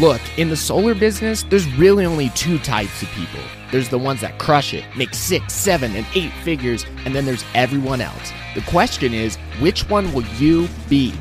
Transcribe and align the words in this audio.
Look, 0.00 0.22
in 0.38 0.48
the 0.48 0.56
solar 0.56 0.94
business, 0.94 1.42
there's 1.42 1.70
really 1.74 2.06
only 2.06 2.30
two 2.30 2.58
types 2.58 3.02
of 3.02 3.08
people. 3.10 3.42
There's 3.70 3.90
the 3.90 3.98
ones 3.98 4.22
that 4.22 4.38
crush 4.38 4.72
it, 4.72 4.82
make 4.96 5.12
six, 5.12 5.52
seven, 5.52 5.94
and 5.94 6.06
eight 6.14 6.32
figures, 6.42 6.86
and 7.04 7.14
then 7.14 7.26
there's 7.26 7.44
everyone 7.54 8.00
else. 8.00 8.32
The 8.54 8.62
question 8.62 9.12
is, 9.12 9.36
which 9.58 9.90
one 9.90 10.10
will 10.14 10.24
you 10.38 10.70
be? 10.88 11.12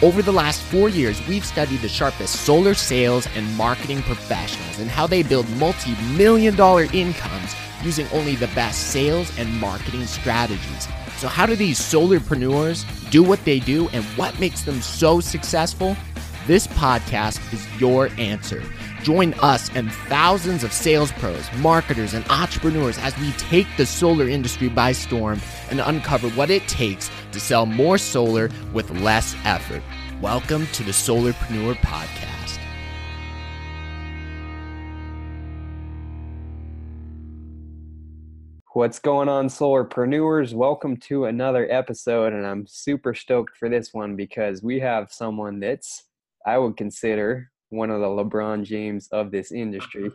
Over 0.00 0.22
the 0.22 0.32
last 0.32 0.62
four 0.62 0.88
years, 0.88 1.20
we've 1.26 1.44
studied 1.44 1.80
the 1.80 1.88
sharpest 1.88 2.44
solar 2.44 2.74
sales 2.74 3.26
and 3.34 3.52
marketing 3.56 4.00
professionals 4.02 4.78
and 4.78 4.88
how 4.88 5.08
they 5.08 5.24
build 5.24 5.50
multi 5.56 5.96
million 6.16 6.54
dollar 6.54 6.84
incomes 6.92 7.56
using 7.82 8.06
only 8.12 8.36
the 8.36 8.46
best 8.54 8.92
sales 8.92 9.36
and 9.40 9.52
marketing 9.60 10.06
strategies. 10.06 10.86
So, 11.16 11.26
how 11.26 11.46
do 11.46 11.56
these 11.56 11.80
solarpreneurs 11.80 12.84
do 13.10 13.24
what 13.24 13.44
they 13.44 13.58
do 13.58 13.88
and 13.88 14.04
what 14.16 14.38
makes 14.38 14.62
them 14.62 14.80
so 14.80 15.18
successful? 15.18 15.96
This 16.46 16.66
podcast 16.66 17.52
is 17.52 17.80
your 17.80 18.08
answer. 18.16 18.62
Join 19.02 19.34
us 19.34 19.68
and 19.74 19.92
thousands 19.92 20.64
of 20.64 20.72
sales 20.72 21.12
pros, 21.12 21.44
marketers, 21.58 22.14
and 22.14 22.26
entrepreneurs 22.30 22.96
as 22.96 23.16
we 23.18 23.32
take 23.32 23.66
the 23.76 23.84
solar 23.84 24.26
industry 24.26 24.70
by 24.70 24.92
storm 24.92 25.38
and 25.68 25.80
uncover 25.80 26.30
what 26.30 26.48
it 26.48 26.66
takes 26.66 27.10
to 27.32 27.38
sell 27.38 27.66
more 27.66 27.98
solar 27.98 28.48
with 28.72 28.90
less 29.02 29.36
effort. 29.44 29.82
Welcome 30.22 30.66
to 30.68 30.82
the 30.82 30.92
Solarpreneur 30.92 31.74
Podcast. 31.74 32.58
What's 38.72 38.98
going 38.98 39.28
on, 39.28 39.48
solarpreneurs? 39.48 40.54
Welcome 40.54 40.96
to 40.98 41.26
another 41.26 41.70
episode, 41.70 42.32
and 42.32 42.46
I'm 42.46 42.66
super 42.66 43.12
stoked 43.12 43.58
for 43.58 43.68
this 43.68 43.92
one 43.92 44.16
because 44.16 44.62
we 44.62 44.80
have 44.80 45.12
someone 45.12 45.60
that's 45.60 46.04
I 46.46 46.58
would 46.58 46.76
consider 46.76 47.50
one 47.70 47.90
of 47.90 48.00
the 48.00 48.06
LeBron 48.06 48.64
James 48.64 49.08
of 49.12 49.30
this 49.30 49.52
industry. 49.52 50.10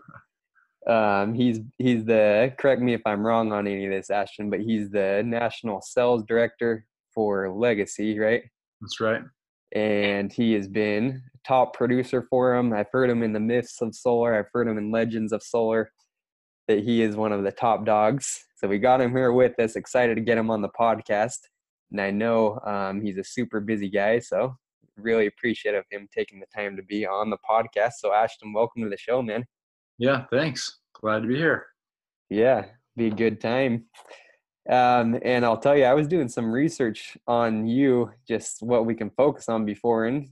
Um, 0.88 1.33
he's 1.33 1.61
he's 1.77 2.05
the 2.05 2.53
correct 2.59 2.81
me 2.81 2.94
if 2.94 3.02
I'm 3.05 3.25
wrong 3.25 3.52
on 3.52 3.66
any 3.67 3.86
of 3.86 3.91
this, 3.91 4.09
Ashton, 4.09 4.50
but 4.50 4.59
he's 4.59 4.89
the 4.91 5.23
national 5.25 5.81
sales 5.81 6.23
director 6.23 6.85
for 7.13 7.50
Legacy, 7.50 8.19
right? 8.19 8.44
That's 8.81 9.00
right. 9.00 9.22
And 9.73 10.31
he 10.31 10.53
has 10.53 10.67
been 10.67 11.23
top 11.47 11.73
producer 11.73 12.28
for 12.30 12.55
him. 12.55 12.72
I've 12.72 12.91
heard 12.91 13.09
him 13.09 13.23
in 13.23 13.33
the 13.33 13.39
myths 13.39 13.81
of 13.81 13.95
solar. 13.95 14.38
I've 14.38 14.50
heard 14.53 14.67
him 14.67 14.78
in 14.78 14.91
legends 14.91 15.31
of 15.31 15.41
solar. 15.41 15.91
That 16.67 16.80
he 16.80 17.02
is 17.02 17.16
one 17.16 17.31
of 17.31 17.44
the 17.44 17.52
top 17.52 17.85
dogs. 17.85 18.44
So 18.57 18.67
we 18.67 18.80
got 18.80 19.02
him 19.02 19.11
here 19.11 19.31
with 19.31 19.59
us. 19.59 19.75
Excited 19.75 20.16
to 20.16 20.22
get 20.22 20.38
him 20.38 20.50
on 20.50 20.61
the 20.61 20.69
podcast. 20.69 21.38
And 21.91 22.02
I 22.02 22.11
know 22.11 22.59
um, 22.66 23.02
he's 23.02 23.17
a 23.17 23.23
super 23.23 23.59
busy 23.59 23.89
guy, 23.89 24.19
so 24.19 24.55
really 24.97 25.27
appreciate 25.27 25.75
of 25.75 25.85
him 25.89 26.07
taking 26.13 26.39
the 26.39 26.45
time 26.55 26.75
to 26.75 26.83
be 26.83 27.05
on 27.05 27.29
the 27.29 27.38
podcast. 27.49 27.93
So 27.99 28.13
Ashton, 28.13 28.53
welcome 28.53 28.83
to 28.83 28.89
the 28.89 28.97
show, 28.97 29.21
man. 29.21 29.45
Yeah, 29.97 30.25
thanks. 30.31 30.79
Glad 30.99 31.21
to 31.21 31.27
be 31.27 31.35
here. 31.35 31.65
Yeah, 32.29 32.65
be 32.95 33.07
a 33.07 33.11
good 33.11 33.39
time. 33.39 33.85
Um, 34.69 35.19
and 35.23 35.45
I'll 35.45 35.57
tell 35.57 35.77
you, 35.77 35.83
I 35.83 35.93
was 35.93 36.07
doing 36.07 36.27
some 36.27 36.51
research 36.51 37.17
on 37.27 37.67
you, 37.67 38.11
just 38.27 38.61
what 38.61 38.85
we 38.85 38.95
can 38.95 39.11
focus 39.11 39.47
on 39.47 39.66
before. 39.66 40.05
And 40.05 40.29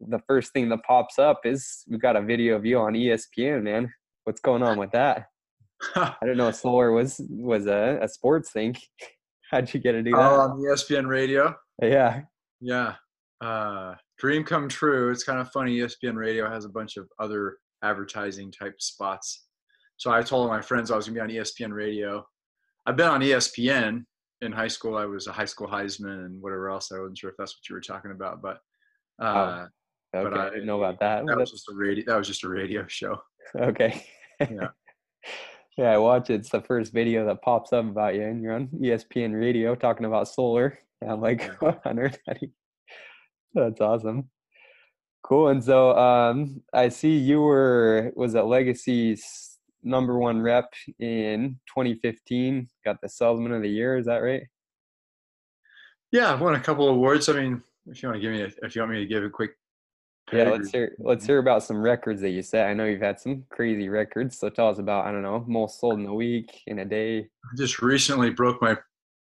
the 0.00 0.20
first 0.26 0.52
thing 0.52 0.68
that 0.70 0.82
pops 0.84 1.18
up 1.18 1.40
is 1.44 1.84
we've 1.88 2.00
got 2.00 2.16
a 2.16 2.22
video 2.22 2.56
of 2.56 2.64
you 2.64 2.78
on 2.78 2.94
ESPN, 2.94 3.62
man. 3.62 3.92
What's 4.24 4.40
going 4.40 4.62
on 4.62 4.78
with 4.78 4.92
that? 4.92 5.26
I 5.94 6.16
don't 6.24 6.36
know. 6.36 6.48
If 6.48 6.56
solar 6.56 6.92
was 6.92 7.20
was 7.28 7.66
a, 7.66 7.98
a 8.02 8.08
sports 8.08 8.50
thing. 8.50 8.76
How'd 9.50 9.72
you 9.72 9.80
get 9.80 9.92
to 9.92 10.02
do 10.02 10.10
that? 10.10 10.18
Oh, 10.18 10.40
on 10.40 10.58
ESPN 10.58 11.08
radio. 11.08 11.54
Yeah. 11.80 12.22
Yeah 12.60 12.94
uh, 13.40 13.94
dream 14.18 14.44
come 14.44 14.68
true. 14.68 15.10
It's 15.10 15.24
kind 15.24 15.40
of 15.40 15.50
funny. 15.50 15.78
ESPN 15.78 16.16
Radio 16.16 16.50
has 16.50 16.64
a 16.64 16.68
bunch 16.68 16.96
of 16.96 17.08
other 17.18 17.58
advertising 17.82 18.52
type 18.52 18.80
spots. 18.80 19.46
So 19.96 20.10
I 20.10 20.22
told 20.22 20.48
my 20.48 20.60
friends 20.60 20.90
I 20.90 20.96
was 20.96 21.08
gonna 21.08 21.14
be 21.14 21.20
on 21.20 21.42
ESPN 21.42 21.72
Radio. 21.72 22.24
I've 22.86 22.96
been 22.96 23.08
on 23.08 23.20
ESPN 23.20 24.04
in 24.40 24.52
high 24.52 24.68
school. 24.68 24.96
I 24.96 25.04
was 25.04 25.26
a 25.26 25.32
high 25.32 25.44
school 25.44 25.66
Heisman 25.66 26.24
and 26.26 26.40
whatever 26.40 26.70
else. 26.70 26.90
I 26.92 27.00
wasn't 27.00 27.18
sure 27.18 27.30
if 27.30 27.36
that's 27.36 27.56
what 27.56 27.68
you 27.68 27.74
were 27.74 27.80
talking 27.80 28.12
about, 28.12 28.40
but 28.40 28.58
uh, 29.20 29.66
oh, 30.14 30.18
okay. 30.18 30.30
but 30.30 30.38
I 30.38 30.50
didn't 30.50 30.66
know 30.66 30.82
about 30.82 31.00
that. 31.00 31.26
That 31.26 31.36
was 31.36 31.50
just 31.50 31.68
a 31.68 31.74
radio. 31.74 32.04
That 32.06 32.16
was 32.16 32.26
just 32.26 32.44
a 32.44 32.48
radio 32.48 32.86
show. 32.86 33.20
Okay. 33.56 34.04
Yeah. 34.40 34.68
yeah, 35.76 35.90
I 35.92 35.98
watch 35.98 36.30
it. 36.30 36.34
It's 36.34 36.50
the 36.50 36.60
first 36.60 36.92
video 36.92 37.26
that 37.26 37.42
pops 37.42 37.72
up 37.72 37.84
about 37.84 38.14
you, 38.14 38.22
and 38.22 38.42
you're 38.42 38.54
on 38.54 38.68
ESPN 38.68 39.38
Radio 39.38 39.74
talking 39.74 40.06
about 40.06 40.28
solar. 40.28 40.78
And 41.00 41.10
I'm 41.10 41.20
like, 41.20 41.42
what 41.60 41.80
on 41.84 41.98
earth? 41.98 42.18
How 42.26 42.34
do 42.34 42.40
you 42.42 42.50
that's 43.58 43.80
awesome. 43.80 44.30
Cool. 45.22 45.48
And 45.48 45.62
so 45.62 45.96
um, 45.96 46.62
I 46.72 46.88
see 46.88 47.16
you 47.16 47.40
were 47.40 48.12
was 48.16 48.34
at 48.34 48.46
Legacy's 48.46 49.58
number 49.82 50.18
one 50.18 50.40
rep 50.40 50.72
in 50.98 51.58
2015. 51.68 52.68
Got 52.84 53.00
the 53.02 53.08
Salesman 53.08 53.52
of 53.52 53.62
the 53.62 53.68
Year. 53.68 53.98
Is 53.98 54.06
that 54.06 54.18
right? 54.18 54.42
Yeah, 56.10 56.32
I've 56.32 56.40
won 56.40 56.54
a 56.54 56.60
couple 56.60 56.88
awards. 56.88 57.28
I 57.28 57.34
mean, 57.34 57.62
if 57.86 58.02
you 58.02 58.08
want 58.08 58.20
to 58.20 58.22
give 58.22 58.32
me, 58.32 58.42
a, 58.42 58.66
if 58.66 58.74
you 58.74 58.82
want 58.82 58.92
me 58.92 59.00
to 59.00 59.06
give 59.06 59.24
a 59.24 59.30
quick. 59.30 59.52
Yeah, 60.32 60.50
let's 60.50 60.70
hear 60.70 60.94
let's 60.98 61.24
hear 61.24 61.38
about 61.38 61.62
some 61.62 61.80
records 61.80 62.20
that 62.20 62.30
you 62.30 62.42
set. 62.42 62.68
I 62.68 62.74
know 62.74 62.84
you've 62.84 63.00
had 63.00 63.18
some 63.18 63.44
crazy 63.48 63.88
records. 63.88 64.38
So 64.38 64.50
tell 64.50 64.68
us 64.68 64.78
about 64.78 65.06
I 65.06 65.12
don't 65.12 65.22
know 65.22 65.42
most 65.46 65.80
sold 65.80 65.98
in 65.98 66.06
a 66.06 66.12
week 66.12 66.50
in 66.66 66.80
a 66.80 66.84
day. 66.84 67.20
I 67.20 67.56
just 67.56 67.80
recently 67.80 68.28
broke 68.28 68.60
my 68.60 68.76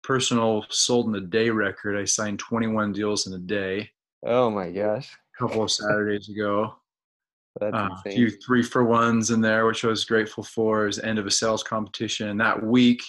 personal 0.03 0.65
sold 0.71 1.09
in 1.09 1.15
a 1.15 1.21
day 1.21 1.51
record. 1.51 1.99
I 1.99 2.05
signed 2.05 2.39
21 2.39 2.93
deals 2.93 3.27
in 3.27 3.35
a 3.35 3.39
day. 3.39 3.91
Oh 4.27 4.51
my 4.51 4.71
gosh. 4.71 5.11
A 5.13 5.39
couple 5.39 5.63
of 5.63 5.71
Saturdays 5.71 6.29
ago. 6.29 6.75
That's 7.61 7.75
uh, 7.75 7.89
a 7.93 8.11
few 8.11 8.31
three 8.31 8.63
for 8.63 8.85
ones 8.85 9.31
in 9.31 9.41
there, 9.41 9.67
which 9.67 9.85
I 9.85 9.89
was 9.89 10.05
grateful 10.05 10.43
for. 10.43 10.87
As 10.87 10.99
end 10.99 11.19
of 11.19 11.27
a 11.27 11.31
sales 11.31 11.63
competition. 11.63 12.29
and 12.29 12.41
That 12.41 12.63
week 12.63 13.03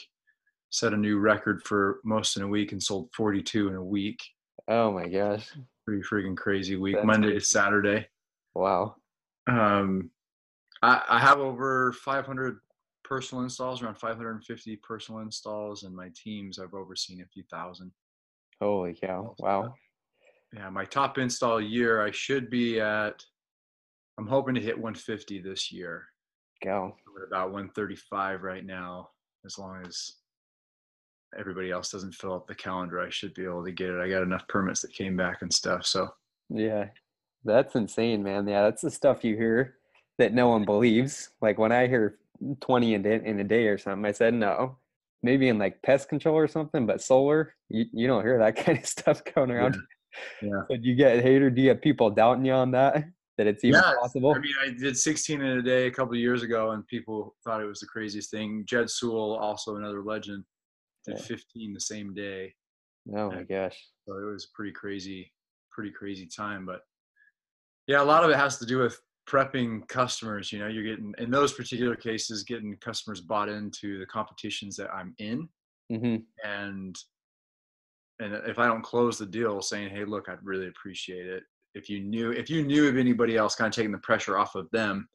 set 0.69 0.93
a 0.93 0.97
new 0.97 1.17
record 1.17 1.63
for 1.63 1.99
most 2.03 2.35
in 2.35 2.43
a 2.43 2.47
week 2.47 2.71
and 2.73 2.83
sold 2.83 3.09
42 3.15 3.69
in 3.69 3.75
a 3.75 3.83
week. 3.83 4.21
Oh 4.67 4.91
my 4.91 5.07
gosh. 5.07 5.49
Pretty 5.85 6.03
freaking 6.03 6.35
crazy 6.35 6.75
week. 6.75 6.95
That's 6.95 7.05
Monday 7.05 7.29
crazy. 7.29 7.39
to 7.39 7.45
Saturday. 7.45 8.07
Wow. 8.53 8.95
Um, 9.47 10.09
I, 10.81 11.01
I 11.07 11.19
have 11.19 11.39
over 11.39 11.93
500 11.93 12.59
personal 13.03 13.43
installs, 13.43 13.81
around 13.81 13.97
550 13.97 14.75
personal 14.77 15.21
installs, 15.21 15.83
and 15.83 15.95
my 15.95 16.09
teams 16.15 16.59
I've 16.59 16.73
overseen 16.73 17.21
a 17.21 17.25
few 17.25 17.43
thousand. 17.43 17.91
Holy 18.59 18.93
cow! 18.93 19.35
Wow 19.37 19.75
yeah, 20.55 20.69
my 20.69 20.85
top 20.85 21.17
install 21.17 21.59
year, 21.59 22.01
I 22.01 22.11
should 22.11 22.49
be 22.49 22.79
at. 22.79 23.23
I'm 24.17 24.27
hoping 24.27 24.55
to 24.55 24.61
hit 24.61 24.77
150 24.77 25.41
this 25.41 25.71
year. 25.71 26.05
Go. 26.63 26.95
We're 27.13 27.25
about 27.25 27.51
135 27.51 28.43
right 28.43 28.65
now. 28.65 29.09
As 29.45 29.59
long 29.59 29.83
as 29.85 30.13
everybody 31.37 31.71
else 31.71 31.91
doesn't 31.91 32.13
fill 32.13 32.33
up 32.33 32.47
the 32.47 32.55
calendar, 32.55 33.01
I 33.01 33.09
should 33.09 33.33
be 33.33 33.43
able 33.43 33.65
to 33.65 33.71
get 33.71 33.89
it. 33.89 33.99
I 33.99 34.09
got 34.09 34.23
enough 34.23 34.47
permits 34.47 34.81
that 34.81 34.93
came 34.93 35.17
back 35.17 35.41
and 35.41 35.51
stuff. 35.51 35.85
So. 35.85 36.09
Yeah, 36.49 36.85
that's 37.43 37.75
insane, 37.75 38.23
man. 38.23 38.47
Yeah, 38.47 38.63
that's 38.63 38.81
the 38.81 38.91
stuff 38.91 39.25
you 39.25 39.35
hear 39.35 39.75
that 40.17 40.33
no 40.33 40.47
one 40.47 40.63
believes. 40.63 41.31
Like 41.41 41.57
when 41.57 41.73
I 41.73 41.87
hear 41.87 42.17
20 42.61 42.93
in, 42.93 43.05
in 43.05 43.39
a 43.39 43.43
day 43.43 43.67
or 43.67 43.77
something, 43.77 44.05
I 44.05 44.13
said 44.13 44.33
no. 44.33 44.77
Maybe 45.21 45.49
in 45.49 45.57
like 45.57 45.81
pest 45.81 46.07
control 46.07 46.37
or 46.37 46.47
something, 46.47 46.85
but 46.85 47.01
solar, 47.01 47.55
you, 47.67 47.85
you 47.91 48.07
don't 48.07 48.23
hear 48.23 48.39
that 48.39 48.55
kind 48.65 48.77
of 48.77 48.85
stuff 48.85 49.21
going 49.33 49.51
around. 49.51 49.77
Yeah. 50.41 50.61
So 50.69 50.77
do 50.77 50.87
you 50.87 50.95
get 50.95 51.21
hater? 51.21 51.49
Do 51.49 51.61
you 51.61 51.69
have 51.69 51.81
people 51.81 52.09
doubting 52.09 52.45
you 52.45 52.53
on 52.53 52.71
that? 52.71 53.05
That 53.37 53.47
it's 53.47 53.65
even 53.65 53.81
yeah, 53.83 53.93
possible? 54.01 54.33
I 54.33 54.39
mean, 54.39 54.53
I 54.63 54.69
did 54.69 54.97
16 54.97 55.41
in 55.41 55.57
a 55.57 55.61
day 55.61 55.87
a 55.87 55.91
couple 55.91 56.15
years 56.15 56.41
ago, 56.41 56.71
and 56.71 56.87
people 56.87 57.35
thought 57.43 57.61
it 57.61 57.65
was 57.65 57.81
the 57.81 57.85
craziest 57.87 58.31
thing. 58.31 58.63
Jed 58.65 58.89
Sewell, 58.89 59.35
also 59.35 59.75
another 59.75 60.01
legend, 60.01 60.45
did 61.05 61.17
yeah. 61.17 61.23
15 61.23 61.73
the 61.73 61.79
same 61.81 62.13
day. 62.13 62.53
Oh 63.13 63.29
my 63.29 63.43
gosh! 63.43 63.77
So 64.07 64.17
it 64.17 64.23
was 64.23 64.47
pretty 64.53 64.71
crazy, 64.71 65.31
pretty 65.71 65.91
crazy 65.91 66.27
time. 66.27 66.65
But 66.65 66.81
yeah, 67.87 68.01
a 68.01 68.03
lot 68.03 68.23
of 68.23 68.29
it 68.29 68.37
has 68.37 68.57
to 68.59 68.65
do 68.65 68.79
with 68.79 68.99
prepping 69.29 69.87
customers. 69.87 70.51
You 70.51 70.59
know, 70.59 70.67
you're 70.67 70.83
getting 70.83 71.13
in 71.17 71.29
those 71.29 71.53
particular 71.53 71.95
cases, 71.95 72.43
getting 72.43 72.75
customers 72.77 73.21
bought 73.21 73.49
into 73.49 73.99
the 73.99 74.05
competitions 74.05 74.75
that 74.77 74.89
I'm 74.93 75.13
in, 75.19 75.49
mm-hmm. 75.91 76.17
and 76.43 76.97
and 78.19 78.33
if 78.47 78.59
I 78.59 78.67
don't 78.67 78.83
close 78.83 79.17
the 79.17 79.25
deal 79.25 79.61
saying, 79.61 79.89
"Hey, 79.89 80.05
look, 80.05 80.29
I'd 80.29 80.43
really 80.43 80.67
appreciate 80.67 81.27
it," 81.27 81.43
if 81.73 81.89
you 81.89 82.01
knew 82.01 82.31
if 82.31 82.49
you 82.49 82.63
knew 82.63 82.87
of 82.87 82.97
anybody 82.97 83.37
else, 83.37 83.55
kind 83.55 83.67
of 83.67 83.75
taking 83.75 83.91
the 83.91 83.97
pressure 83.99 84.37
off 84.37 84.55
of 84.55 84.69
them, 84.71 85.07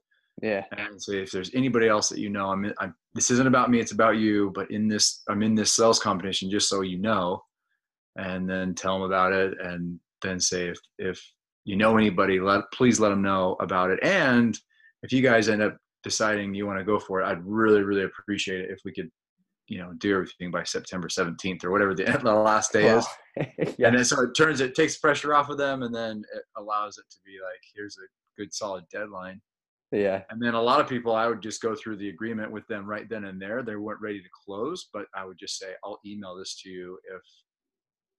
yeah, 0.42 0.64
and 0.76 1.02
say 1.02 1.22
if 1.22 1.30
there's 1.30 1.54
anybody 1.54 1.88
else 1.88 2.08
that 2.10 2.18
you 2.18 2.30
know, 2.30 2.50
I'm, 2.50 2.72
I'm 2.78 2.94
this 3.14 3.30
isn't 3.30 3.46
about 3.46 3.70
me, 3.70 3.80
it's 3.80 3.92
about 3.92 4.16
you, 4.18 4.52
but 4.54 4.70
in 4.70 4.88
this, 4.88 5.22
I'm 5.28 5.42
in 5.42 5.54
this 5.54 5.74
sales 5.74 5.98
competition, 5.98 6.50
just 6.50 6.68
so 6.68 6.82
you 6.82 6.98
know, 6.98 7.42
and 8.16 8.48
then 8.48 8.74
tell 8.74 8.94
them 8.94 9.02
about 9.02 9.32
it, 9.32 9.54
and 9.60 9.98
then 10.22 10.38
say 10.38 10.68
if 10.68 10.78
if 10.98 11.32
you 11.64 11.76
know 11.76 11.96
anybody, 11.96 12.40
let 12.40 12.64
please 12.72 13.00
let 13.00 13.08
them 13.08 13.22
know 13.22 13.56
about 13.60 13.90
it, 13.90 13.98
and 14.02 14.58
if 15.02 15.12
you 15.12 15.22
guys 15.22 15.48
end 15.48 15.62
up 15.62 15.76
deciding 16.02 16.54
you 16.54 16.66
want 16.66 16.78
to 16.78 16.84
go 16.84 16.98
for 16.98 17.20
it, 17.20 17.26
I'd 17.26 17.44
really 17.44 17.82
really 17.82 18.04
appreciate 18.04 18.60
it 18.60 18.70
if 18.70 18.80
we 18.84 18.92
could 18.92 19.10
you 19.70 19.78
know 19.78 19.92
do 19.98 20.12
everything 20.12 20.50
by 20.50 20.64
September 20.64 21.08
17th 21.08 21.64
or 21.64 21.70
whatever 21.70 21.94
the, 21.94 22.04
the 22.22 22.34
last 22.34 22.72
day 22.72 22.88
is. 22.88 23.06
yeah. 23.78 23.88
And 23.88 23.96
then 23.96 24.04
so 24.04 24.20
it 24.20 24.34
turns 24.36 24.60
it 24.60 24.74
takes 24.74 24.98
pressure 24.98 25.32
off 25.32 25.48
of 25.48 25.56
them 25.56 25.82
and 25.84 25.94
then 25.94 26.22
it 26.34 26.42
allows 26.58 26.98
it 26.98 27.04
to 27.10 27.18
be 27.24 27.32
like 27.42 27.60
here's 27.74 27.96
a 27.96 28.06
good 28.40 28.52
solid 28.52 28.84
deadline. 28.92 29.40
Yeah. 29.92 30.22
And 30.30 30.40
then 30.40 30.54
a 30.54 30.62
lot 30.62 30.80
of 30.80 30.88
people, 30.88 31.14
I 31.14 31.26
would 31.26 31.42
just 31.42 31.62
go 31.62 31.74
through 31.74 31.96
the 31.96 32.10
agreement 32.10 32.52
with 32.52 32.66
them 32.68 32.86
right 32.86 33.08
then 33.08 33.24
and 33.24 33.42
there. 33.42 33.62
They 33.62 33.74
weren't 33.74 34.00
ready 34.00 34.20
to 34.20 34.28
close, 34.44 34.88
but 34.92 35.06
I 35.16 35.24
would 35.24 35.38
just 35.38 35.58
say, 35.58 35.72
I'll 35.84 35.98
email 36.06 36.36
this 36.36 36.60
to 36.62 36.68
you 36.68 36.98
if 37.12 37.22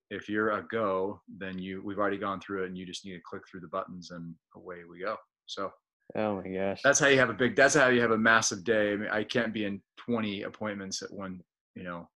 if 0.09 0.27
you're 0.27 0.51
a 0.51 0.68
go, 0.69 1.21
then 1.38 1.57
you 1.57 1.81
we've 1.86 2.00
already 2.00 2.18
gone 2.18 2.42
through 2.42 2.63
it 2.63 2.68
and 2.68 2.77
you 2.77 2.86
just 2.86 3.06
need 3.06 3.13
to 3.13 3.21
click 3.25 3.44
through 3.50 3.62
the 3.62 3.68
buttons 3.68 4.12
and 4.12 4.36
away 4.56 4.80
we 4.89 5.00
go. 5.00 5.15
So 5.45 5.71
Oh 6.15 6.41
my 6.41 6.47
gosh. 6.49 6.81
that's 6.83 6.99
how 6.99 7.07
you 7.07 7.17
have 7.19 7.29
a 7.29 7.33
big 7.33 7.55
that's 7.55 7.73
how 7.75 7.87
you 7.87 8.01
have 8.01 8.11
a 8.11 8.17
massive 8.17 8.63
day. 8.63 8.93
I 8.93 8.95
mean, 8.97 9.09
I 9.09 9.23
can't 9.23 9.53
be 9.53 9.65
in 9.65 9.81
20 10.05 10.41
appointments 10.43 11.01
at 11.01 11.11
one, 11.11 11.41
you 11.75 11.83
know, 11.83 12.09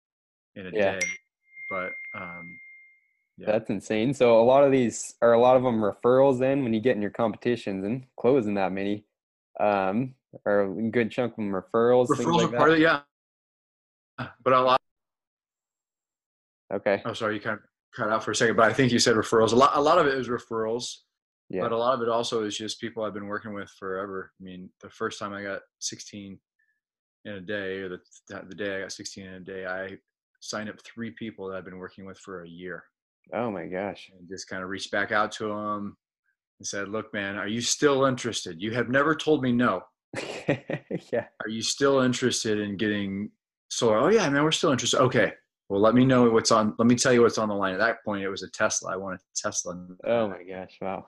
in 0.56 0.68
a 0.68 0.72
Yeah. 0.72 0.94
day. 1.00 1.06
But 1.70 1.92
um 2.16 2.60
yeah. 3.38 3.48
That's 3.52 3.70
insane. 3.70 4.14
So 4.14 4.40
a 4.40 4.44
lot 4.44 4.64
of 4.64 4.72
these 4.72 5.16
are 5.22 5.34
a 5.34 5.40
lot 5.40 5.58
of 5.58 5.64
them 5.64 5.82
referrals 5.82 6.40
then 6.40 6.64
when 6.64 6.74
you 6.74 6.80
get 6.80 6.96
in 6.96 7.02
your 7.02 7.12
competitions 7.12 7.84
and 7.86 8.06
closing 8.20 8.56
that 8.56 8.72
many. 8.72 9.06
Um 9.60 10.16
or 10.46 10.62
a 10.62 10.82
good 10.90 11.12
chunk 11.12 11.34
of 11.34 11.38
them 11.38 11.52
referrals. 11.52 12.08
referrals 12.08 12.38
like 12.38 12.54
are 12.54 12.58
part 12.58 12.70
of 12.72 12.80
that. 12.80 12.82
it, 12.82 13.02
yeah. 14.20 14.28
But 14.44 14.54
a 14.54 14.62
lot 14.62 14.80
Okay. 16.74 17.02
oh 17.06 17.14
sorry, 17.14 17.36
you 17.36 17.42
kind 17.42 17.60
of 17.60 17.64
cut 17.96 18.10
out 18.10 18.24
for 18.24 18.32
a 18.32 18.36
second, 18.36 18.56
but 18.56 18.66
I 18.66 18.74
think 18.74 18.92
you 18.92 18.98
said 18.98 19.16
referrals. 19.16 19.52
A 19.52 19.56
lot 19.56 19.72
a 19.76 19.82
lot 19.82 20.00
of 20.00 20.08
it 20.08 20.16
is 20.16 20.28
referrals. 20.28 20.98
Yeah. 21.54 21.62
But 21.62 21.72
a 21.72 21.78
lot 21.78 21.94
of 21.94 22.02
it 22.02 22.10
also 22.10 22.44
is 22.44 22.58
just 22.58 22.82
people 22.82 23.04
I've 23.04 23.14
been 23.14 23.28
working 23.28 23.54
with 23.54 23.70
forever. 23.80 24.32
I 24.42 24.44
mean, 24.44 24.70
the 24.82 24.90
first 24.90 25.20
time 25.20 25.34
I 25.34 25.44
got 25.44 25.62
16 25.80 26.40
in 27.26 27.32
a 27.34 27.40
day, 27.42 27.78
or 27.78 27.90
the 27.90 28.00
the 28.50 28.56
day 28.56 28.76
I 28.78 28.82
got 28.82 28.92
16 28.92 29.26
in 29.26 29.34
a 29.36 29.40
day, 29.40 29.66
I 29.66 29.98
signed 30.42 30.68
up 30.70 30.76
three 30.84 31.12
people 31.12 31.48
that 31.48 31.56
I've 31.56 31.64
been 31.66 31.78
working 31.78 32.06
with 32.06 32.18
for 32.18 32.44
a 32.44 32.50
year, 32.50 32.84
Oh 33.34 33.50
my 33.52 33.68
gosh. 33.68 34.10
and 34.18 34.28
just 34.28 34.50
kind 34.50 34.64
of 34.64 34.70
reached 34.70 34.92
back 34.92 35.12
out 35.12 35.32
to 35.34 35.48
them 35.48 35.96
and 36.60 36.68
said, 36.68 36.90
"Look, 36.90 37.14
man, 37.14 37.38
are 37.38 37.48
you 37.48 37.62
still 37.62 38.06
interested? 38.06 38.62
You 38.62 38.72
have 38.74 38.90
never 38.90 39.16
told 39.16 39.42
me 39.44 39.52
no. 39.52 39.84
yeah. 40.48 41.28
Are 41.42 41.50
you 41.50 41.62
still 41.62 42.02
interested 42.02 42.60
in 42.60 42.78
getting 42.78 43.32
solar? 43.70 43.98
Oh 44.00 44.10
yeah, 44.10 44.28
man, 44.30 44.44
we're 44.44 44.52
still 44.52 44.72
interested. 44.72 45.00
Okay, 45.00 45.34
well, 45.74 45.82
let 45.82 45.96
me 45.96 46.06
know 46.06 46.30
what's 46.30 46.52
on. 46.52 46.76
Let 46.78 46.88
me 46.88 46.94
tell 46.94 47.12
you 47.12 47.24
what's 47.24 47.40
on 47.40 47.50
the 47.50 47.56
line. 47.56 47.74
At 47.74 47.80
that 47.80 48.04
point, 48.06 48.22
it 48.24 48.30
was 48.30 48.44
a 48.44 48.50
Tesla. 48.52 48.94
I 48.94 48.96
wanted 48.96 49.22
a 49.22 49.34
Tesla. 49.36 49.88
Oh 50.04 50.28
my 50.30 50.44
gosh. 50.44 50.78
Wow. 50.80 51.08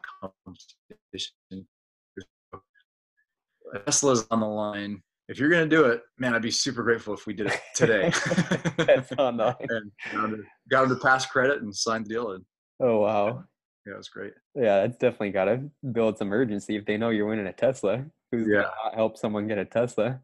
Tesla's 3.86 4.26
on 4.32 4.40
the 4.40 4.48
line. 4.48 5.04
If 5.28 5.38
you're 5.38 5.52
gonna 5.52 5.68
do 5.68 5.86
it, 5.86 6.02
man, 6.18 6.34
I'd 6.34 6.42
be 6.42 6.50
super 6.50 6.82
grateful 6.82 7.14
if 7.14 7.28
we 7.28 7.34
did 7.34 7.46
it 7.48 7.60
today. 7.76 8.10
That's 8.78 9.12
on 9.20 9.38
the 9.38 9.56
and 9.70 9.92
got 10.12 10.26
him, 10.26 10.32
to, 10.32 10.44
got 10.68 10.90
to 10.90 10.96
pass 10.96 11.28
credit 11.28 11.62
and 11.62 11.76
signed 11.76 12.06
the 12.06 12.10
deal. 12.10 12.32
And 12.32 12.44
Oh 12.80 13.02
wow. 13.02 13.44
yeah, 13.86 13.94
it 13.94 13.98
was 13.98 14.10
great. 14.10 14.34
Yeah, 14.56 14.82
that's 14.82 14.98
definitely 14.98 15.30
gotta 15.30 15.64
build 15.92 16.18
some 16.18 16.34
urgency 16.34 16.76
if 16.76 16.86
they 16.88 16.98
know 16.98 17.10
you're 17.12 17.28
winning 17.28 17.46
a 17.46 17.54
Tesla. 17.54 18.04
Who's 18.32 18.48
Yeah. 18.48 18.64
gonna 18.84 18.96
help 18.96 19.16
someone 19.18 19.48
get 19.48 19.60
a 19.60 19.66
Tesla? 19.66 20.22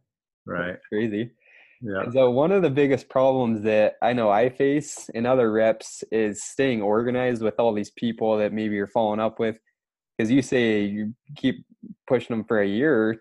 Right. 0.47 0.77
Crazy. 0.91 1.31
Yeah. 1.81 2.01
And 2.01 2.13
So 2.13 2.30
one 2.30 2.51
of 2.51 2.62
the 2.62 2.69
biggest 2.69 3.10
problems 3.10 3.62
that 3.63 3.95
I 4.01 4.13
know 4.13 4.30
I 4.30 4.50
face 4.50 5.10
in 5.13 5.25
other 5.25 5.51
reps 5.51 6.04
is 6.12 6.44
staying 6.44 6.81
organized 6.81 7.42
with 7.42 7.56
all 7.60 7.74
these 7.74 7.92
people 7.92 8.38
that 8.38 8.54
maybe 8.54 8.75
you're 8.75 8.88
following 8.88 9.19
up 9.19 9.39
with. 9.39 9.57
Because 10.18 10.31
you 10.31 10.42
say 10.42 10.83
you 10.83 11.16
keep 11.36 11.66
pushing 12.07 12.36
them 12.36 12.45
for 12.45 12.62
a 12.62 12.68
year 12.68 13.19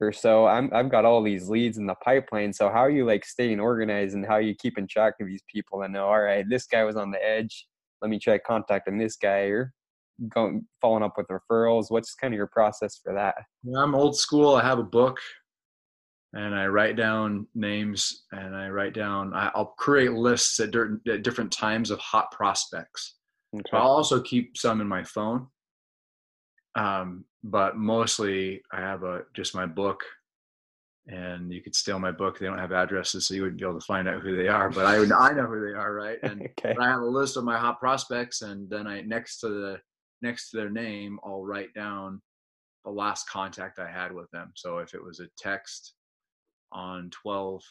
or 0.00 0.12
so. 0.12 0.46
I'm 0.46 0.68
I've 0.72 0.90
got 0.90 1.04
all 1.04 1.22
these 1.22 1.48
leads 1.48 1.78
in 1.78 1.86
the 1.86 1.94
pipeline. 1.96 2.52
So 2.52 2.68
how 2.68 2.80
are 2.80 2.90
you 2.90 3.04
like 3.04 3.24
staying 3.24 3.60
organized 3.60 4.14
and 4.14 4.26
how 4.26 4.34
are 4.34 4.40
you 4.40 4.54
keeping 4.56 4.88
track 4.88 5.14
of 5.20 5.28
these 5.28 5.44
people 5.52 5.82
and 5.82 5.92
know, 5.92 6.06
all 6.06 6.20
right, 6.20 6.44
this 6.48 6.66
guy 6.66 6.82
was 6.82 6.96
on 6.96 7.12
the 7.12 7.24
edge. 7.24 7.66
Let 8.02 8.10
me 8.10 8.18
try 8.18 8.38
contacting 8.38 8.98
this 8.98 9.16
guy 9.16 9.42
or 9.46 9.72
going 10.28 10.66
following 10.80 11.04
up 11.04 11.14
with 11.16 11.28
referrals. 11.28 11.86
What's 11.90 12.14
kind 12.14 12.34
of 12.34 12.36
your 12.38 12.48
process 12.48 12.98
for 13.02 13.14
that? 13.14 13.36
Yeah, 13.62 13.82
I'm 13.82 13.94
old 13.94 14.16
school. 14.16 14.56
I 14.56 14.64
have 14.64 14.80
a 14.80 14.84
book 14.84 15.18
and 16.34 16.54
I 16.54 16.66
write 16.66 16.96
down 16.96 17.46
names 17.54 18.24
and 18.32 18.56
I 18.56 18.68
write 18.68 18.92
down, 18.92 19.32
I'll 19.34 19.74
create 19.78 20.12
lists 20.12 20.58
at, 20.58 20.72
dirt, 20.72 21.00
at 21.08 21.22
different 21.22 21.52
times 21.52 21.92
of 21.92 22.00
hot 22.00 22.32
prospects. 22.32 23.14
Okay. 23.54 23.64
I'll 23.72 23.90
also 23.90 24.20
keep 24.20 24.56
some 24.56 24.80
in 24.80 24.88
my 24.88 25.04
phone. 25.04 25.46
Um, 26.74 27.24
but 27.44 27.76
mostly 27.76 28.62
I 28.72 28.80
have 28.80 29.04
a 29.04 29.22
just 29.32 29.54
my 29.54 29.64
book 29.64 30.02
and 31.06 31.52
you 31.52 31.62
could 31.62 31.76
steal 31.76 32.00
my 32.00 32.10
book. 32.10 32.38
They 32.38 32.46
don't 32.46 32.58
have 32.58 32.72
addresses, 32.72 33.28
so 33.28 33.34
you 33.34 33.42
wouldn't 33.42 33.60
be 33.60 33.66
able 33.66 33.78
to 33.78 33.86
find 33.86 34.08
out 34.08 34.22
who 34.22 34.34
they 34.36 34.48
are. 34.48 34.70
But 34.70 34.86
I 34.86 34.98
would 34.98 35.12
I 35.12 35.32
know 35.32 35.46
who 35.46 35.64
they 35.64 35.78
are, 35.78 35.92
right? 35.92 36.18
And 36.22 36.48
okay. 36.58 36.74
I 36.80 36.86
have 36.86 37.02
a 37.02 37.06
list 37.06 37.36
of 37.36 37.44
my 37.44 37.58
hot 37.58 37.78
prospects, 37.78 38.42
and 38.42 38.68
then 38.70 38.86
I 38.86 39.02
next 39.02 39.40
to 39.40 39.48
the 39.48 39.80
next 40.22 40.50
to 40.50 40.56
their 40.56 40.70
name, 40.70 41.20
I'll 41.22 41.44
write 41.44 41.74
down 41.74 42.22
the 42.86 42.90
last 42.90 43.28
contact 43.28 43.78
I 43.78 43.90
had 43.90 44.12
with 44.12 44.30
them. 44.30 44.52
So 44.56 44.78
if 44.78 44.94
it 44.94 45.04
was 45.04 45.20
a 45.20 45.28
text 45.38 45.92
on 46.74 47.10
12 47.10 47.62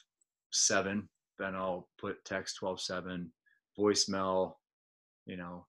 7, 0.51 1.07
then 1.39 1.55
I'll 1.55 1.89
put 1.99 2.23
text 2.25 2.57
12 2.57 2.81
7, 2.81 3.31
voicemail, 3.77 4.55
you 5.25 5.37
know, 5.37 5.65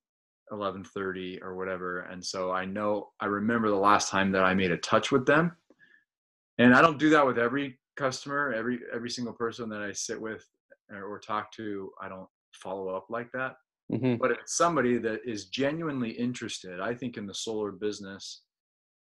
11:30 0.53 1.43
or 1.43 1.55
whatever. 1.55 2.01
And 2.01 2.25
so 2.25 2.53
I 2.53 2.65
know 2.65 3.13
I 3.21 3.27
remember 3.27 3.69
the 3.69 3.77
last 3.77 4.11
time 4.11 4.31
that 4.33 4.45
I 4.45 4.55
made 4.55 4.71
a 4.71 4.77
touch 4.79 5.11
with 5.11 5.27
them. 5.27 5.57
And 6.59 6.75
I 6.75 6.83
don't 6.83 6.99
do 6.99 7.11
that 7.11 7.27
with 7.27 7.39
every 7.39 7.79
customer, 7.97 8.53
every 8.53 8.81
every 8.93 9.11
single 9.11 9.33
person 9.33 9.69
that 9.71 9.83
I 9.83 9.93
sit 9.93 10.21
with 10.21 10.45
or, 10.91 11.05
or 11.05 11.19
talk 11.19 11.51
to, 11.53 11.91
I 12.01 12.09
don't 12.09 12.29
follow 12.53 12.89
up 12.89 13.07
like 13.09 13.33
that. 13.33 13.57
Mhm. 13.93 14.19
But 14.19 14.31
if 14.33 14.39
it's 14.41 14.57
somebody 14.57 14.99
that 14.99 15.21
is 15.25 15.47
genuinely 15.47 16.11
interested, 16.11 16.81
I 16.81 16.95
think 16.95 17.17
in 17.17 17.27
the 17.27 17.35
solar 17.35 17.73
business, 17.73 18.43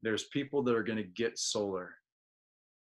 there's 0.01 0.25
people 0.25 0.63
that 0.63 0.75
are 0.75 0.83
going 0.83 0.97
to 0.97 1.03
get 1.03 1.37
solar. 1.37 1.95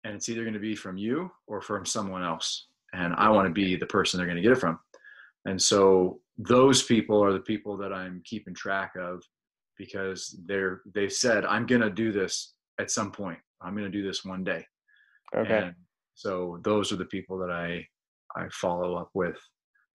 And 0.04 0.14
it's 0.14 0.28
either 0.28 0.42
going 0.42 0.54
to 0.54 0.60
be 0.60 0.74
from 0.74 0.96
you 0.96 1.30
or 1.46 1.60
from 1.60 1.84
someone 1.84 2.22
else. 2.22 2.66
And 2.92 3.14
I 3.14 3.28
want 3.28 3.46
to 3.46 3.52
be 3.52 3.76
the 3.76 3.86
person 3.86 4.18
they're 4.18 4.26
going 4.26 4.36
to 4.36 4.42
get 4.42 4.52
it 4.52 4.58
from. 4.60 4.78
And 5.46 5.60
so 5.60 6.20
those 6.38 6.82
people 6.82 7.22
are 7.22 7.32
the 7.32 7.40
people 7.40 7.76
that 7.78 7.92
I'm 7.92 8.22
keeping 8.24 8.54
track 8.54 8.92
of 8.98 9.22
because 9.76 10.38
they're 10.46 10.82
they've 10.94 11.12
said, 11.12 11.44
I'm 11.44 11.66
going 11.66 11.80
to 11.82 11.90
do 11.90 12.12
this 12.12 12.54
at 12.78 12.90
some 12.90 13.10
point. 13.12 13.38
I'm 13.62 13.74
going 13.74 13.90
to 13.90 13.98
do 13.98 14.06
this 14.06 14.24
one 14.24 14.42
day. 14.44 14.66
Okay. 15.36 15.58
And 15.58 15.74
so 16.14 16.58
those 16.64 16.92
are 16.92 16.96
the 16.96 17.04
people 17.06 17.38
that 17.38 17.50
I 17.50 17.86
I 18.36 18.48
follow 18.52 18.96
up 18.96 19.10
with 19.14 19.38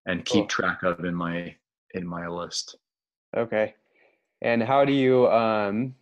and 0.08 0.26
keep 0.26 0.44
Cool. 0.44 0.48
track 0.48 0.84
of 0.84 1.04
in 1.04 1.16
my 1.16 1.56
in 1.94 2.06
my 2.08 2.28
list. 2.28 2.78
Okay. 3.36 3.76
And 4.42 4.62
how 4.62 4.86
do 4.86 4.94
you 4.94 5.28
um 5.30 5.96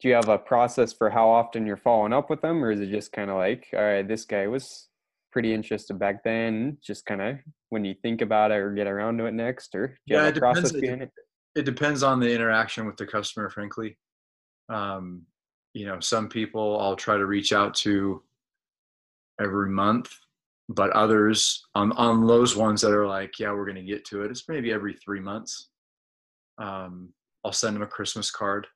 do 0.00 0.08
you 0.08 0.14
have 0.14 0.28
a 0.28 0.38
process 0.38 0.92
for 0.92 1.10
how 1.10 1.28
often 1.28 1.66
you're 1.66 1.76
following 1.76 2.12
up 2.12 2.30
with 2.30 2.40
them 2.40 2.64
or 2.64 2.70
is 2.70 2.80
it 2.80 2.90
just 2.90 3.12
kind 3.12 3.30
of 3.30 3.36
like 3.36 3.68
all 3.74 3.80
right 3.82 4.06
this 4.08 4.24
guy 4.24 4.46
was 4.46 4.88
pretty 5.32 5.52
interested 5.52 5.98
back 5.98 6.22
then 6.24 6.78
just 6.82 7.04
kind 7.04 7.20
of 7.20 7.36
when 7.68 7.84
you 7.84 7.94
think 8.02 8.22
about 8.22 8.50
it 8.50 8.54
or 8.54 8.72
get 8.72 8.86
around 8.86 9.18
to 9.18 9.26
it 9.26 9.34
next 9.34 9.74
or 9.74 9.88
do 9.88 9.94
you 10.06 10.16
Yeah, 10.16 10.24
have 10.24 10.36
it 10.36 10.40
process 10.40 10.72
depends. 10.72 11.04
it? 11.04 11.10
It 11.54 11.64
depends 11.64 12.02
on 12.02 12.20
the 12.20 12.32
interaction 12.32 12.86
with 12.86 12.96
the 12.96 13.06
customer, 13.06 13.50
frankly. 13.50 13.98
Um, 14.68 15.22
you 15.74 15.86
know, 15.86 15.98
some 15.98 16.28
people 16.28 16.78
I'll 16.80 16.94
try 16.96 17.16
to 17.16 17.26
reach 17.26 17.52
out 17.52 17.74
to 17.76 18.22
every 19.40 19.68
month, 19.70 20.10
but 20.68 20.90
others 20.90 21.66
on 21.74 21.92
on 21.92 22.26
those 22.26 22.54
ones 22.56 22.80
that 22.82 22.92
are 22.92 23.06
like, 23.06 23.38
yeah, 23.38 23.50
we're 23.52 23.64
going 23.64 23.76
to 23.76 23.82
get 23.82 24.04
to 24.06 24.22
it. 24.22 24.30
It's 24.30 24.48
maybe 24.48 24.72
every 24.72 24.94
three 24.94 25.20
months. 25.20 25.70
Um, 26.58 27.12
I'll 27.44 27.52
send 27.52 27.74
them 27.76 27.82
a 27.82 27.86
Christmas 27.86 28.30
card. 28.30 28.66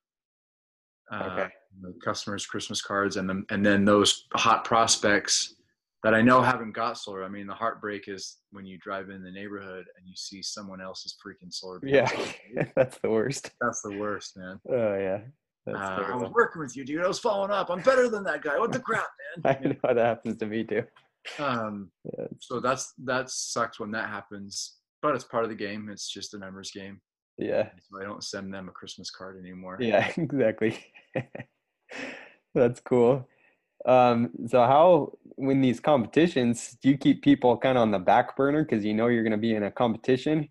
Uh, 1.13 1.29
Okay. 1.33 1.49
the 1.83 1.93
customers 2.05 2.47
Christmas 2.47 2.81
cards, 2.83 3.17
and 3.17 3.29
then 3.29 3.45
and 3.51 3.65
then 3.65 3.85
those 3.85 4.27
hot 4.35 4.65
prospects 4.65 5.55
that 6.03 6.15
I 6.15 6.23
know 6.23 6.43
haven't 6.43 6.73
got 6.73 6.99
solar. 6.99 7.23
I 7.25 7.29
mean, 7.29 7.47
the 7.47 7.55
heartbreak 7.55 8.09
is 8.09 8.39
when 8.51 8.67
you 8.67 8.77
drive 8.79 9.09
in 9.11 9.23
the 9.23 9.31
neighborhood 9.31 9.85
and 9.97 10.07
you 10.07 10.15
see 10.17 10.43
someone 10.43 10.81
else's 10.81 11.17
freaking 11.25 11.53
solar. 11.53 11.79
Yeah. 11.85 12.09
That's 12.75 12.99
the 12.99 13.09
worst. 13.11 13.51
that's 13.61 13.83
the 13.83 13.97
worst, 13.99 14.37
man. 14.37 14.59
Oh 14.69 14.97
yeah. 14.97 15.21
Uh, 15.69 15.77
I 16.13 16.17
was 16.17 16.31
working 16.33 16.61
with 16.61 16.77
you, 16.77 16.85
dude. 16.85 17.05
I 17.05 17.07
was 17.09 17.21
following 17.21 17.53
up. 17.53 17.71
I'm 17.71 17.83
better 17.83 18.09
than 18.09 18.25
that 18.25 18.43
guy. 18.43 18.59
What 18.59 18.73
the 18.73 18.81
crap, 18.81 19.07
man? 19.45 19.57
I 19.63 19.69
know 19.69 19.95
that 19.95 20.05
happens 20.05 20.39
to 20.39 20.47
me 20.47 20.65
too. 20.65 20.83
um, 21.39 21.91
Yeah. 22.19 22.27
so 22.41 22.59
that's 22.59 22.95
that 23.05 23.31
sucks 23.31 23.79
when 23.79 23.93
that 23.93 24.09
happens, 24.09 24.79
but 25.03 25.15
it's 25.15 25.25
part 25.25 25.45
of 25.45 25.51
the 25.51 25.57
game. 25.57 25.89
It's 25.89 26.09
just 26.13 26.35
a 26.35 26.39
numbers 26.39 26.71
game. 26.73 27.01
Yeah. 27.39 27.71
So 27.91 28.01
I 28.01 28.05
don't 28.05 28.23
send 28.23 28.53
them 28.53 28.69
a 28.69 28.73
Christmas 28.73 29.11
card 29.11 29.39
anymore. 29.39 29.79
Yeah, 29.81 30.11
exactly. 30.17 30.79
That's 32.55 32.81
cool. 32.81 33.29
Um, 33.87 34.31
so 34.47 34.61
how 34.61 35.13
when 35.37 35.61
these 35.61 35.81
competitions, 35.81 36.77
do 36.83 36.91
you 36.91 36.97
keep 36.97 37.23
people 37.23 37.57
kind 37.57 37.77
of 37.77 37.83
on 37.83 37.91
the 37.91 37.99
back 37.99 38.37
burner 38.37 38.63
because 38.65 38.85
you 38.85 38.95
know 38.95 39.09
you're 39.09 39.25
going 39.25 39.33
to 39.33 39.39
be 39.39 39.55
in 39.55 39.65
a 39.65 39.71
competition, 39.71 40.49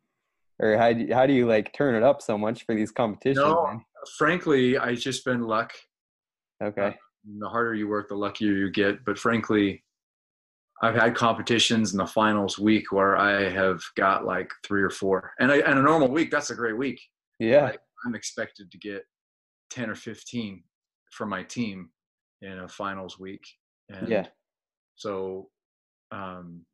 or 0.59 0.77
how 0.77 0.91
do 0.91 1.01
you, 1.01 1.13
how 1.13 1.25
do 1.25 1.33
you 1.33 1.47
like 1.47 1.71
turn 1.73 1.95
it 1.95 2.03
up 2.03 2.21
so 2.21 2.37
much 2.37 2.65
for 2.65 2.75
these 2.75 2.91
competitions? 2.91 3.45
No. 3.45 3.67
man? 3.67 3.85
Frankly, 4.17 4.77
I 4.77 4.95
just 4.95 5.23
been 5.23 5.41
luck. 5.41 5.73
Okay. 6.61 6.95
the 7.39 7.49
harder 7.49 7.73
you 7.73 7.87
work, 7.87 8.09
the 8.09 8.15
luckier 8.15 8.53
you 8.53 8.69
get. 8.69 9.03
But 9.05 9.17
frankly, 9.17 9.83
I've 10.81 10.95
had 10.95 11.15
competitions 11.15 11.91
in 11.91 11.97
the 11.97 12.07
finals 12.07 12.57
week 12.57 12.91
where 12.91 13.17
I 13.17 13.49
have 13.49 13.81
got 13.95 14.25
like 14.25 14.51
three 14.65 14.81
or 14.81 14.89
four, 14.89 15.31
and 15.39 15.51
I, 15.51 15.57
and 15.57 15.79
a 15.79 15.81
normal 15.81 16.09
week 16.09 16.31
that's 16.31 16.49
a 16.49 16.55
great 16.55 16.77
week. 16.77 16.99
Yeah. 17.39 17.71
I'm 18.05 18.15
expected 18.15 18.71
to 18.71 18.77
get 18.77 19.03
ten 19.69 19.89
or 19.89 19.95
fifteen 19.95 20.63
from 21.11 21.29
my 21.29 21.43
team, 21.43 21.89
in 22.41 22.59
a 22.59 22.67
finals 22.67 23.19
week. 23.19 23.43
And 23.89 24.07
yeah. 24.07 24.27
So, 24.95 25.49
um, 26.11 26.65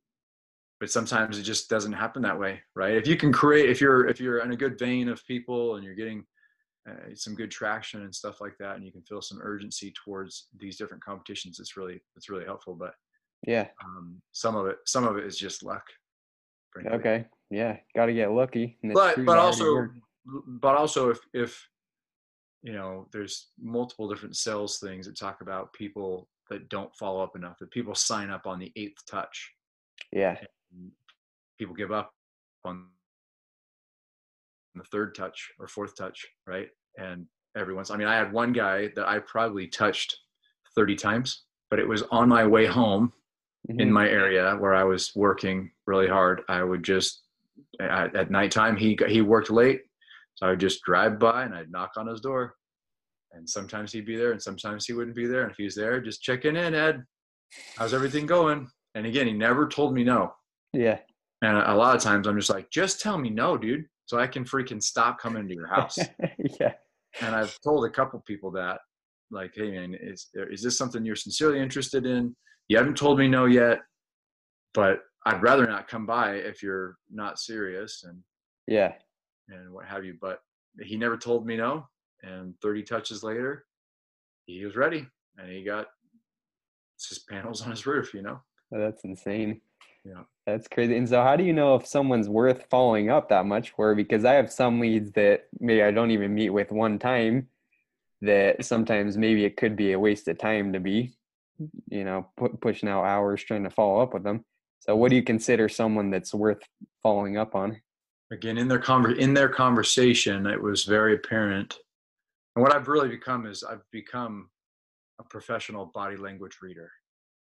but 0.79 0.91
sometimes 0.91 1.39
it 1.39 1.43
just 1.43 1.69
doesn't 1.69 1.93
happen 1.93 2.21
that 2.21 2.39
way, 2.39 2.61
right? 2.75 2.95
If 2.95 3.07
you 3.07 3.17
can 3.17 3.33
create, 3.33 3.69
if 3.69 3.81
you're 3.81 4.07
if 4.07 4.19
you're 4.19 4.39
in 4.39 4.51
a 4.51 4.57
good 4.57 4.77
vein 4.77 5.09
of 5.09 5.25
people 5.25 5.75
and 5.75 5.83
you're 5.83 5.95
getting 5.95 6.23
uh, 6.89 7.13
some 7.15 7.35
good 7.35 7.51
traction 7.51 8.03
and 8.03 8.13
stuff 8.13 8.39
like 8.41 8.55
that, 8.59 8.75
and 8.75 8.85
you 8.85 8.91
can 8.91 9.01
feel 9.01 9.21
some 9.21 9.39
urgency 9.41 9.93
towards 10.03 10.47
these 10.57 10.77
different 10.77 11.03
competitions, 11.03 11.59
it's 11.59 11.75
really 11.77 12.01
it's 12.15 12.29
really 12.29 12.45
helpful. 12.45 12.75
But 12.75 12.93
yeah, 13.45 13.67
um, 13.83 14.21
some 14.31 14.55
of 14.55 14.65
it 14.67 14.77
some 14.85 15.05
of 15.05 15.17
it 15.17 15.25
is 15.25 15.37
just 15.37 15.63
luck. 15.63 15.83
Frankly. 16.71 16.93
Okay, 16.97 17.25
yeah, 17.49 17.77
got 17.95 18.07
to 18.07 18.13
get 18.13 18.31
lucky. 18.31 18.77
But 18.93 19.25
but 19.25 19.37
also 19.37 19.89
but 20.45 20.75
also 20.75 21.09
if 21.09 21.19
if 21.33 21.67
you 22.63 22.73
know 22.73 23.07
there's 23.11 23.49
multiple 23.61 24.09
different 24.09 24.35
sales 24.35 24.79
things 24.79 25.05
that 25.05 25.17
talk 25.17 25.41
about 25.41 25.73
people 25.73 26.27
that 26.49 26.69
don't 26.69 26.93
follow 26.95 27.23
up 27.23 27.35
enough 27.35 27.57
that 27.59 27.71
people 27.71 27.95
sign 27.95 28.29
up 28.29 28.45
on 28.45 28.59
the 28.59 28.71
eighth 28.75 29.05
touch 29.09 29.53
yeah 30.11 30.37
people 31.57 31.75
give 31.75 31.91
up 31.91 32.11
on 32.65 32.87
the 34.75 34.83
third 34.85 35.15
touch 35.15 35.49
or 35.59 35.67
fourth 35.67 35.95
touch 35.95 36.25
right 36.45 36.69
and 36.97 37.25
everyone's 37.55 37.91
i 37.91 37.97
mean 37.97 38.07
i 38.07 38.15
had 38.15 38.31
one 38.31 38.51
guy 38.51 38.89
that 38.95 39.07
i 39.07 39.19
probably 39.19 39.67
touched 39.67 40.17
30 40.75 40.95
times 40.95 41.45
but 41.69 41.79
it 41.79 41.87
was 41.87 42.03
on 42.11 42.29
my 42.29 42.45
way 42.45 42.65
home 42.65 43.11
mm-hmm. 43.69 43.79
in 43.79 43.91
my 43.91 44.07
area 44.07 44.55
where 44.59 44.73
i 44.73 44.83
was 44.83 45.11
working 45.15 45.71
really 45.85 46.07
hard 46.07 46.41
i 46.49 46.63
would 46.63 46.83
just 46.83 47.23
at, 47.79 48.15
at 48.15 48.31
nighttime 48.31 48.75
he 48.75 48.97
he 49.07 49.21
worked 49.21 49.49
late 49.49 49.81
so 50.37 50.45
I 50.45 50.51
would 50.51 50.59
just 50.59 50.83
drive 50.83 51.17
by 51.17 51.43
and 51.43 51.55
I'd 51.55 51.71
knock 51.71 51.93
on 51.97 52.07
his 52.07 52.21
door. 52.21 52.53
And 53.33 53.49
sometimes 53.49 53.91
he'd 53.91 54.05
be 54.05 54.15
there 54.15 54.31
and 54.31 54.41
sometimes 54.41 54.85
he 54.85 54.93
wouldn't 54.93 55.15
be 55.15 55.25
there. 55.25 55.41
And 55.41 55.51
if 55.51 55.57
he 55.57 55.63
was 55.63 55.75
there, 55.75 55.99
just 55.99 56.21
checking 56.21 56.55
in, 56.55 56.75
Ed. 56.75 57.03
How's 57.75 57.93
everything 57.93 58.27
going? 58.27 58.69
And 58.93 59.07
again, 59.07 59.25
he 59.25 59.33
never 59.33 59.67
told 59.67 59.93
me 59.93 60.03
no. 60.03 60.33
Yeah. 60.73 60.99
And 61.41 61.57
a 61.57 61.75
lot 61.75 61.95
of 61.95 62.03
times 62.03 62.27
I'm 62.27 62.37
just 62.37 62.51
like, 62.51 62.69
just 62.69 63.01
tell 63.01 63.17
me 63.17 63.31
no, 63.31 63.57
dude, 63.57 63.85
so 64.05 64.19
I 64.19 64.27
can 64.27 64.45
freaking 64.45 64.81
stop 64.81 65.19
coming 65.19 65.47
to 65.47 65.53
your 65.53 65.67
house. 65.67 65.97
yeah. 66.59 66.73
And 67.21 67.35
I've 67.35 67.57
told 67.63 67.85
a 67.85 67.89
couple 67.89 68.23
people 68.27 68.51
that, 68.51 68.79
like, 69.29 69.51
hey 69.55 69.71
man, 69.71 69.95
is 69.99 70.29
is 70.33 70.63
this 70.63 70.77
something 70.77 71.03
you're 71.03 71.15
sincerely 71.15 71.59
interested 71.59 72.05
in? 72.05 72.35
You 72.67 72.77
haven't 72.77 72.97
told 72.97 73.19
me 73.19 73.27
no 73.27 73.45
yet, 73.45 73.79
but 74.73 75.01
I'd 75.25 75.41
rather 75.41 75.67
not 75.67 75.87
come 75.87 76.05
by 76.05 76.35
if 76.35 76.61
you're 76.61 76.97
not 77.11 77.39
serious. 77.39 78.03
And 78.03 78.21
yeah, 78.67 78.93
and 79.49 79.71
what 79.71 79.85
have 79.85 80.03
you. 80.05 80.17
But 80.19 80.39
he 80.81 80.97
never 80.97 81.17
told 81.17 81.45
me 81.45 81.57
no. 81.57 81.87
And 82.23 82.55
30 82.61 82.83
touches 82.83 83.23
later, 83.23 83.65
he 84.45 84.65
was 84.65 84.75
ready 84.75 85.07
and 85.37 85.49
he 85.51 85.63
got 85.63 85.87
his 87.07 87.19
panels 87.19 87.61
on 87.61 87.71
his 87.71 87.85
roof, 87.85 88.13
you 88.13 88.21
know? 88.21 88.39
Oh, 88.73 88.79
that's 88.79 89.03
insane. 89.03 89.61
Yeah. 90.03 90.23
That's 90.45 90.67
crazy. 90.67 90.97
And 90.97 91.07
so, 91.07 91.21
how 91.21 91.35
do 91.35 91.43
you 91.43 91.53
know 91.53 91.75
if 91.75 91.85
someone's 91.85 92.29
worth 92.29 92.65
following 92.69 93.09
up 93.09 93.29
that 93.29 93.45
much 93.45 93.71
for? 93.71 93.93
Because 93.93 94.25
I 94.25 94.33
have 94.33 94.51
some 94.51 94.79
leads 94.79 95.11
that 95.11 95.47
maybe 95.59 95.83
I 95.83 95.91
don't 95.91 96.11
even 96.11 96.33
meet 96.33 96.49
with 96.49 96.71
one 96.71 96.97
time 96.97 97.49
that 98.21 98.63
sometimes 98.63 99.17
maybe 99.17 99.45
it 99.45 99.57
could 99.57 99.75
be 99.75 99.91
a 99.91 99.99
waste 99.99 100.27
of 100.27 100.37
time 100.37 100.73
to 100.73 100.79
be, 100.79 101.16
you 101.87 102.03
know, 102.03 102.27
pu- 102.37 102.57
pushing 102.61 102.89
out 102.89 103.03
hours 103.03 103.43
trying 103.43 103.63
to 103.63 103.69
follow 103.69 104.01
up 104.01 104.13
with 104.13 104.23
them. 104.23 104.43
So, 104.79 104.95
what 104.95 105.09
do 105.09 105.15
mm-hmm. 105.15 105.21
you 105.21 105.23
consider 105.23 105.69
someone 105.69 106.09
that's 106.09 106.33
worth 106.33 106.61
following 107.03 107.37
up 107.37 107.55
on? 107.55 107.81
again 108.31 108.57
in 108.57 108.67
their 108.67 108.79
conver- 108.79 109.17
in 109.17 109.33
their 109.33 109.49
conversation 109.49 110.45
it 110.45 110.61
was 110.61 110.83
very 110.83 111.15
apparent. 111.15 111.77
And 112.55 112.63
what 112.63 112.75
i've 112.75 112.87
really 112.87 113.09
become 113.09 113.45
is 113.45 113.63
i've 113.63 113.83
become 113.91 114.49
a 115.19 115.23
professional 115.23 115.87
body 115.93 116.17
language 116.17 116.57
reader. 116.61 116.91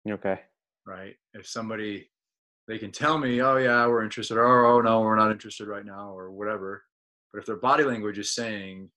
Okay. 0.09 0.41
Right? 0.87 1.15
If 1.35 1.47
somebody 1.47 2.11
they 2.67 2.79
can 2.79 2.93
tell 2.93 3.19
me 3.19 3.43
oh 3.43 3.57
yeah 3.57 3.87
we're 3.87 4.05
interested 4.05 4.39
or 4.39 4.65
oh 4.65 4.81
no 4.81 5.01
we're 5.01 5.17
not 5.17 5.31
interested 5.31 5.69
right 5.69 5.85
now 5.85 6.11
or 6.11 6.31
whatever. 6.31 6.83
But 7.33 7.41
if 7.41 7.47
their 7.47 7.57
body 7.57 7.85
language 7.85 8.19
is 8.19 8.35
saying 8.35 8.91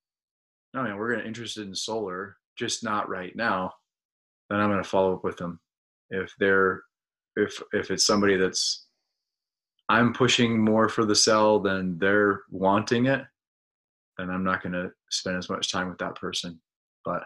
no 0.74 0.84
man 0.84 0.98
we're 0.98 1.10
going 1.10 1.22
to 1.22 1.28
interested 1.28 1.68
in 1.68 1.76
solar 1.76 2.38
just 2.58 2.84
not 2.84 3.10
right 3.10 3.36
now 3.36 3.74
then 4.50 4.60
i'm 4.60 4.70
going 4.70 4.84
to 4.84 4.90
follow 4.90 5.14
up 5.14 5.24
with 5.24 5.38
them 5.38 5.60
if 6.10 6.34
they're 6.40 6.84
if 7.36 7.62
if 7.74 7.92
it's 7.92 8.06
somebody 8.06 8.38
that's 8.38 8.86
I'm 9.90 10.14
pushing 10.14 10.60
more 10.60 10.88
for 10.88 11.06
the 11.06 11.16
sell 11.16 11.60
than 11.60 11.98
they're 12.00 12.42
wanting 12.50 13.08
it, 13.08 13.22
then 14.18 14.30
I'm 14.30 14.44
not 14.44 14.64
going 14.64 14.74
to 14.74 14.92
spend 15.10 15.38
as 15.38 15.50
much 15.50 15.72
time 15.72 15.90
with 15.90 15.98
that 15.98 16.16
person. 16.16 16.60
But 17.04 17.24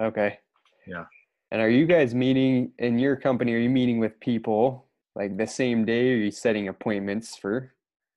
okay, 0.00 0.38
yeah. 0.86 1.04
And 1.52 1.60
are 1.60 1.70
you 1.70 1.86
guys 1.86 2.14
meeting 2.14 2.72
in 2.78 2.98
your 2.98 3.16
company? 3.16 3.54
Are 3.54 3.58
you 3.58 3.70
meeting 3.70 4.00
with 4.00 4.18
people 4.20 4.86
like 5.14 5.36
the 5.36 5.46
same 5.46 5.84
day? 5.84 6.12
Are 6.12 6.16
you 6.16 6.30
setting 6.30 6.68
appointments 6.68 7.36
for 7.36 7.74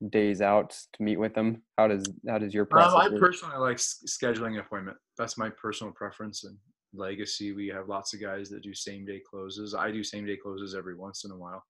days 0.10 0.42
out 0.42 0.72
to 0.94 1.04
meet 1.04 1.18
with 1.18 1.34
them? 1.34 1.62
How 1.78 1.88
does 1.88 2.06
how 2.28 2.40
does 2.40 2.54
your 2.54 2.66
process? 2.66 2.94
Um, 2.94 3.16
I 3.16 3.20
personally 3.20 3.58
like 3.58 3.78
scheduling 3.78 4.54
an 4.54 4.60
appointment. 4.60 4.98
That's 5.18 5.38
my 5.38 5.50
personal 5.50 5.94
preference. 5.94 6.44
And 6.44 6.58
legacy, 6.94 7.52
we 7.54 7.68
have 7.68 7.90
lots 7.90 8.14
of 8.14 8.22
guys 8.22 8.50
that 8.50 8.64
do 8.64 8.74
same 8.74 9.06
day 9.06 9.22
closes. 9.28 9.74
I 9.74 9.92
do 9.92 10.04
same 10.04 10.26
day 10.26 10.38
closes 10.38 10.76
every 10.76 10.96
once 10.96 11.24
in 11.24 11.32
a 11.32 11.38
while. 11.38 11.64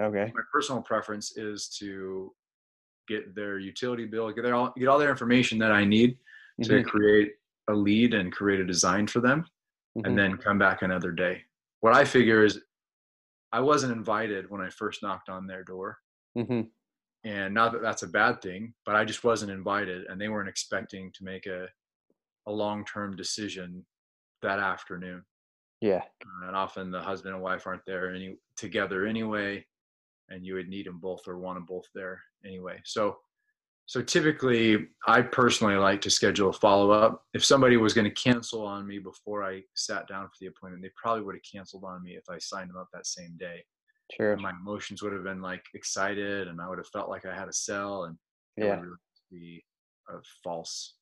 Okay. 0.00 0.30
My 0.34 0.42
personal 0.52 0.82
preference 0.82 1.36
is 1.36 1.68
to 1.80 2.32
get 3.08 3.34
their 3.34 3.58
utility 3.58 4.06
bill, 4.06 4.30
get 4.32 4.42
their 4.42 4.54
all, 4.54 4.72
get 4.78 4.88
all 4.88 4.98
their 4.98 5.10
information 5.10 5.58
that 5.58 5.72
I 5.72 5.84
need 5.84 6.18
mm-hmm. 6.60 6.70
to 6.70 6.82
create 6.84 7.32
a 7.68 7.72
lead 7.74 8.14
and 8.14 8.32
create 8.32 8.60
a 8.60 8.66
design 8.66 9.06
for 9.06 9.20
them, 9.20 9.40
mm-hmm. 9.96 10.06
and 10.06 10.18
then 10.18 10.36
come 10.36 10.58
back 10.58 10.82
another 10.82 11.10
day. 11.10 11.42
What 11.80 11.94
I 11.94 12.04
figure 12.04 12.44
is, 12.44 12.60
I 13.52 13.60
wasn't 13.60 13.94
invited 13.94 14.50
when 14.50 14.60
I 14.60 14.68
first 14.68 15.02
knocked 15.02 15.28
on 15.30 15.46
their 15.46 15.64
door, 15.64 15.96
mm-hmm. 16.36 16.62
and 17.24 17.54
not 17.54 17.72
that 17.72 17.82
that's 17.82 18.02
a 18.02 18.08
bad 18.08 18.42
thing, 18.42 18.74
but 18.84 18.94
I 18.94 19.04
just 19.04 19.24
wasn't 19.24 19.50
invited, 19.50 20.04
and 20.08 20.20
they 20.20 20.28
weren't 20.28 20.48
expecting 20.48 21.10
to 21.12 21.24
make 21.24 21.46
a 21.46 21.66
a 22.46 22.52
long 22.52 22.84
term 22.84 23.14
decision 23.14 23.84
that 24.42 24.58
afternoon. 24.58 25.22
Yeah. 25.80 26.02
Uh, 26.24 26.48
and 26.48 26.56
often 26.56 26.90
the 26.90 27.00
husband 27.00 27.34
and 27.34 27.42
wife 27.42 27.66
aren't 27.66 27.86
there 27.86 28.12
any 28.12 28.36
together 28.56 29.06
anyway 29.06 29.64
and 30.30 30.44
you 30.44 30.54
would 30.54 30.68
need 30.68 30.86
them 30.86 30.98
both 30.98 31.26
or 31.26 31.38
want 31.38 31.56
them 31.56 31.64
both 31.64 31.86
there 31.94 32.20
anyway. 32.44 32.80
So, 32.84 33.16
so 33.86 34.02
typically, 34.02 34.88
I 35.06 35.22
personally 35.22 35.76
like 35.76 36.00
to 36.02 36.10
schedule 36.10 36.50
a 36.50 36.52
follow 36.52 36.90
up. 36.90 37.22
If 37.32 37.44
somebody 37.44 37.76
was 37.78 37.94
going 37.94 38.04
to 38.04 38.10
cancel 38.10 38.66
on 38.66 38.86
me 38.86 38.98
before 38.98 39.42
I 39.42 39.62
sat 39.74 40.06
down 40.06 40.26
for 40.26 40.34
the 40.40 40.48
appointment, 40.48 40.82
they 40.82 40.90
probably 40.96 41.22
would 41.22 41.36
have 41.36 41.50
canceled 41.50 41.84
on 41.84 42.02
me 42.02 42.12
if 42.12 42.24
I 42.28 42.38
signed 42.38 42.68
them 42.68 42.76
up 42.76 42.88
that 42.92 43.06
same 43.06 43.34
day. 43.38 43.64
Sure. 44.14 44.32
And 44.32 44.42
my 44.42 44.52
emotions 44.60 45.02
would 45.02 45.12
have 45.12 45.24
been 45.24 45.40
like 45.40 45.64
excited, 45.74 46.48
and 46.48 46.60
I 46.60 46.68
would 46.68 46.78
have 46.78 46.88
felt 46.88 47.08
like 47.08 47.24
I 47.24 47.34
had 47.34 47.48
a 47.48 47.52
sell, 47.52 48.04
and 48.04 48.16
yeah, 48.56 48.64
it 48.64 48.80
would 48.80 48.86
really 48.86 48.96
be 49.30 49.64
a 50.10 50.18
false, 50.42 50.94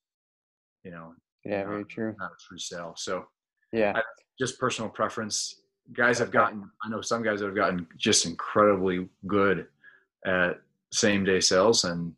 you 0.84 0.90
know. 0.90 1.12
Yeah, 1.46 1.64
very 1.64 1.84
true. 1.84 2.14
Not 2.18 2.32
a 2.32 2.36
true 2.48 2.58
sale. 2.58 2.94
So 2.96 3.26
yeah, 3.72 3.92
I, 3.94 4.02
just 4.38 4.58
personal 4.58 4.90
preference. 4.90 5.60
Guys 5.92 6.18
have 6.18 6.32
gotten 6.32 6.68
i 6.82 6.88
know 6.88 7.00
some 7.00 7.22
guys 7.22 7.40
have 7.40 7.54
gotten 7.54 7.86
just 7.96 8.26
incredibly 8.26 9.08
good 9.28 9.68
at 10.26 10.60
same 10.92 11.24
day 11.24 11.38
sales 11.38 11.84
and 11.84 12.12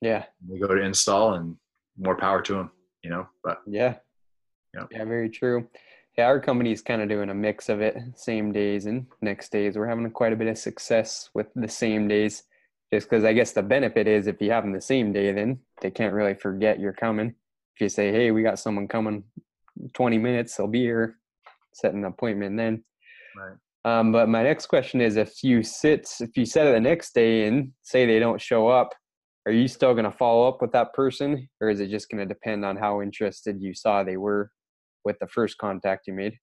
yeah. 0.00 0.24
they 0.48 0.56
go 0.56 0.68
to 0.68 0.80
install 0.80 1.34
and 1.34 1.56
more 1.98 2.14
power 2.14 2.40
to 2.40 2.54
them 2.54 2.70
you 3.02 3.10
know 3.10 3.26
but 3.42 3.58
yeah. 3.66 3.96
Yeah, 4.72 4.84
yeah 4.92 5.04
very 5.04 5.28
true. 5.28 5.68
Yeah 6.16 6.26
our 6.26 6.38
company's 6.38 6.80
kind 6.80 7.02
of 7.02 7.08
doing 7.08 7.30
a 7.30 7.34
mix 7.34 7.68
of 7.68 7.80
it 7.80 7.96
same 8.14 8.52
days 8.52 8.86
and 8.86 9.08
next 9.20 9.50
days. 9.50 9.76
We're 9.76 9.88
having 9.88 10.08
quite 10.12 10.32
a 10.32 10.36
bit 10.36 10.46
of 10.46 10.56
success 10.56 11.28
with 11.34 11.48
the 11.56 11.68
same 11.68 12.06
days 12.06 12.44
just 12.92 13.08
because 13.10 13.24
i 13.24 13.32
guess 13.32 13.52
the 13.52 13.62
benefit 13.62 14.06
is 14.06 14.26
if 14.26 14.40
you 14.40 14.50
have 14.50 14.64
them 14.64 14.72
the 14.72 14.80
same 14.80 15.12
day 15.12 15.32
then 15.32 15.58
they 15.82 15.90
can't 15.90 16.14
really 16.14 16.34
forget 16.34 16.80
you're 16.80 16.92
coming 16.92 17.34
if 17.78 17.82
you 17.82 17.88
say 17.88 18.10
hey 18.10 18.32
we 18.32 18.42
got 18.42 18.58
someone 18.58 18.88
coming 18.88 19.22
20 19.94 20.18
minutes 20.18 20.56
they'll 20.56 20.66
be 20.66 20.80
here 20.80 21.16
set 21.72 21.94
an 21.94 22.04
appointment 22.04 22.56
then 22.56 22.82
Right. 23.38 23.56
Um, 23.84 24.12
but 24.12 24.28
my 24.28 24.42
next 24.42 24.66
question 24.66 25.00
is 25.00 25.16
if 25.16 25.42
you 25.42 25.62
sit, 25.62 26.08
if 26.20 26.36
you 26.36 26.44
set 26.44 26.66
it 26.66 26.72
the 26.72 26.80
next 26.80 27.14
day 27.14 27.46
and 27.46 27.72
say 27.82 28.06
they 28.06 28.18
don't 28.18 28.40
show 28.40 28.68
up, 28.68 28.94
are 29.46 29.52
you 29.52 29.68
still 29.68 29.94
going 29.94 30.04
to 30.04 30.12
follow 30.12 30.46
up 30.46 30.60
with 30.60 30.72
that 30.72 30.92
person 30.92 31.48
or 31.60 31.70
is 31.70 31.80
it 31.80 31.88
just 31.88 32.10
going 32.10 32.18
to 32.18 32.26
depend 32.26 32.64
on 32.64 32.76
how 32.76 33.00
interested 33.00 33.62
you 33.62 33.72
saw 33.72 34.02
they 34.02 34.16
were 34.16 34.50
with 35.04 35.18
the 35.20 35.28
first 35.28 35.56
contact 35.58 36.06
you 36.06 36.12
made? 36.12 36.34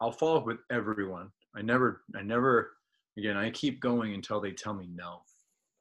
I'll 0.00 0.12
follow 0.12 0.38
up 0.38 0.46
with 0.46 0.58
everyone. 0.70 1.30
I 1.56 1.62
never, 1.62 2.02
I 2.14 2.22
never, 2.22 2.72
again, 3.18 3.36
I 3.36 3.50
keep 3.50 3.80
going 3.80 4.14
until 4.14 4.40
they 4.40 4.52
tell 4.52 4.74
me 4.74 4.88
no. 4.94 5.22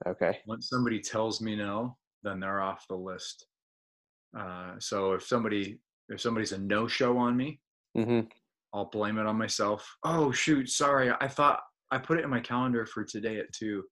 Okay. 0.08 0.40
Once 0.48 0.70
somebody 0.70 1.00
tells 1.00 1.42
me 1.42 1.56
no, 1.56 1.98
then 2.24 2.40
they're 2.40 2.62
off 2.62 2.88
the 2.88 2.96
list. 2.96 3.46
Uh, 4.38 4.74
so 4.80 5.14
if 5.14 5.24
somebody, 5.24 5.80
if 6.10 6.22
somebody's 6.22 6.52
a 6.52 6.58
no 6.58 6.88
show 6.88 7.18
on 7.18 7.36
me, 7.36 7.60
mm-hmm. 7.98 8.22
I'll 8.74 8.90
blame 8.90 9.18
it 9.18 9.26
on 9.26 9.38
myself. 9.38 9.86
Oh 10.04 10.32
shoot, 10.32 10.70
sorry. 10.70 11.12
I 11.20 11.28
thought 11.28 11.62
I 11.92 11.98
put 11.98 12.18
it 12.20 12.24
in 12.24 12.30
my 12.30 12.40
calendar 12.40 12.86
for 12.86 13.04
today 13.04 13.40
at 13.40 13.52
two. 13.54 13.84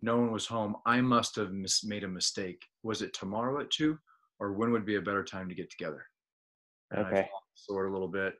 No 0.00 0.16
one 0.16 0.32
was 0.32 0.46
home. 0.46 0.76
I 0.86 1.00
must 1.00 1.36
have 1.36 1.52
mis- 1.52 1.84
made 1.84 2.04
a 2.04 2.08
mistake. 2.08 2.60
Was 2.82 3.02
it 3.02 3.12
tomorrow 3.14 3.60
at 3.60 3.70
two, 3.70 3.98
or 4.40 4.54
when 4.54 4.72
would 4.72 4.86
be 4.86 4.96
a 4.96 5.02
better 5.02 5.22
time 5.22 5.48
to 5.48 5.54
get 5.54 5.70
together? 5.70 6.04
And 6.90 7.06
okay. 7.06 7.28
Sort 7.54 7.88
a 7.88 7.92
little 7.92 8.08
bit. 8.08 8.34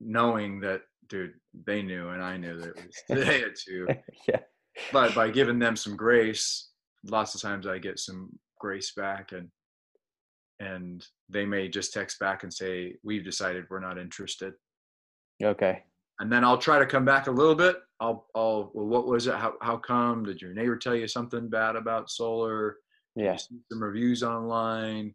knowing 0.00 0.60
that 0.60 0.82
dude 1.08 1.32
they 1.66 1.82
knew 1.82 2.08
and 2.10 2.22
i 2.22 2.36
knew 2.36 2.58
that 2.58 2.68
it 2.70 2.76
was 2.76 2.96
today 3.10 3.42
at 3.42 3.56
two. 3.56 3.86
yeah. 4.28 4.40
but 4.92 5.14
by 5.14 5.30
giving 5.30 5.58
them 5.58 5.76
some 5.76 5.96
grace 5.96 6.70
lots 7.04 7.34
of 7.34 7.40
times 7.40 7.66
i 7.66 7.78
get 7.78 7.98
some 7.98 8.28
grace 8.58 8.92
back 8.96 9.32
and 9.32 9.48
and 10.60 11.06
they 11.28 11.44
may 11.44 11.68
just 11.68 11.92
text 11.92 12.18
back 12.18 12.42
and 12.42 12.52
say 12.52 12.96
we've 13.02 13.24
decided 13.24 13.64
we're 13.68 13.80
not 13.80 13.98
interested. 13.98 14.54
Okay. 15.42 15.82
and 16.20 16.32
then 16.32 16.42
i'll 16.44 16.56
try 16.56 16.78
to 16.78 16.86
come 16.86 17.04
back 17.04 17.26
a 17.26 17.30
little 17.30 17.54
bit. 17.54 17.76
I'll 18.00 18.26
i'll 18.34 18.70
well 18.74 18.86
what 18.86 19.06
was 19.06 19.26
it? 19.26 19.34
How, 19.34 19.54
how 19.60 19.76
come? 19.76 20.24
Did 20.24 20.40
your 20.42 20.52
neighbor 20.54 20.76
tell 20.76 20.94
you 20.94 21.08
something 21.08 21.48
bad 21.48 21.76
about 21.76 22.10
solar? 22.10 22.76
Yeah. 23.14 23.36
some 23.36 23.82
reviews 23.82 24.22
online? 24.22 25.14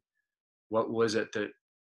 What 0.69 0.91
was 0.91 1.15
it 1.15 1.31
that 1.33 1.49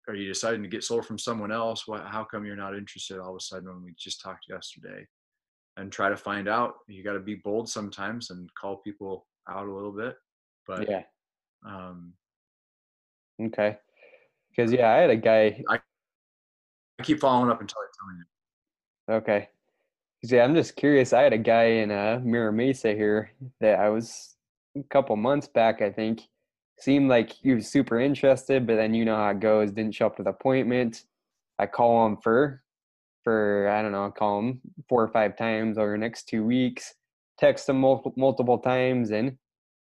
are 0.07 0.15
you 0.15 0.27
deciding 0.27 0.63
to 0.63 0.67
get 0.69 0.83
solar 0.83 1.03
from 1.03 1.19
someone 1.19 1.51
else? 1.51 1.87
What 1.87 2.05
how 2.07 2.23
come 2.23 2.45
you're 2.45 2.55
not 2.55 2.75
interested 2.75 3.19
all 3.19 3.31
of 3.31 3.35
a 3.37 3.39
sudden 3.39 3.69
when 3.69 3.83
we 3.83 3.93
just 3.99 4.21
talked 4.21 4.45
yesterday? 4.49 5.05
And 5.77 5.91
try 5.91 6.09
to 6.09 6.17
find 6.17 6.47
out. 6.49 6.73
You 6.87 7.03
got 7.03 7.13
to 7.13 7.19
be 7.19 7.35
bold 7.35 7.69
sometimes 7.69 8.31
and 8.31 8.49
call 8.59 8.77
people 8.77 9.25
out 9.49 9.67
a 9.67 9.73
little 9.73 9.91
bit 9.93 10.15
but 10.67 10.87
Yeah. 10.87 11.01
um 11.65 12.13
Okay. 13.39 13.77
Because 14.49 14.71
yeah, 14.71 14.89
I 14.91 14.97
had 14.97 15.09
a 15.09 15.15
guy. 15.15 15.63
i 15.69 15.79
keep 17.03 17.19
following 17.21 17.49
up 17.49 17.61
until 17.61 17.77
i 17.79 17.85
tell 17.97 18.17
you 18.17 19.15
Okay. 19.17 19.49
'Cause, 20.21 20.31
yeah, 20.33 20.43
I'm 20.43 20.53
just 20.53 20.75
curious. 20.75 21.13
I 21.13 21.21
had 21.21 21.31
a 21.33 21.37
guy 21.37 21.63
in 21.63 21.91
uh, 21.91 22.19
Mira 22.23 22.51
Mesa 22.51 22.91
here 22.93 23.31
that 23.61 23.79
I 23.79 23.87
was 23.89 24.35
a 24.75 24.83
couple 24.83 25.15
months 25.15 25.47
back. 25.47 25.81
I 25.81 25.91
think 25.91 26.21
seemed 26.77 27.09
like 27.09 27.31
he 27.31 27.53
was 27.53 27.69
super 27.71 27.99
interested, 27.99 28.67
but 28.67 28.75
then 28.75 28.93
you 28.93 29.05
know 29.05 29.15
how 29.15 29.29
it 29.29 29.39
goes. 29.39 29.71
Didn't 29.71 29.95
show 29.95 30.07
up 30.07 30.17
to 30.17 30.23
the 30.23 30.31
appointment. 30.31 31.05
I 31.57 31.67
call 31.67 32.05
him 32.05 32.17
for 32.17 32.61
for 33.23 33.69
I 33.69 33.81
don't 33.81 33.93
know. 33.93 34.05
I 34.07 34.09
call 34.11 34.39
him 34.39 34.61
four 34.89 35.01
or 35.03 35.07
five 35.09 35.37
times 35.37 35.77
over 35.77 35.91
the 35.93 35.97
next 35.97 36.27
two 36.27 36.43
weeks. 36.45 36.93
Text 37.39 37.69
him 37.69 37.79
multiple 37.79 38.13
multiple 38.17 38.57
times 38.59 39.11
and 39.11 39.37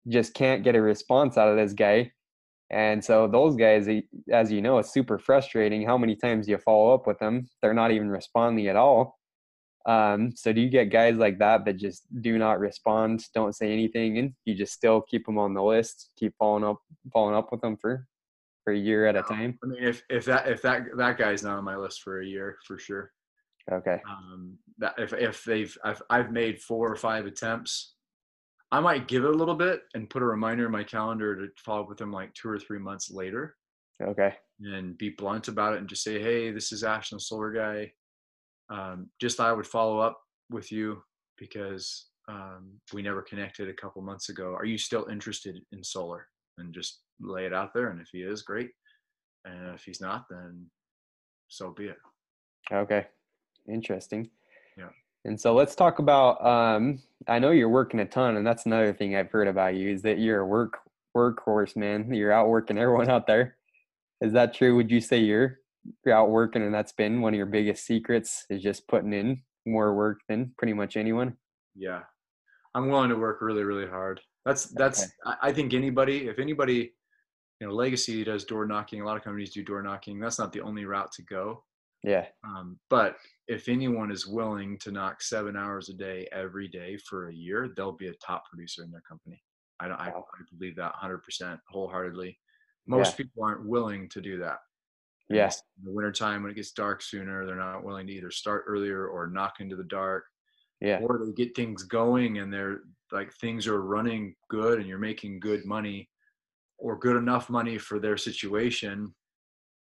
just 0.07 0.33
can't 0.35 0.63
get 0.63 0.75
a 0.75 0.81
response 0.81 1.37
out 1.37 1.47
of 1.49 1.57
this 1.57 1.73
guy. 1.73 2.11
And 2.71 3.03
so 3.03 3.27
those 3.27 3.55
guys, 3.55 3.87
eh, 3.87 4.01
as 4.31 4.51
you 4.51 4.61
know, 4.61 4.79
it's 4.79 4.93
super 4.93 5.19
frustrating. 5.19 5.85
How 5.85 5.97
many 5.97 6.15
times 6.15 6.45
do 6.45 6.53
you 6.53 6.57
follow 6.57 6.93
up 6.93 7.05
with 7.05 7.19
them? 7.19 7.47
They're 7.61 7.73
not 7.73 7.91
even 7.91 8.09
responding 8.09 8.67
at 8.67 8.77
all. 8.77 9.19
Um, 9.85 10.31
so 10.35 10.53
do 10.53 10.61
you 10.61 10.69
get 10.69 10.85
guys 10.85 11.17
like 11.17 11.37
that 11.39 11.65
that 11.65 11.77
just 11.77 12.03
do 12.21 12.37
not 12.37 12.59
respond, 12.59 13.25
don't 13.33 13.55
say 13.55 13.73
anything, 13.73 14.19
and 14.19 14.33
you 14.45 14.55
just 14.55 14.73
still 14.73 15.01
keep 15.01 15.25
them 15.25 15.37
on 15.37 15.53
the 15.53 15.63
list, 15.63 16.11
keep 16.17 16.33
following 16.37 16.63
up, 16.63 16.77
following 17.11 17.35
up 17.35 17.51
with 17.51 17.61
them 17.61 17.77
for 17.77 18.07
for 18.63 18.73
a 18.73 18.77
year 18.77 19.07
at 19.07 19.15
a 19.15 19.23
time? 19.23 19.57
i 19.63 19.67
mean 19.67 19.83
if 19.83 20.03
if 20.09 20.23
that 20.25 20.47
if 20.47 20.61
that 20.61 20.83
that 20.95 21.17
guy's 21.17 21.41
not 21.41 21.57
on 21.57 21.63
my 21.63 21.75
list 21.75 22.03
for 22.03 22.21
a 22.21 22.25
year 22.25 22.57
for 22.67 22.77
sure 22.77 23.11
Okay. 23.71 23.99
um 24.07 24.55
that 24.77 24.93
if 24.99 25.13
if 25.13 25.43
they've 25.43 25.75
i've, 25.83 26.01
I've 26.11 26.31
made 26.31 26.61
four 26.61 26.91
or 26.91 26.95
five 26.95 27.25
attempts 27.25 27.95
i 28.71 28.79
might 28.79 29.07
give 29.07 29.23
it 29.23 29.29
a 29.29 29.37
little 29.37 29.55
bit 29.55 29.81
and 29.93 30.09
put 30.09 30.21
a 30.21 30.25
reminder 30.25 30.65
in 30.65 30.71
my 30.71 30.83
calendar 30.83 31.35
to 31.35 31.47
follow 31.57 31.81
up 31.83 31.89
with 31.89 31.97
them 31.97 32.11
like 32.11 32.33
two 32.33 32.49
or 32.49 32.59
three 32.59 32.79
months 32.79 33.11
later 33.11 33.55
Okay. 34.01 34.33
and 34.61 34.97
be 34.97 35.09
blunt 35.09 35.47
about 35.47 35.73
it 35.73 35.79
and 35.79 35.89
just 35.89 36.03
say 36.03 36.21
hey 36.21 36.51
this 36.51 36.71
is 36.71 36.83
ashton 36.83 37.19
solar 37.19 37.51
guy 37.51 37.91
um, 38.69 39.09
just 39.19 39.37
thought 39.37 39.49
i 39.49 39.53
would 39.53 39.67
follow 39.67 39.99
up 39.99 40.19
with 40.49 40.71
you 40.71 41.01
because 41.37 42.07
um, 42.27 42.79
we 42.93 43.01
never 43.01 43.21
connected 43.21 43.67
a 43.67 43.73
couple 43.73 44.01
months 44.01 44.29
ago 44.29 44.53
are 44.53 44.65
you 44.65 44.77
still 44.77 45.05
interested 45.07 45.59
in 45.71 45.83
solar 45.83 46.27
and 46.57 46.73
just 46.73 47.01
lay 47.19 47.45
it 47.45 47.53
out 47.53 47.73
there 47.73 47.89
and 47.89 47.99
if 48.01 48.09
he 48.11 48.19
is 48.21 48.41
great 48.43 48.69
and 49.45 49.73
if 49.75 49.83
he's 49.83 50.01
not 50.01 50.25
then 50.29 50.65
so 51.47 51.71
be 51.71 51.85
it 51.85 51.97
Okay. 52.71 53.05
Interesting. 53.67 54.29
And 55.25 55.39
so 55.39 55.53
let's 55.53 55.75
talk 55.75 55.99
about 55.99 56.43
um 56.45 57.01
I 57.27 57.39
know 57.39 57.51
you're 57.51 57.69
working 57.69 57.99
a 57.99 58.05
ton 58.05 58.37
and 58.37 58.45
that's 58.45 58.65
another 58.65 58.93
thing 58.93 59.15
I've 59.15 59.31
heard 59.31 59.47
about 59.47 59.75
you 59.75 59.89
is 59.89 60.01
that 60.01 60.19
you're 60.19 60.39
a 60.39 60.45
work 60.45 60.79
workhorse, 61.15 61.75
man. 61.75 62.13
You're 62.13 62.31
out 62.31 62.47
working 62.47 62.77
everyone 62.79 63.09
out 63.09 63.27
there. 63.27 63.57
Is 64.21 64.33
that 64.33 64.53
true? 64.53 64.75
Would 64.75 64.91
you 64.91 65.01
say 65.01 65.19
you're 65.19 65.59
you're 66.05 66.15
out 66.15 66.29
working 66.29 66.61
and 66.61 66.73
that's 66.73 66.91
been 66.91 67.21
one 67.21 67.33
of 67.33 67.37
your 67.37 67.45
biggest 67.47 67.85
secrets 67.85 68.45
is 68.49 68.61
just 68.61 68.87
putting 68.87 69.13
in 69.13 69.41
more 69.65 69.93
work 69.95 70.21
than 70.27 70.51
pretty 70.57 70.73
much 70.73 70.95
anyone? 70.97 71.35
yeah 71.75 72.01
i'm 72.75 72.89
willing 72.89 73.09
to 73.09 73.15
work 73.15 73.41
really 73.41 73.63
really 73.63 73.87
hard 73.87 74.19
that's 74.45 74.65
that's 74.65 75.03
Okay. 75.03 75.37
I 75.41 75.51
think 75.51 75.73
anybody 75.73 76.27
if 76.27 76.39
anybody 76.39 76.93
you 77.59 77.67
know 77.67 77.73
legacy 77.73 78.23
does 78.23 78.43
door 78.43 78.65
knocking 78.65 79.01
a 79.01 79.05
lot 79.05 79.17
of 79.17 79.23
companies 79.23 79.51
do 79.51 79.63
door 79.63 79.81
knocking 79.81 80.19
that's 80.19 80.39
not 80.39 80.51
the 80.51 80.61
only 80.61 80.85
route 80.85 81.11
to 81.13 81.21
go 81.23 81.63
Yeah. 82.03 82.27
um, 82.43 82.79
but 82.89 83.17
if 83.47 83.69
anyone 83.69 84.11
is 84.11 84.25
willing 84.27 84.77
to 84.79 84.91
knock 84.91 85.21
seven 85.21 85.55
hours 85.55 85.89
a 85.89 85.93
day 85.93 86.27
every 86.31 86.67
day 86.67 86.97
for 86.97 87.29
a 87.29 87.33
year 87.33 87.69
they'll 87.75 87.91
be 87.91 88.07
a 88.07 88.13
top 88.15 88.43
producer 88.49 88.83
in 88.83 88.91
their 88.91 89.01
company 89.01 89.43
i 89.79 89.87
don't 89.87 89.99
I, 89.99 90.09
Wow. 90.09 90.25
I 90.33 90.43
believe 90.57 90.75
that 90.77 90.93
100% 90.95 91.59
wholeheartedly 91.69 92.39
most 92.87 93.17
people 93.17 93.43
aren't 93.43 93.67
willing 93.67 94.09
to 94.09 94.21
do 94.21 94.37
that 94.39 94.59
Yes. 95.29 95.61
in 95.79 95.85
the 95.85 95.91
wintertime 95.91 96.41
when 96.41 96.51
it 96.51 96.55
gets 96.55 96.71
dark 96.71 97.01
sooner 97.01 97.45
they're 97.45 97.55
not 97.55 97.83
willing 97.83 98.07
to 98.07 98.13
either 98.13 98.31
start 98.31 98.65
earlier 98.67 99.07
or 99.07 99.27
knock 99.27 99.59
into 99.59 99.75
the 99.75 99.83
dark 99.85 100.25
Yeah. 100.81 100.99
or 101.01 101.19
they 101.25 101.31
get 101.33 101.55
things 101.55 101.83
going 101.83 102.39
and 102.39 102.51
they're 102.51 102.79
like 103.11 103.31
things 103.35 103.67
are 103.67 103.81
running 103.81 104.35
good 104.49 104.79
and 104.79 104.87
you're 104.87 104.97
making 104.97 105.39
good 105.39 105.65
money 105.65 106.09
or 106.79 106.97
good 106.97 107.15
enough 107.17 107.49
money 107.49 107.77
for 107.77 107.99
their 107.99 108.17
situation 108.17 109.13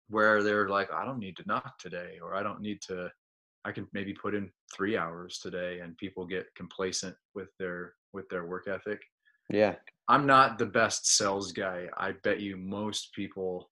where 0.09 0.41
they're 0.43 0.69
like 0.69 0.91
i 0.93 1.05
don't 1.05 1.19
need 1.19 1.35
to 1.35 1.43
knock 1.45 1.77
today 1.79 2.17
or 2.21 2.35
i 2.35 2.43
don't 2.43 2.61
need 2.61 2.81
to 2.81 3.09
i 3.65 3.71
can 3.71 3.87
maybe 3.93 4.13
put 4.13 4.33
in 4.33 4.49
three 4.73 4.97
hours 4.97 5.39
today 5.39 5.79
and 5.79 5.97
people 5.97 6.25
get 6.25 6.45
complacent 6.55 7.15
with 7.35 7.49
their 7.59 7.93
with 8.13 8.27
their 8.29 8.45
work 8.45 8.67
ethic. 8.67 8.99
Yeah. 9.49 9.75
i'm 10.07 10.25
not 10.25 10.57
the 10.57 10.65
best 10.65 11.15
sales 11.17 11.51
guy. 11.51 11.87
I 11.97 12.13
bet 12.23 12.39
you 12.41 12.57
most 12.57 13.13
people 13.13 13.69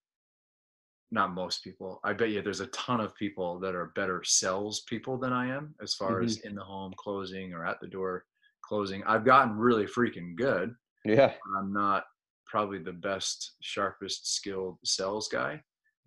not 1.11 1.33
most 1.33 1.63
people 1.63 1.99
i 2.03 2.13
bet 2.13 2.29
you 2.29 2.41
there's 2.41 2.61
a 2.61 2.67
ton 2.67 2.99
of 2.99 3.15
people 3.15 3.59
that 3.59 3.75
are 3.75 3.91
better 3.95 4.21
sales 4.25 4.81
people 4.87 5.17
than 5.17 5.31
i 5.31 5.47
am 5.47 5.75
as 5.81 5.93
far 5.93 6.15
mm-hmm. 6.15 6.25
as 6.25 6.37
in 6.39 6.55
the 6.55 6.63
home 6.63 6.93
closing 6.97 7.53
or 7.53 7.65
at 7.65 7.79
the 7.79 7.87
door 7.87 8.25
closing. 8.63 9.03
I've 9.03 9.23
gotten 9.23 9.55
really 9.55 9.85
freaking 9.85 10.35
good 10.35 10.73
Yeah. 11.05 11.33
i'm 11.57 11.71
not 11.71 12.03
probably 12.47 12.79
the 12.79 12.93
best 12.93 13.55
sharpest 13.61 14.33
skilled 14.35 14.77
sales 14.83 15.27
guy 15.27 15.61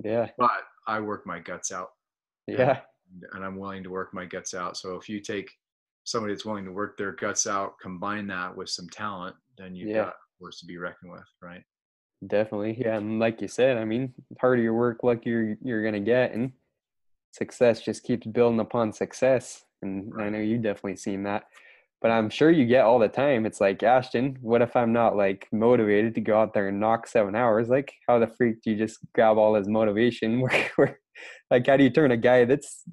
Yeah. 0.05 0.29
but 0.39 0.51
i 0.87 1.01
work 1.01 1.27
my 1.27 1.39
guts 1.41 1.73
out 1.73 1.91
Yeah. 2.47 2.81
and 3.33 3.45
i'm 3.45 3.57
willing 3.59 3.83
to 3.85 3.91
work 3.91 4.13
my 4.15 4.25
guts 4.25 4.55
out 4.55 4.77
so 4.77 4.97
if 4.97 5.09
you 5.09 5.21
take 5.21 5.51
somebody 6.05 6.33
that's 6.33 6.45
willing 6.45 6.65
to 6.65 6.73
work 6.73 6.97
their 6.97 7.13
guts 7.13 7.47
out 7.47 7.75
combine 7.83 8.27
that 8.29 8.57
with 8.57 8.69
some 8.71 8.89
talent 8.89 9.35
then 9.57 9.75
you've 9.75 9.89
Yeah. 9.91 10.05
got 10.05 10.15
force 10.39 10.61
to 10.61 10.67
be 10.67 10.79
reckoned 10.79 11.13
with 11.13 11.25
right 11.43 11.63
Definitely. 12.27 12.77
Yeah. 12.81 12.97
And 12.97 13.21
like 13.21 13.41
you 13.41 13.47
said, 13.47 13.77
I 13.77 13.85
mean, 13.85 14.13
harder 14.41 14.61
your 14.61 14.75
work, 14.75 15.05
luckier 15.05 15.41
you're 15.41 15.57
you're 15.63 15.85
gonna 15.85 16.01
get 16.01 16.33
and 16.33 16.51
success 17.31 17.81
just 17.81 18.03
keeps 18.03 18.27
building 18.27 18.59
upon 18.59 18.93
success. 18.93 19.65
And 19.83 20.13
I 20.21 20.29
know 20.29 20.41
you 20.41 20.59
definitely 20.59 20.97
seen 20.97 21.23
that. 21.23 21.45
But 22.01 22.13
I'm 22.13 22.31
sure 22.31 22.51
you 22.51 22.65
get 22.65 22.85
all 22.85 22.99
the 22.99 23.09
time. 23.09 23.45
It's 23.45 23.61
like, 23.61 23.83
Ashton, 23.83 24.39
what 24.41 24.63
if 24.63 24.77
I'm 24.77 24.93
not 24.93 25.17
like 25.17 25.49
motivated 25.51 26.15
to 26.15 26.21
go 26.21 26.39
out 26.41 26.55
there 26.55 26.69
and 26.69 26.79
knock 26.79 27.09
seven 27.09 27.35
hours? 27.35 27.69
Like, 27.69 27.93
how 28.07 28.19
the 28.21 28.29
freak 28.29 28.63
do 28.63 28.71
you 28.71 28.77
just 28.77 28.99
grab 29.15 29.37
all 29.37 29.55
this 29.55 29.69
motivation? 29.69 30.47
Like 31.51 31.67
how 31.67 31.77
do 31.77 31.83
you 31.83 31.91
turn 31.91 32.13
a 32.13 32.17
guy 32.17 32.45
that's 32.45 32.85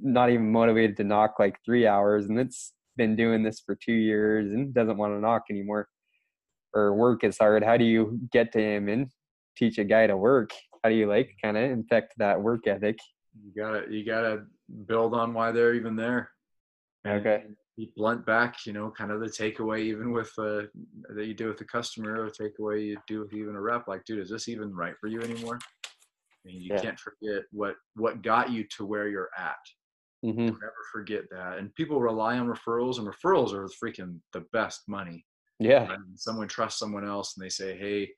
not 0.00 0.30
even 0.30 0.52
motivated 0.52 0.96
to 0.98 1.04
knock 1.04 1.40
like 1.40 1.58
three 1.64 1.84
hours 1.84 2.26
and 2.26 2.38
that's 2.38 2.74
been 2.96 3.16
doing 3.16 3.42
this 3.42 3.58
for 3.58 3.74
two 3.74 3.92
years 3.92 4.52
and 4.52 4.72
doesn't 4.72 4.98
want 4.98 5.14
to 5.14 5.20
knock 5.20 5.42
anymore? 5.50 5.88
or 6.74 6.94
work 6.94 7.24
as 7.24 7.38
hard 7.38 7.62
how 7.62 7.76
do 7.76 7.84
you 7.84 8.18
get 8.30 8.52
to 8.52 8.60
him 8.60 8.88
and 8.88 9.08
teach 9.56 9.78
a 9.78 9.84
guy 9.84 10.06
to 10.06 10.16
work 10.16 10.50
how 10.82 10.88
do 10.88 10.94
you 10.94 11.06
like 11.06 11.36
kind 11.42 11.56
of 11.56 11.70
infect 11.70 12.14
that 12.16 12.40
work 12.40 12.66
ethic 12.66 12.98
you 13.44 13.52
gotta 13.56 13.84
you 13.90 14.04
gotta 14.04 14.44
build 14.86 15.14
on 15.14 15.34
why 15.34 15.52
they're 15.52 15.74
even 15.74 15.96
there 15.96 16.30
and 17.36 17.56
Blunt 17.96 18.24
back 18.26 18.66
you 18.66 18.72
know 18.72 18.90
kind 18.90 19.10
of 19.10 19.20
the 19.20 19.26
takeaway 19.26 19.80
even 19.80 20.12
with 20.12 20.30
uh 20.38 20.62
that 21.14 21.26
you 21.26 21.34
do 21.34 21.48
with 21.48 21.58
the 21.58 21.64
customer 21.64 22.24
or 22.24 22.30
takeaway 22.30 22.86
you 22.86 22.96
do 23.06 23.20
with 23.20 23.32
even 23.32 23.56
a 23.56 23.60
rep 23.60 23.88
like 23.88 24.04
dude 24.04 24.18
is 24.20 24.30
this 24.30 24.48
even 24.48 24.74
right 24.74 24.94
for 25.00 25.06
you 25.08 25.20
anymore 25.22 25.58
I 26.44 26.48
mean, 26.48 26.60
you 26.60 26.70
Yeah. 26.70 26.80
can't 26.80 26.98
forget 26.98 27.44
what 27.52 27.76
what 27.94 28.22
got 28.22 28.50
you 28.50 28.64
to 28.76 28.84
where 28.84 29.08
you're 29.08 29.30
at 29.38 29.56
hmm 30.22 30.46
Don't 30.48 30.62
ever 30.62 30.84
forget 30.92 31.24
that 31.30 31.58
and 31.58 31.74
people 31.74 32.00
rely 32.00 32.38
on 32.38 32.46
referrals 32.46 32.98
and 32.98 33.06
referrals 33.06 33.52
are 33.52 33.68
freaking 33.82 34.18
the 34.32 34.44
best 34.52 34.82
money 34.88 35.24
yeah 35.58 35.86
when 35.86 36.16
someone 36.16 36.48
trusts 36.48 36.78
someone 36.80 37.06
else 37.06 37.36
and 37.36 37.44
they 37.44 37.48
say, 37.48 37.76
Hey, 37.76 38.10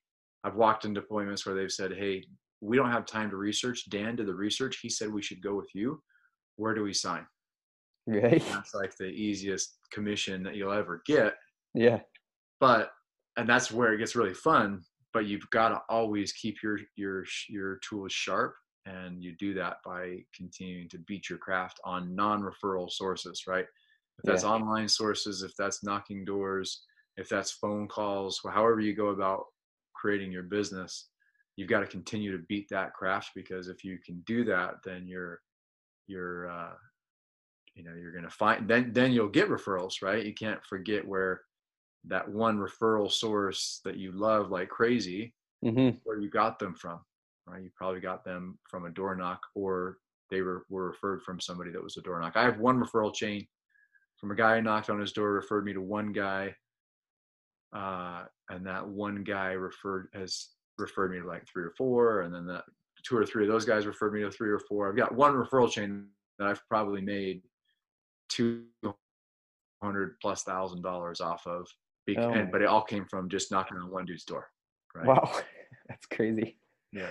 I've 0.42 0.56
walked 0.56 0.84
into 0.84 1.00
appointments 1.00 1.44
where 1.46 1.54
they've 1.54 1.70
said, 1.72 1.92
Hey, 1.92 2.24
we 2.60 2.76
don't 2.76 2.90
have 2.90 3.04
time 3.06 3.30
to 3.30 3.36
research. 3.36 3.88
Dan 3.90 4.16
did 4.16 4.26
the 4.26 4.34
research. 4.34 4.78
He 4.80 4.88
said 4.88 5.12
we 5.12 5.22
should 5.22 5.42
go 5.42 5.54
with 5.54 5.68
you. 5.74 6.02
Where 6.56 6.74
do 6.74 6.82
we 6.82 6.92
sign? 6.94 7.26
Right 8.06 8.42
that's 8.50 8.74
like 8.74 8.96
the 8.96 9.06
easiest 9.06 9.78
commission 9.90 10.42
that 10.42 10.54
you'll 10.56 10.72
ever 10.72 11.02
get. 11.06 11.34
yeah 11.74 12.00
But 12.60 12.90
and 13.36 13.48
that's 13.48 13.72
where 13.72 13.92
it 13.92 13.98
gets 13.98 14.14
really 14.16 14.34
fun. 14.34 14.82
But 15.12 15.26
you've 15.26 15.48
got 15.50 15.68
to 15.70 15.80
always 15.88 16.32
keep 16.32 16.62
your 16.62 16.78
your 16.96 17.24
your 17.48 17.76
tools 17.78 18.12
sharp 18.12 18.54
and 18.86 19.22
you 19.22 19.34
do 19.38 19.54
that 19.54 19.76
by 19.84 20.18
continuing 20.34 20.88
to 20.90 20.98
beat 20.98 21.30
your 21.30 21.38
craft 21.38 21.80
on 21.84 22.14
non-referral 22.14 22.90
sources 22.90 23.44
right 23.46 23.66
if 24.18 24.24
that's 24.24 24.42
Yeah. 24.42 24.50
online 24.50 24.88
sources 24.88 25.42
if 25.42 25.52
that's 25.56 25.82
knocking 25.82 26.24
doors 26.24 26.84
if 27.16 27.28
that's 27.28 27.52
phone 27.52 27.88
calls 27.88 28.40
however 28.44 28.80
you 28.80 28.94
go 28.94 29.08
about 29.08 29.44
creating 29.94 30.30
your 30.30 30.42
business 30.42 31.08
you've 31.56 31.70
got 31.70 31.80
to 31.80 31.86
continue 31.86 32.30
to 32.36 32.44
beat 32.46 32.68
that 32.68 32.92
craft 32.92 33.30
because 33.34 33.68
if 33.68 33.84
you 33.84 33.98
can 34.04 34.20
do 34.26 34.44
that 34.44 34.74
then 34.84 35.06
you're 35.06 35.40
you're 36.06 36.50
uh, 36.50 36.74
you 37.74 37.82
know 37.82 37.92
you're 37.94 38.12
going 38.12 38.24
to 38.24 38.30
find 38.30 38.68
then 38.68 38.92
then 38.92 39.12
you'll 39.12 39.28
get 39.28 39.48
referrals 39.48 40.02
right? 40.02 40.24
You 40.24 40.34
can't 40.34 40.64
forget 40.64 41.06
where 41.06 41.42
that 42.06 42.28
one 42.28 42.58
referral 42.58 43.10
source 43.10 43.80
that 43.84 43.96
you 43.96 44.12
love 44.12 44.50
like 44.50 44.68
crazy 44.68 45.34
hmm 45.62 45.90
where 46.04 46.20
you 46.20 46.28
got 46.30 46.58
them 46.58 46.74
from 46.74 47.00
right? 47.46 47.62
You 47.62 47.70
probably 47.74 48.00
got 48.00 48.24
them 48.24 48.58
from 48.68 48.86
a 48.86 48.90
door 48.90 49.14
knock 49.14 49.40
or 49.54 49.98
they 50.30 50.40
were, 50.40 50.64
were 50.70 50.88
referred 50.88 51.22
from 51.22 51.38
somebody 51.40 51.70
that 51.70 51.82
was 51.82 51.96
a 51.96 52.02
door 52.02 52.18
knock. 52.20 52.32
I 52.36 52.44
have 52.44 52.58
one 52.58 52.82
referral 52.82 53.14
chain 53.14 53.46
from 54.18 54.30
a 54.30 54.34
guy 54.34 54.56
who 54.56 54.62
knocked 54.62 54.88
on 54.88 55.00
his 55.00 55.12
door 55.12 55.32
referred 55.32 55.64
me 55.64 55.72
to 55.74 55.80
one 55.80 56.12
guy 56.12 56.54
uh, 57.74 58.24
and 58.48 58.66
that 58.66 58.86
one 58.86 59.24
guy 59.24 59.52
referred 59.52 60.08
has 60.14 60.48
referred 60.78 61.10
me 61.12 61.20
to 61.20 61.26
like 61.26 61.46
three 61.46 61.64
or 61.64 61.72
four 61.76 62.22
and 62.22 62.34
then 62.34 62.46
that 62.46 62.64
two 63.04 63.16
or 63.16 63.26
three 63.26 63.44
of 63.44 63.50
those 63.50 63.66
guys 63.66 63.86
referred 63.86 64.14
me 64.14 64.22
to 64.22 64.30
three 64.30 64.50
or 64.50 64.60
four. 64.60 64.88
I've 64.88 64.96
got 64.96 65.14
one 65.14 65.34
referral 65.34 65.70
chain 65.70 66.06
that 66.38 66.48
i've 66.48 66.66
probably 66.68 67.00
made 67.00 67.42
200 68.28 70.20
plus 70.20 70.42
thousand 70.42 70.82
dollars 70.82 71.20
off 71.20 71.46
of 71.46 71.66
bec- 72.06 72.16
Oh 72.18 72.32
and, 72.32 72.50
but 72.50 72.62
it 72.62 72.66
all 72.68 72.82
came 72.82 73.04
from 73.06 73.28
just 73.28 73.50
knocking 73.50 73.76
on 73.76 73.90
one 73.90 74.04
dude's 74.06 74.24
door 74.24 74.48
right 74.94 75.06
Wow, 75.06 75.30
that's 75.88 76.06
crazy. 76.06 76.56
Yeah. 76.92 77.10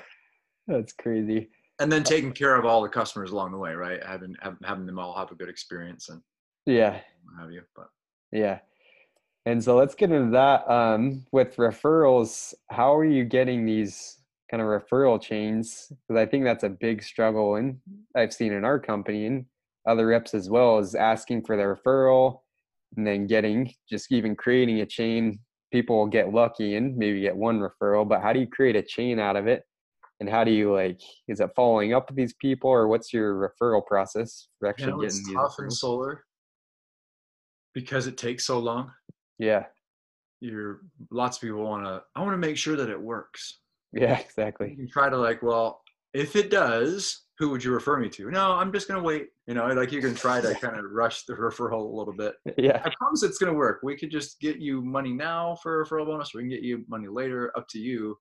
That's 0.67 0.93
crazy. 0.93 1.49
and 1.80 1.91
then 1.91 2.04
taking 2.04 2.32
care 2.32 2.56
of 2.56 2.65
all 2.65 2.82
the 2.82 2.88
customers 2.89 3.32
along 3.32 3.52
the 3.52 3.58
way, 3.58 3.73
right? 3.73 4.02
Having 4.04 4.36
having, 4.41 4.60
having 4.63 4.86
them 4.86 4.97
all 4.99 5.13
have 5.17 5.32
a 5.32 5.36
good 5.36 5.49
experience 5.49 6.08
and 6.10 6.21
Yeah, 6.65 6.99
have 7.39 7.52
you. 7.52 7.63
But 7.76 7.89
yeah. 8.32 8.60
And 9.45 9.62
so 9.62 9.76
let's 9.76 9.93
get 9.93 10.10
into 10.12 10.32
that. 10.32 10.65
Um, 10.71 11.26
with 11.34 11.58
referrals, 11.58 12.54
how 12.69 12.95
are 12.95 13.04
you 13.04 13.26
getting 13.26 13.65
these 13.65 14.19
kind 14.49 14.63
of 14.63 14.69
referral 14.69 15.21
chains? 15.21 15.91
Because 16.08 16.17
I 16.21 16.26
think 16.26 16.45
that's 16.45 16.63
a 16.63 16.69
big 16.69 17.04
struggle, 17.04 17.56
and 17.56 17.78
I've 18.15 18.34
seen 18.34 18.54
in 18.54 18.63
our 18.63 18.80
company 18.80 19.26
and 19.26 19.45
other 19.86 20.08
reps 20.08 20.34
as 20.34 20.50
well, 20.50 20.80
is 20.80 20.96
asking 20.96 21.43
for 21.46 21.58
the 21.58 21.63
referral 21.63 22.39
and 22.96 23.06
then 23.06 23.28
getting 23.28 23.74
just 23.89 24.12
even 24.12 24.36
creating 24.36 24.82
a 24.82 24.86
chain. 24.86 25.39
People 25.72 25.98
will 25.98 26.08
get 26.08 26.34
lucky 26.34 26.76
and 26.76 26.96
maybe 26.96 27.22
get 27.22 27.36
one 27.36 27.60
referral, 27.60 28.08
but 28.08 28.22
how 28.22 28.32
do 28.32 28.39
you 28.39 28.48
create 28.48 28.76
a 28.76 28.84
chain 28.84 29.19
out 29.19 29.36
of 29.36 29.48
it? 29.48 29.63
And 30.19 30.30
how 30.30 30.43
do 30.43 30.52
you 30.52 30.72
like? 30.74 31.02
Is 31.28 31.39
it 31.39 31.50
following 31.56 31.93
up 31.93 32.10
with 32.10 32.15
these 32.15 32.36
people, 32.36 32.69
or 32.69 32.88
what's 32.88 33.12
your 33.12 33.34
referral 33.34 33.86
process 33.86 34.48
for 34.60 34.67
you 34.67 34.69
actually 34.69 34.91
know, 34.91 35.02
getting 35.02 35.19
it's 35.19 35.34
tough 35.34 35.56
in 35.60 35.69
solar 35.72 36.24
because 37.74 38.08
it 38.08 38.17
takes 38.17 38.46
so 38.46 38.60
long. 38.60 38.91
Yeah, 39.39 39.65
You're 40.39 40.82
lots 41.12 41.38
of 41.38 41.41
people 41.41 41.63
want 41.63 41.86
to. 41.86 42.04
I 42.15 42.22
want 42.22 42.34
to 42.34 42.38
make 42.38 42.58
sure 42.58 42.76
that 42.76 42.89
it 42.89 43.02
works. 43.02 43.60
yeah, 43.91 44.17
exactly. 44.19 44.69
You 44.69 44.76
can 44.76 44.89
try 44.89 45.10
to 45.10 45.17
like, 45.17 45.41
well, 45.41 45.82
if 46.13 46.36
it 46.36 46.52
does, 46.52 47.24
who 47.39 47.50
would 47.50 47.63
you 47.63 47.72
refer 47.72 47.98
me 47.98 48.10
to? 48.10 48.30
No, 48.30 48.52
I'm 48.54 48.72
just 48.72 48.88
gonna 48.88 49.02
wait. 49.02 49.28
You 49.48 49.56
know, 49.56 49.67
like 49.67 49.91
you 49.91 50.02
can 50.02 50.13
try 50.15 50.39
to 50.41 50.54
kind 50.56 50.78
of 50.78 50.86
rush 50.91 51.26
the 51.26 51.34
referral 51.34 51.91
a 51.91 51.96
little 51.98 52.13
bit. 52.13 52.36
Yeah, 52.58 52.82
I 52.86 52.91
promise 52.98 53.24
it's 53.24 53.38
gonna 53.38 53.54
work. 53.54 53.80
We 53.84 53.98
could 53.98 54.12
just 54.12 54.39
get 54.39 54.58
you 54.58 54.82
money 54.82 55.13
now 55.13 55.56
for 55.63 55.82
a 55.82 55.86
referral 55.86 56.06
bonus. 56.06 56.34
Or 56.34 56.38
we 56.38 56.43
can 56.43 56.50
get 56.52 56.62
you 56.62 56.86
money 56.88 57.08
later. 57.08 57.52
Up 57.58 57.67
to 57.69 57.80
you. 57.80 58.15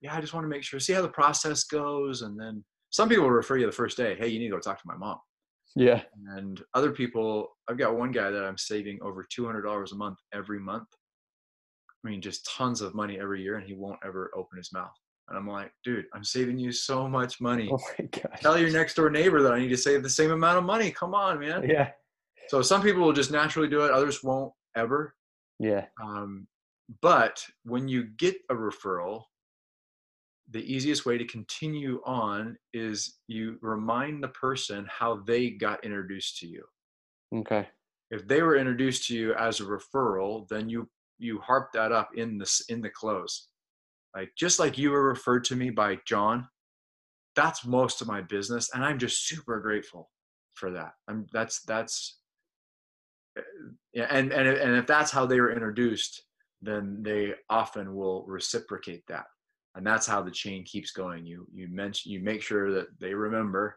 Yeah, 0.00 0.14
I 0.14 0.20
just 0.20 0.34
want 0.34 0.44
to 0.44 0.48
make 0.48 0.62
sure. 0.62 0.78
See 0.78 0.92
how 0.92 1.02
the 1.02 1.08
process 1.08 1.64
goes, 1.64 2.22
and 2.22 2.38
then 2.38 2.64
some 2.90 3.08
people 3.08 3.28
refer 3.30 3.56
you 3.56 3.66
the 3.66 3.72
first 3.72 3.96
day. 3.96 4.14
Hey, 4.18 4.28
you 4.28 4.38
need 4.38 4.48
to 4.48 4.54
go 4.54 4.60
talk 4.60 4.76
to 4.80 4.86
my 4.86 4.96
mom. 4.96 5.18
yeah, 5.74 6.02
And 6.36 6.62
other 6.74 6.92
people, 6.92 7.48
I've 7.68 7.76
got 7.78 7.96
one 7.98 8.12
guy 8.12 8.30
that 8.30 8.44
I'm 8.44 8.56
saving 8.58 8.98
over 9.02 9.26
two 9.28 9.44
hundred 9.46 9.62
dollars 9.62 9.92
a 9.92 9.96
month 9.96 10.18
every 10.32 10.60
month. 10.60 10.86
I 12.04 12.10
mean, 12.10 12.20
just 12.22 12.48
tons 12.56 12.80
of 12.80 12.94
money 12.94 13.18
every 13.18 13.42
year, 13.42 13.56
and 13.56 13.66
he 13.66 13.74
won't 13.74 13.98
ever 14.04 14.30
open 14.36 14.56
his 14.58 14.72
mouth. 14.72 14.92
And 15.28 15.36
I'm 15.36 15.46
like, 15.46 15.70
dude, 15.84 16.06
I'm 16.14 16.24
saving 16.24 16.58
you 16.58 16.72
so 16.72 17.06
much 17.08 17.40
money. 17.40 17.68
Oh 17.72 17.78
my 17.98 18.06
gosh. 18.06 18.40
Tell 18.40 18.58
your 18.58 18.70
next 18.70 18.94
door 18.94 19.10
neighbor 19.10 19.42
that 19.42 19.52
I 19.52 19.58
need 19.58 19.68
to 19.68 19.76
save 19.76 20.02
the 20.02 20.10
same 20.10 20.30
amount 20.30 20.58
of 20.58 20.64
money. 20.64 20.90
Come 20.90 21.14
on, 21.14 21.38
man. 21.40 21.68
Yeah, 21.68 21.90
So 22.48 22.62
some 22.62 22.82
people 22.82 23.02
will 23.02 23.12
just 23.12 23.30
naturally 23.30 23.68
do 23.68 23.84
it. 23.84 23.90
Others 23.90 24.22
won't 24.24 24.52
ever. 24.76 25.14
yeah, 25.58 25.86
Um, 26.02 26.46
but 27.02 27.44
when 27.64 27.88
you 27.88 28.04
get 28.04 28.36
a 28.48 28.54
referral, 28.54 29.24
the 30.50 30.60
easiest 30.72 31.04
way 31.04 31.18
to 31.18 31.26
continue 31.26 32.00
on 32.06 32.56
is 32.72 33.18
you 33.26 33.58
remind 33.60 34.22
the 34.22 34.28
person 34.28 34.86
how 34.90 35.16
they 35.26 35.50
got 35.50 35.84
introduced 35.84 36.38
to 36.38 36.46
you. 36.46 36.64
okay, 37.34 37.68
If 38.10 38.26
they 38.26 38.40
were 38.40 38.56
introduced 38.56 39.06
to 39.08 39.14
you 39.14 39.34
as 39.34 39.60
a 39.60 39.64
referral, 39.64 40.48
then 40.48 40.70
you 40.70 40.88
you 41.18 41.38
harp 41.40 41.70
that 41.74 41.90
up 41.92 42.10
in 42.16 42.38
this 42.38 42.62
in 42.70 42.80
the 42.80 42.88
close. 42.88 43.47
Like 44.18 44.32
just 44.36 44.58
like 44.58 44.76
you 44.76 44.90
were 44.90 45.04
referred 45.04 45.44
to 45.44 45.54
me 45.54 45.70
by 45.70 45.98
John, 46.04 46.48
that's 47.36 47.64
most 47.64 48.00
of 48.00 48.08
my 48.08 48.20
business, 48.20 48.68
and 48.74 48.84
I'm 48.84 48.98
just 48.98 49.28
super 49.28 49.60
grateful 49.60 50.10
for 50.54 50.72
that. 50.72 50.94
I'm 51.06 51.28
that's 51.32 51.62
that's 51.62 52.18
eh, 53.36 53.42
yeah, 53.94 54.08
and 54.10 54.32
and 54.32 54.48
and 54.48 54.74
if 54.74 54.88
that's 54.88 55.12
how 55.12 55.24
they 55.24 55.38
were 55.40 55.52
introduced, 55.52 56.24
then 56.60 57.00
they 57.00 57.34
often 57.48 57.94
will 57.94 58.24
reciprocate 58.26 59.04
that, 59.06 59.26
and 59.76 59.86
that's 59.86 60.08
how 60.08 60.20
the 60.20 60.32
chain 60.32 60.64
keeps 60.64 60.90
going. 60.90 61.24
You 61.24 61.46
you 61.54 61.68
mention 61.68 62.10
you 62.10 62.18
make 62.18 62.42
sure 62.42 62.72
that 62.72 62.88
they 62.98 63.14
remember 63.14 63.76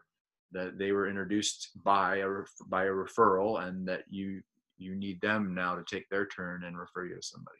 that 0.50 0.76
they 0.76 0.90
were 0.90 1.08
introduced 1.08 1.70
by 1.84 2.16
a 2.16 2.28
by 2.66 2.86
a 2.86 2.90
referral, 2.90 3.62
and 3.62 3.86
that 3.86 4.02
you 4.10 4.42
you 4.76 4.96
need 4.96 5.20
them 5.20 5.54
now 5.54 5.76
to 5.76 5.84
take 5.84 6.08
their 6.08 6.26
turn 6.26 6.64
and 6.64 6.76
refer 6.76 7.06
you 7.06 7.14
to 7.14 7.22
somebody. 7.22 7.58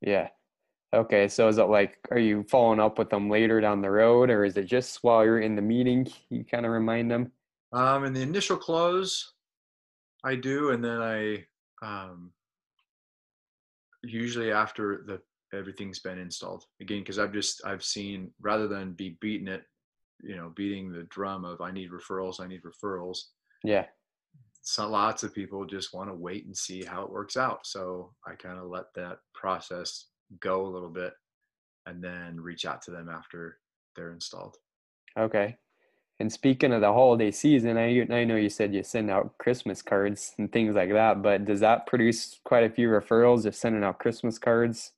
yeah. 0.00 0.28
Okay, 0.92 1.28
so 1.28 1.46
is 1.46 1.58
it 1.58 1.64
like, 1.64 1.98
are 2.10 2.18
you 2.18 2.44
following 2.44 2.80
up 2.80 2.98
with 2.98 3.10
them 3.10 3.30
later 3.30 3.60
down 3.60 3.80
the 3.80 3.90
road, 3.90 4.28
or 4.28 4.44
is 4.44 4.56
it 4.56 4.64
just 4.64 5.02
while 5.02 5.24
you're 5.24 5.40
in 5.40 5.54
the 5.54 5.62
meeting 5.62 6.08
you 6.30 6.44
kind 6.44 6.66
of 6.66 6.72
remind 6.72 7.10
them? 7.10 7.30
Um, 7.72 8.04
in 8.04 8.12
the 8.12 8.22
initial 8.22 8.56
close, 8.56 9.34
I 10.24 10.34
do, 10.34 10.70
and 10.70 10.84
then 10.84 11.00
I 11.00 11.44
um, 11.82 12.32
usually 14.02 14.50
after 14.50 15.04
the 15.06 15.20
everything's 15.56 16.00
been 16.00 16.18
installed 16.18 16.64
again 16.80 17.00
because 17.00 17.18
I've 17.18 17.32
just 17.32 17.64
I've 17.64 17.84
seen 17.84 18.32
rather 18.40 18.66
than 18.68 18.92
be 18.92 19.16
beating 19.20 19.48
it, 19.48 19.62
you 20.22 20.36
know, 20.36 20.52
beating 20.56 20.92
the 20.92 21.04
drum 21.04 21.44
of 21.44 21.60
I 21.60 21.70
need 21.70 21.90
referrals, 21.90 22.40
I 22.40 22.48
need 22.48 22.62
referrals. 22.62 23.18
Yeah, 23.62 23.86
So 24.62 24.88
lots 24.88 25.22
of 25.22 25.34
people 25.34 25.64
just 25.64 25.94
want 25.94 26.10
to 26.10 26.14
wait 26.14 26.46
and 26.46 26.56
see 26.56 26.84
how 26.84 27.02
it 27.02 27.10
works 27.10 27.36
out. 27.36 27.66
So 27.66 28.12
I 28.26 28.34
kind 28.34 28.58
of 28.58 28.66
let 28.66 28.92
that 28.94 29.18
process 29.34 30.06
go 30.40 30.66
a 30.66 30.68
little 30.68 30.88
bit, 30.88 31.12
and 31.86 32.02
then 32.02 32.40
reach 32.40 32.64
out 32.64 32.82
to 32.82 32.90
them 32.90 33.08
after 33.08 33.58
they're 33.96 34.12
installed. 34.12 34.56
okay. 35.18 35.56
And 36.20 36.30
speaking 36.30 36.74
of 36.74 36.82
the 36.82 36.92
holiday 36.92 37.30
season, 37.30 37.78
I 37.78 38.06
I 38.12 38.24
know 38.24 38.36
you 38.36 38.50
said 38.50 38.74
you 38.74 38.82
send 38.82 39.10
out 39.10 39.38
Christmas 39.38 39.80
cards 39.80 40.34
and 40.36 40.52
things 40.52 40.74
like 40.74 40.92
that, 40.92 41.22
but 41.22 41.46
does 41.46 41.60
that 41.60 41.86
produce 41.86 42.38
quite 42.44 42.62
a 42.62 42.68
few 42.68 42.88
referrals? 42.88 43.44
Just 43.44 43.58
sending 43.58 43.82
out 43.82 43.98
Christmas 43.98 44.38
cards, 44.38 44.92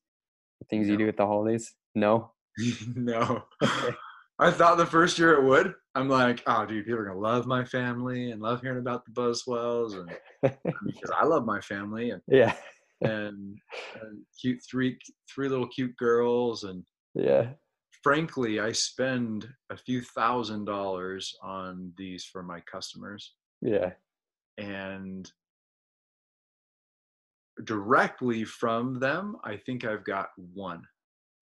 things 0.69 0.89
you 0.89 0.97
do 0.97 1.07
at 1.09 1.17
the 1.17 1.27
holidays? 1.27 1.75
No. 1.95 2.33
no. 2.97 3.45
Okay. 3.63 3.95
I 4.39 4.51
thought 4.51 4.77
the 4.77 4.87
first 4.87 5.19
year 5.19 5.35
it 5.35 5.45
would. 5.45 5.75
I'm 5.95 6.09
like, 6.09 6.43
oh, 6.49 6.67
dude, 6.67 6.85
people 6.85 6.99
are 6.99 7.05
gonna 7.05 7.21
love 7.21 7.47
my 7.47 7.65
family 7.65 8.33
and 8.33 8.43
love 8.43 8.61
hearing 8.61 8.79
about 8.81 9.05
the 9.05 9.13
Buswells, 9.13 9.95
and 9.95 10.11
because 10.85 11.11
I 11.17 11.25
love 11.25 11.45
my 11.45 11.61
family 11.61 12.11
and 12.11 12.21
yeah, 12.27 12.55
and, 13.05 13.59
and 14.01 14.23
cute 14.41 14.61
three 14.69 14.99
three 15.33 15.49
little 15.49 15.69
cute 15.69 15.97
girls, 15.97 16.65
and 16.65 16.85
yeah, 17.15 17.51
frankly, 18.03 18.61
I 18.61 18.73
spend 18.73 19.49
a 19.71 19.77
few 19.77 20.03
thousand 20.03 20.65
dollars 20.65 21.35
on 21.43 21.93
these 21.97 22.25
for 22.25 22.43
my 22.43 22.61
customers, 22.61 23.35
yeah. 23.61 23.93
and 24.59 25.31
directly 27.65 28.45
from 28.45 28.99
them, 28.99 29.37
I 29.45 29.57
think 29.57 29.85
I've 29.85 30.05
got 30.05 30.31
one 30.37 30.83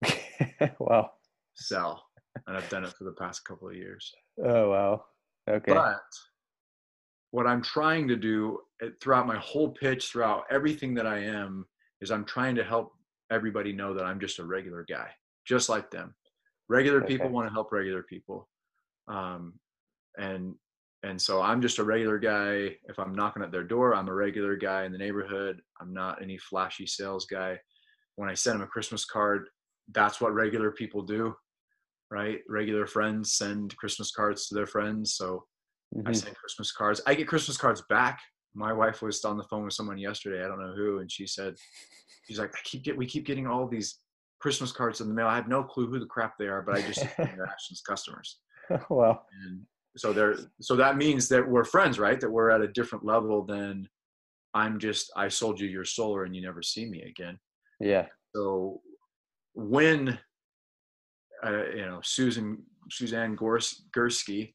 wow. 0.78 1.10
sell, 1.54 2.04
and 2.46 2.56
I've 2.56 2.68
done 2.68 2.84
it 2.84 2.94
for 2.96 3.04
the 3.04 3.12
past 3.18 3.44
couple 3.44 3.68
of 3.68 3.76
years. 3.76 4.12
Oh 4.44 4.70
wow. 4.70 5.04
Okay. 5.48 5.72
But 5.72 6.02
what 7.32 7.46
I'm 7.46 7.62
trying 7.62 8.08
to 8.08 8.16
do 8.16 8.60
uh, 8.82 8.88
throughout 9.00 9.26
my 9.26 9.38
whole 9.38 9.70
pitch, 9.70 10.08
throughout 10.10 10.44
everything 10.50 10.94
that 10.94 11.06
I 11.06 11.18
am, 11.18 11.66
is 12.00 12.10
I'm 12.10 12.24
trying 12.24 12.54
to 12.56 12.64
help 12.64 12.92
everybody 13.30 13.72
know 13.72 13.94
that 13.94 14.04
I'm 14.04 14.20
just 14.20 14.38
a 14.38 14.44
regular 14.44 14.84
guy, 14.88 15.08
just 15.46 15.68
like 15.68 15.90
them. 15.90 16.14
Regular 16.68 17.00
people 17.02 17.28
want 17.28 17.48
to 17.48 17.52
help 17.52 17.72
regular 17.72 18.02
people, 18.02 18.48
um, 19.08 19.54
and 20.18 20.54
and 21.02 21.20
so 21.20 21.40
I'm 21.40 21.62
just 21.62 21.78
a 21.78 21.84
regular 21.84 22.18
guy. 22.18 22.76
If 22.88 22.98
I'm 22.98 23.14
knocking 23.14 23.42
at 23.42 23.50
their 23.50 23.64
door, 23.64 23.94
I'm 23.94 24.08
a 24.08 24.14
regular 24.14 24.54
guy 24.56 24.84
in 24.84 24.92
the 24.92 24.98
neighborhood. 24.98 25.60
I'm 25.80 25.92
not 25.92 26.22
any 26.22 26.38
flashy 26.38 26.86
sales 26.86 27.26
guy. 27.26 27.58
When 28.16 28.28
I 28.28 28.34
send 28.34 28.56
them 28.56 28.62
a 28.62 28.70
Christmas 28.70 29.04
card, 29.04 29.48
that's 29.92 30.20
what 30.20 30.34
regular 30.34 30.70
people 30.70 31.02
do. 31.02 31.34
right? 32.10 32.40
Regular 32.48 32.86
friends 32.86 33.34
send 33.34 33.76
Christmas 33.76 34.10
cards 34.10 34.48
to 34.48 34.54
their 34.54 34.66
friends, 34.66 35.14
so 35.14 35.44
Mhm. 35.94 36.08
I 36.08 36.12
send 36.12 36.36
Christmas 36.36 36.72
cards. 36.72 37.00
I 37.06 37.14
get 37.14 37.28
Christmas 37.28 37.56
cards 37.56 37.82
back. 37.88 38.20
My 38.54 38.72
wife 38.72 39.02
was 39.02 39.24
on 39.24 39.36
the 39.36 39.44
phone 39.44 39.64
with 39.64 39.74
someone 39.74 39.98
yesterday. 39.98 40.44
I 40.44 40.48
don't 40.48 40.60
know 40.60 40.74
who, 40.74 40.98
and 40.98 41.10
she 41.10 41.26
said, 41.26 41.54
"She's 42.26 42.38
like, 42.38 42.54
I 42.54 42.58
keep 42.64 42.82
get 42.82 42.96
we 42.96 43.06
keep 43.06 43.24
getting 43.24 43.46
all 43.46 43.66
these 43.68 44.00
Christmas 44.40 44.72
cards 44.72 45.00
in 45.00 45.08
the 45.08 45.14
mail. 45.14 45.26
I 45.26 45.36
have 45.36 45.48
no 45.48 45.62
clue 45.62 45.88
who 45.88 45.98
the 46.00 46.06
crap 46.06 46.36
they 46.38 46.48
are, 46.48 46.62
but 46.62 46.76
I 46.76 46.82
just 46.82 47.04
they're 47.18 47.46
Ashton's 47.52 47.82
customers." 47.82 48.40
well, 48.88 49.26
And 49.44 49.66
so 49.96 50.12
they're 50.12 50.36
so 50.60 50.76
that 50.76 50.96
means 50.96 51.28
that 51.28 51.48
we're 51.48 51.64
friends, 51.64 51.98
right? 51.98 52.20
That 52.20 52.30
we're 52.30 52.50
at 52.50 52.60
a 52.60 52.68
different 52.68 53.04
level 53.04 53.44
than 53.44 53.88
I'm 54.54 54.78
just 54.78 55.12
I 55.16 55.28
sold 55.28 55.60
you 55.60 55.68
your 55.68 55.84
solar 55.84 56.24
and 56.24 56.34
you 56.34 56.42
never 56.42 56.62
see 56.62 56.86
me 56.86 57.02
again. 57.02 57.38
yeah. 57.80 58.06
So 58.34 58.80
when 59.54 60.18
uh, 61.44 61.64
you 61.70 61.86
know 61.86 62.00
Susan 62.02 62.64
Suzanne 62.90 63.34
Gors, 63.36 63.84
Gursky, 63.96 64.54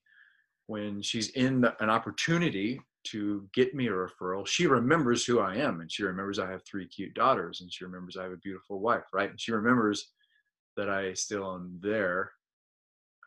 when 0.68 1.02
she's 1.02 1.30
in 1.32 1.62
the, 1.62 1.82
an 1.84 1.90
opportunity 1.90 2.80
to 3.06 3.48
get 3.54 3.76
me 3.76 3.88
a 3.88 3.92
referral, 3.92 4.48
she 4.48 4.66
remembers 4.66 5.26
who 5.26 5.40
I 5.40 5.56
am 5.56 5.82
and 5.82 5.92
she 5.92 6.04
remembers 6.04 6.40
I 6.40 6.50
have 6.50 6.64
three 6.66 6.88
cute 6.88 7.14
daughters 7.14 7.62
and 7.62 7.72
she 7.72 7.86
remembers 7.86 8.18
I 8.18 8.24
have 8.24 8.32
a 8.32 8.38
beautiful 8.38 8.80
wife, 8.80 9.04
right? 9.14 9.30
And 9.30 9.40
she 9.40 9.52
remembers 9.52 10.12
that 10.76 10.90
I 10.90 11.14
still 11.14 11.54
am 11.54 11.80
there. 11.82 12.32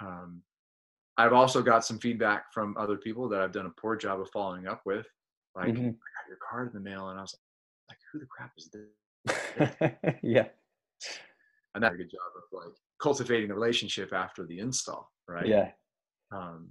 Um, 0.01 0.42
I've 1.16 1.33
also 1.33 1.62
got 1.62 1.85
some 1.85 1.98
feedback 1.98 2.53
from 2.53 2.77
other 2.79 2.96
people 2.96 3.29
that 3.29 3.40
I've 3.40 3.53
done 3.53 3.66
a 3.66 3.81
poor 3.81 3.96
job 3.96 4.20
of 4.20 4.31
following 4.31 4.66
up 4.66 4.83
with, 4.85 5.07
like 5.57 5.74
Mhm. 5.74 5.79
I 5.79 5.90
got 5.90 6.29
your 6.29 6.38
card 6.48 6.68
in 6.68 6.74
the 6.74 6.81
mail, 6.81 7.09
and 7.09 7.18
I 7.18 7.22
was 7.22 7.37
like, 7.88 7.98
who 8.12 8.20
the 8.20 8.27
crap 8.27 8.53
is 8.57 8.70
this? 8.70 8.85
yeah. 10.22 10.48
and 11.74 11.83
that's 11.83 11.94
a 11.94 11.98
good 11.98 12.11
job 12.11 12.20
of 12.37 12.42
like 12.53 12.74
cultivating 13.01 13.48
the 13.48 13.55
relationship 13.55 14.12
after 14.12 14.46
the 14.46 14.59
install, 14.61 15.11
right? 15.27 15.46
Yeah. 15.46 15.72
Um, 16.31 16.70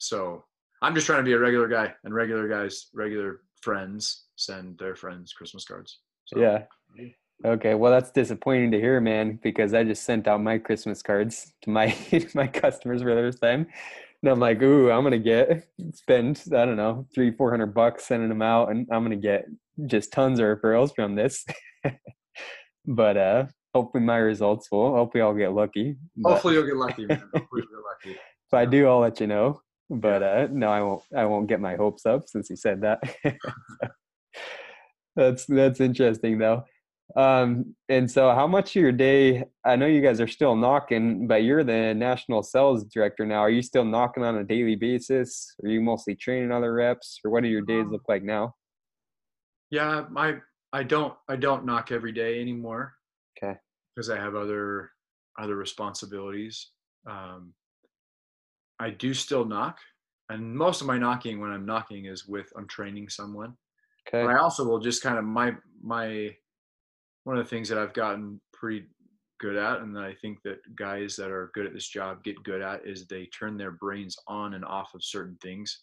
so 0.00 0.44
I'm 0.82 0.94
just 0.94 1.06
trying 1.06 1.20
to 1.20 1.24
be 1.24 1.32
a 1.32 1.38
regular 1.38 1.68
guy, 1.68 1.94
and 2.04 2.12
regular 2.14 2.48
guys, 2.48 2.88
regular 2.94 3.42
friends 3.60 4.26
send 4.36 4.78
their 4.78 4.96
friends 4.96 5.32
Christmas 5.32 5.64
cards. 5.64 6.00
So, 6.24 6.40
Yeah. 6.40 6.64
Okay. 7.44 7.74
Well, 7.74 7.90
that's 7.90 8.10
disappointing 8.10 8.70
to 8.72 8.78
hear, 8.78 9.00
man, 9.00 9.38
because 9.42 9.72
I 9.72 9.82
just 9.84 10.02
sent 10.02 10.28
out 10.28 10.42
my 10.42 10.58
Christmas 10.58 11.00
cards 11.02 11.54
to 11.62 11.70
my 11.70 11.96
my 12.34 12.46
customers 12.46 13.02
for 13.02 13.14
the 13.14 13.20
first 13.20 13.40
time. 13.40 13.66
And 14.22 14.30
I'm 14.30 14.40
like, 14.40 14.60
ooh, 14.60 14.90
I'm 14.90 15.02
gonna 15.02 15.18
get 15.18 15.66
spend 15.94 16.42
I 16.48 16.66
don't 16.66 16.76
know 16.76 17.06
three 17.14 17.30
four 17.30 17.50
hundred 17.50 17.72
bucks 17.74 18.04
sending 18.04 18.28
them 18.28 18.42
out, 18.42 18.70
and 18.70 18.86
I'm 18.92 19.02
gonna 19.02 19.16
get 19.16 19.46
just 19.86 20.12
tons 20.12 20.38
of 20.38 20.46
referrals 20.46 20.94
from 20.94 21.14
this. 21.14 21.46
but 22.86 23.16
uh, 23.16 23.46
hopefully 23.74 24.04
my 24.04 24.18
results 24.18 24.70
will. 24.70 24.94
Hopefully 24.94 25.22
I'll 25.22 25.34
get 25.34 25.52
lucky. 25.52 25.96
But 26.16 26.32
Hopefully 26.32 26.54
you'll 26.54 26.66
get 26.66 26.76
lucky, 26.76 27.06
man. 27.06 27.22
Hopefully 27.34 27.62
you'll 27.62 27.80
get 27.80 28.10
lucky. 28.10 28.18
if 28.48 28.54
I 28.54 28.66
do, 28.66 28.86
I'll 28.86 29.00
let 29.00 29.20
you 29.20 29.26
know. 29.26 29.62
But 29.90 30.22
uh, 30.22 30.48
no, 30.52 30.70
I 30.70 30.82
won't. 30.82 31.02
I 31.16 31.24
won't 31.24 31.48
get 31.48 31.60
my 31.60 31.74
hopes 31.74 32.06
up 32.06 32.28
since 32.28 32.48
he 32.48 32.54
said 32.54 32.82
that. 32.82 33.02
that's 35.16 35.44
that's 35.46 35.80
interesting 35.80 36.38
though. 36.38 36.64
Um, 37.16 37.74
and 37.88 38.08
so, 38.08 38.32
how 38.32 38.46
much 38.46 38.76
of 38.76 38.82
your 38.82 38.92
day? 38.92 39.44
I 39.64 39.74
know 39.74 39.86
you 39.86 40.00
guys 40.00 40.20
are 40.20 40.28
still 40.28 40.54
knocking, 40.54 41.26
but 41.26 41.42
you're 41.42 41.64
the 41.64 41.92
national 41.92 42.44
sales 42.44 42.84
director 42.84 43.26
now. 43.26 43.40
Are 43.40 43.50
you 43.50 43.62
still 43.62 43.84
knocking 43.84 44.22
on 44.22 44.36
a 44.36 44.44
daily 44.44 44.76
basis? 44.76 45.54
Are 45.64 45.68
you 45.68 45.80
mostly 45.80 46.14
training 46.14 46.52
other 46.52 46.72
reps, 46.72 47.18
or 47.24 47.32
what 47.32 47.42
do 47.42 47.48
your 47.48 47.62
days 47.62 47.86
Um, 47.86 47.90
look 47.90 48.04
like 48.08 48.22
now? 48.22 48.54
Yeah, 49.70 50.04
my 50.08 50.36
I 50.72 50.84
don't 50.84 51.14
I 51.28 51.36
don't 51.36 51.64
knock 51.64 51.90
every 51.90 52.12
day 52.12 52.40
anymore. 52.40 52.94
Okay. 53.42 53.58
Because 53.94 54.08
I 54.10 54.16
have 54.16 54.36
other 54.36 54.90
other 55.38 55.56
responsibilities. 55.56 56.70
Um, 57.08 57.54
I 58.80 58.90
do 58.90 59.14
still 59.14 59.44
knock, 59.44 59.78
and 60.30 60.56
most 60.56 60.80
of 60.80 60.86
my 60.86 60.98
knocking 60.98 61.38
when 61.38 61.50
I'm 61.50 61.66
knocking 61.66 62.06
is 62.06 62.26
with 62.26 62.50
I'm 62.56 62.66
training 62.66 63.08
someone. 63.08 63.54
Okay. 64.08 64.24
But 64.24 64.34
I 64.34 64.38
also 64.38 64.64
will 64.64 64.80
just 64.80 65.02
kind 65.02 65.18
of 65.18 65.24
my 65.24 65.54
my 65.82 66.34
one 67.24 67.36
of 67.36 67.44
the 67.44 67.50
things 67.50 67.68
that 67.68 67.78
I've 67.78 67.92
gotten 67.92 68.40
pretty 68.52 68.86
good 69.38 69.56
at, 69.56 69.80
and 69.80 69.94
that 69.94 70.04
I 70.04 70.14
think 70.14 70.38
that 70.44 70.58
guys 70.76 71.14
that 71.16 71.30
are 71.30 71.50
good 71.54 71.66
at 71.66 71.74
this 71.74 71.88
job 71.88 72.24
get 72.24 72.42
good 72.42 72.62
at, 72.62 72.86
is 72.86 73.06
they 73.06 73.26
turn 73.26 73.56
their 73.56 73.72
brains 73.72 74.16
on 74.26 74.54
and 74.54 74.64
off 74.64 74.94
of 74.94 75.04
certain 75.04 75.36
things. 75.42 75.80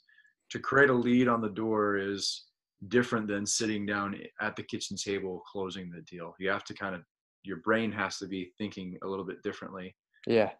To 0.52 0.60
create 0.60 0.90
a 0.90 0.94
lead 0.94 1.28
on 1.28 1.42
the 1.42 1.50
door 1.50 1.98
is 1.98 2.46
different 2.88 3.28
than 3.28 3.46
sitting 3.46 3.86
down 3.86 4.20
at 4.42 4.56
the 4.56 4.64
kitchen 4.64 4.98
table 4.98 5.44
closing 5.52 5.90
the 5.90 6.02
deal. 6.02 6.34
You 6.40 6.50
have 6.50 6.64
to 6.66 6.74
kind 6.74 6.96
of 6.96 7.02
your 7.44 7.58
brain 7.58 7.92
has 7.92 8.18
to 8.20 8.28
be 8.28 8.52
thinking 8.58 8.98
a 9.04 9.08
little 9.08 9.26
bit 9.26 9.42
differently. 9.44 9.96
Yeah. 10.26 10.52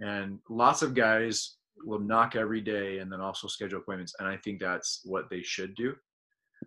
And 0.00 0.38
lots 0.48 0.82
of 0.82 0.94
guys 0.94 1.56
will 1.84 1.98
knock 2.00 2.36
every 2.36 2.60
day 2.60 2.98
and 2.98 3.10
then 3.10 3.20
also 3.20 3.48
schedule 3.48 3.80
appointments. 3.80 4.14
And 4.18 4.28
I 4.28 4.36
think 4.38 4.60
that's 4.60 5.02
what 5.04 5.28
they 5.30 5.42
should 5.42 5.74
do. 5.74 5.94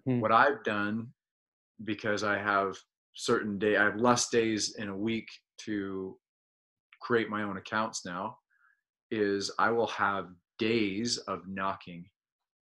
Mhm. 0.07 0.19
What 0.19 0.31
I've 0.31 0.63
done, 0.63 1.13
because 1.83 2.23
I 2.23 2.37
have 2.37 2.77
certain 3.13 3.57
day, 3.57 3.77
I 3.77 3.85
have 3.85 3.99
less 3.99 4.29
days 4.29 4.75
in 4.75 4.89
a 4.89 4.95
week 4.97 5.27
to 5.59 6.17
create 7.01 7.29
my 7.29 7.43
own 7.43 7.57
accounts 7.57 8.05
now, 8.05 8.37
is 9.11 9.51
I 9.57 9.71
will 9.71 9.87
have 9.87 10.29
days 10.57 11.17
of 11.17 11.47
knocking 11.47 12.09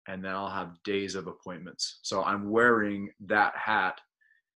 and 0.08 0.24
then 0.24 0.32
I'll 0.32 0.50
have 0.50 0.82
days 0.84 1.14
of 1.14 1.26
appointments. 1.26 2.00
So 2.02 2.22
I'm 2.24 2.50
wearing 2.50 3.10
that 3.26 3.56
hat. 3.56 4.00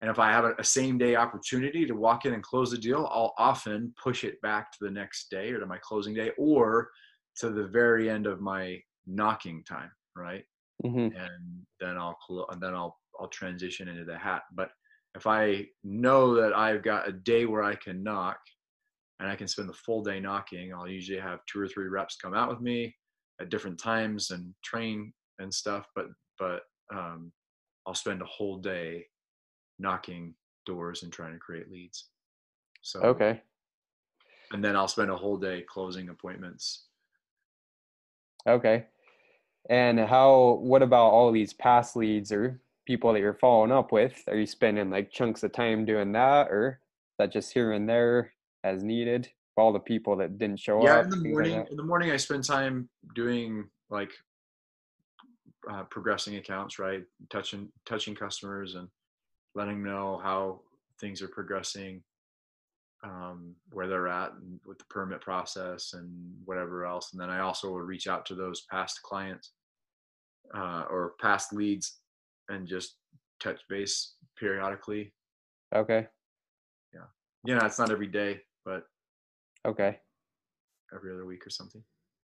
And 0.02 0.10
if 0.10 0.20
I 0.20 0.32
have 0.32 0.46
a, 0.46 0.54
a 0.60 0.64
same 0.64 0.98
day 0.98 1.16
opportunity 1.16 1.86
to 1.86 1.94
walk 1.94 2.26
in 2.26 2.34
and 2.34 2.44
close 2.44 2.72
the 2.72 2.78
deal, 2.78 3.08
I'll 3.12 3.34
often 3.38 3.94
push 4.02 4.24
it 4.24 4.42
back 4.42 4.72
to 4.72 4.78
the 4.82 4.92
next 4.92 5.30
day 5.30 5.52
or 5.52 5.60
to 5.60 5.66
my 5.66 5.78
closing 5.80 6.14
day 6.14 6.32
or 6.38 6.90
to 7.38 7.50
the 7.50 7.68
very 7.68 8.10
end 8.10 8.28
of 8.28 8.42
my 8.42 8.82
knocking 9.06 9.64
time, 9.64 9.92
right? 10.16 10.46
hmm 10.84 11.16
And 11.16 11.66
then 11.80 11.98
I'll 11.98 12.18
and 12.50 12.62
then 12.62 12.74
I'll 12.76 13.00
I'll 13.20 13.30
transition 13.30 13.88
into 13.88 14.06
the 14.06 14.18
hat. 14.18 14.44
But 14.54 14.72
if 15.16 15.28
I 15.28 15.68
know 15.84 16.36
that 16.36 16.54
I've 16.56 16.84
got 16.84 17.08
a 17.10 17.14
day 17.14 17.46
where 17.46 17.64
I 17.64 17.76
can 17.76 18.04
knock 18.04 18.40
and 19.20 19.30
I 19.30 19.36
can 19.36 19.48
spend 19.48 19.70
the 19.70 19.74
full 19.74 20.04
day 20.04 20.20
knocking, 20.20 20.74
I'll 20.74 20.88
usually 20.88 21.20
have 21.20 21.46
two 21.46 21.60
or 21.62 21.68
three 21.68 21.88
reps 21.88 22.18
come 22.18 22.34
out 22.34 22.50
with 22.50 22.62
me 22.62 22.96
at 23.40 23.50
different 23.50 23.80
times 23.80 24.32
and 24.32 24.56
train 24.64 25.14
and 25.40 25.54
stuff. 25.54 25.88
But 25.96 26.08
but 26.40 26.64
um, 26.94 27.34
I'll 27.86 27.96
spend 27.96 28.22
a 28.22 28.26
whole 28.26 28.60
day 28.60 29.08
knocking 29.80 30.36
doors 30.66 31.04
and 31.04 31.14
trying 31.14 31.34
to 31.34 31.40
create 31.40 31.72
leads. 31.72 32.12
So 32.82 33.02
Okay. 33.02 33.44
and 34.52 34.64
then 34.64 34.76
I'll 34.76 34.88
spend 34.88 35.10
a 35.12 35.18
whole 35.18 35.38
day 35.38 35.64
closing 35.64 36.10
appointments. 36.10 36.90
Okay. 38.48 38.86
And 39.70 40.00
how, 40.00 40.60
what 40.62 40.82
about 40.82 41.12
all 41.12 41.32
these 41.32 41.54
past 41.54 41.96
leads 41.96 42.32
or 42.32 42.60
people 42.86 43.14
that 43.14 43.20
you're 43.20 43.34
following 43.34 43.72
up 43.72 43.92
with? 43.92 44.22
Are 44.28 44.38
you 44.38 44.48
spending 44.48 44.90
like 44.90 45.12
chunks 45.12 45.44
of 45.44 45.52
time 45.52 45.86
doing 45.86 46.12
that 46.14 46.48
or 46.50 46.80
that 47.20 47.32
just 47.32 47.54
here 47.54 47.74
and 47.74 47.88
there 47.88 48.34
as 48.64 48.84
needed 48.84 49.30
all 49.58 49.72
the 49.72 49.80
people 49.80 50.16
that 50.18 50.38
didn't 50.38 50.60
show 50.60 50.84
yeah 50.84 50.98
up? 50.98 50.98
Yeah, 50.98 51.04
in 51.04 51.10
the 51.10 51.16
things 51.18 51.26
like 51.26 51.34
morning 51.34 51.68
in 51.70 51.78
the 51.78 51.84
morning 51.84 52.12
i 52.12 52.18
spend 52.18 52.44
time 52.44 52.90
doing 53.16 53.70
like 53.90 54.12
uh, 55.70 55.84
progressing 55.84 56.38
accounts 56.38 56.80
right 56.80 57.04
touching 57.30 57.70
touching 57.86 58.16
customers 58.16 58.76
and 58.76 58.88
letting 59.54 59.84
them 59.84 59.92
know 59.92 60.20
how 60.24 60.62
things 61.00 61.22
are 61.22 61.28
progressing 61.28 62.02
um, 63.04 63.56
where 63.72 63.88
they're 63.88 64.08
at 64.08 64.32
and 64.34 64.60
with 64.66 64.78
the 64.78 64.86
permit 64.90 65.22
process 65.22 65.94
and 65.94 66.08
whatever 66.46 66.86
else 66.86 67.12
and 67.14 67.22
then 67.22 67.30
i 67.30 67.40
also 67.40 67.70
will 67.72 67.82
reach 67.82 68.08
out 68.08 68.26
to 68.28 68.36
those 68.36 68.62
past 68.70 69.02
clients 69.04 69.52
uh, 70.56 70.84
or 70.90 71.14
past 71.22 71.52
leads 71.54 72.00
and 72.50 72.68
just 72.68 72.98
touch 73.40 73.60
base 73.70 74.16
periodically 74.38 75.14
Okay. 75.74 76.06
Yeah. 76.94 77.06
You 77.46 77.56
know 77.56 77.66
it's 77.66 77.80
not 77.80 77.92
every 77.92 78.08
day 78.08 78.42
but 78.66 78.84
Okay. 79.66 79.98
every 80.94 81.12
other 81.14 81.26
week 81.26 81.48
or 81.48 81.50
something 81.50 81.82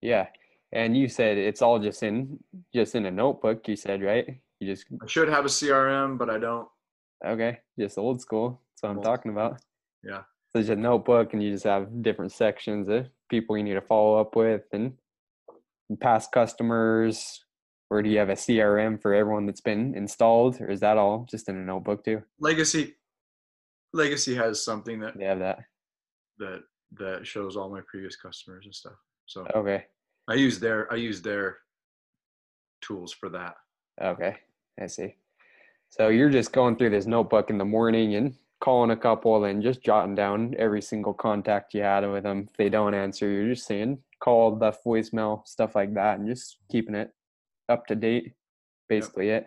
Yeah. 0.01 0.27
And 0.73 0.97
you 0.97 1.07
said 1.07 1.37
it's 1.37 1.61
all 1.61 1.79
just 1.79 2.03
in, 2.03 2.39
just 2.73 2.95
in 2.95 3.05
a 3.05 3.11
notebook, 3.11 3.67
you 3.69 3.77
said, 3.77 4.01
right? 4.01 4.25
You 4.59 4.73
just, 4.73 4.85
i 5.01 5.05
should 5.07 5.29
have 5.29 5.45
a 5.45 5.49
crm 5.49 6.17
but 6.17 6.29
i 6.29 6.37
don't 6.39 6.67
okay. 7.25 7.59
Just 7.79 7.97
old 7.97 8.19
school. 8.21 8.59
That's 8.71 8.83
what 8.83 8.89
I'm 8.89 8.97
Old 8.97 9.05
talking 9.05 9.31
about. 9.31 9.61
yeah 10.03 10.23
Just 10.57 10.69
a 10.69 10.75
notebook 10.75 11.33
and 11.33 11.43
you 11.43 11.51
just 11.51 11.65
have 11.65 12.01
different 12.01 12.31
sections 12.31 12.89
of 12.89 13.07
people 13.29 13.57
you 13.57 13.63
need 13.63 13.73
to 13.73 13.81
follow 13.81 14.19
up 14.19 14.35
with 14.35 14.63
and 14.71 14.93
past 15.99 16.31
customers 16.31 17.43
or 17.89 18.01
do 18.01 18.09
you 18.09 18.17
have 18.17 18.29
a 18.29 18.33
crm 18.33 19.01
for 19.01 19.13
everyone 19.13 19.45
that's 19.45 19.61
been 19.61 19.95
installed 19.95 20.59
or 20.59 20.69
is 20.69 20.81
that 20.81 20.97
all 20.97 21.25
just 21.29 21.47
in 21.47 21.55
a 21.55 21.59
notebook 21.59 22.03
too? 22.03 22.21
Legacy 22.39 22.95
legacy 23.93 24.35
has 24.35 24.63
something 24.63 24.99
that 24.99 25.17
they 25.17 25.25
have 25.25 25.39
that. 25.39 25.59
that 26.39 26.63
that 26.97 27.25
shows 27.25 27.55
all 27.55 27.69
my 27.69 27.81
previous 27.89 28.15
customers 28.15 28.65
and 28.65 28.75
stuff 28.75 28.97
so 29.25 29.45
okay. 29.55 29.85
I 30.27 30.33
use 30.33 30.59
their 30.59 30.91
i 30.91 30.95
use 30.95 31.21
their 31.21 31.57
tools 32.81 33.13
for 33.13 33.29
that. 33.29 33.55
Okay 34.01 34.35
i 34.81 34.87
see. 34.87 35.15
So 35.89 36.09
you're 36.09 36.29
just 36.29 36.51
going 36.51 36.75
through 36.75 36.89
this 36.89 37.05
notebook 37.05 37.49
in 37.49 37.57
the 37.57 37.65
morning 37.65 38.15
and 38.15 38.33
calling 38.59 38.91
a 38.91 38.97
couple 38.97 39.45
and 39.45 39.61
just 39.61 39.83
jotting 39.83 40.15
down 40.15 40.55
every 40.57 40.81
single 40.81 41.13
contact 41.13 41.73
you 41.73 41.81
had 41.81 42.09
with 42.09 42.23
them. 42.23 42.47
If 42.49 42.57
they 42.57 42.69
don't 42.69 42.93
answer, 42.93 43.29
you're 43.29 43.53
just 43.53 43.67
saying 43.67 43.99
call, 44.19 44.57
left 44.57 44.83
voicemail, 44.85 45.47
stuff 45.47 45.75
like 45.75 45.93
that, 45.93 46.19
and 46.19 46.27
just 46.27 46.57
keeping 46.71 46.95
it 46.95 47.11
up 47.69 47.85
to 47.87 47.95
date. 47.95 48.33
Basically, 48.89 49.27
yep. 49.27 49.43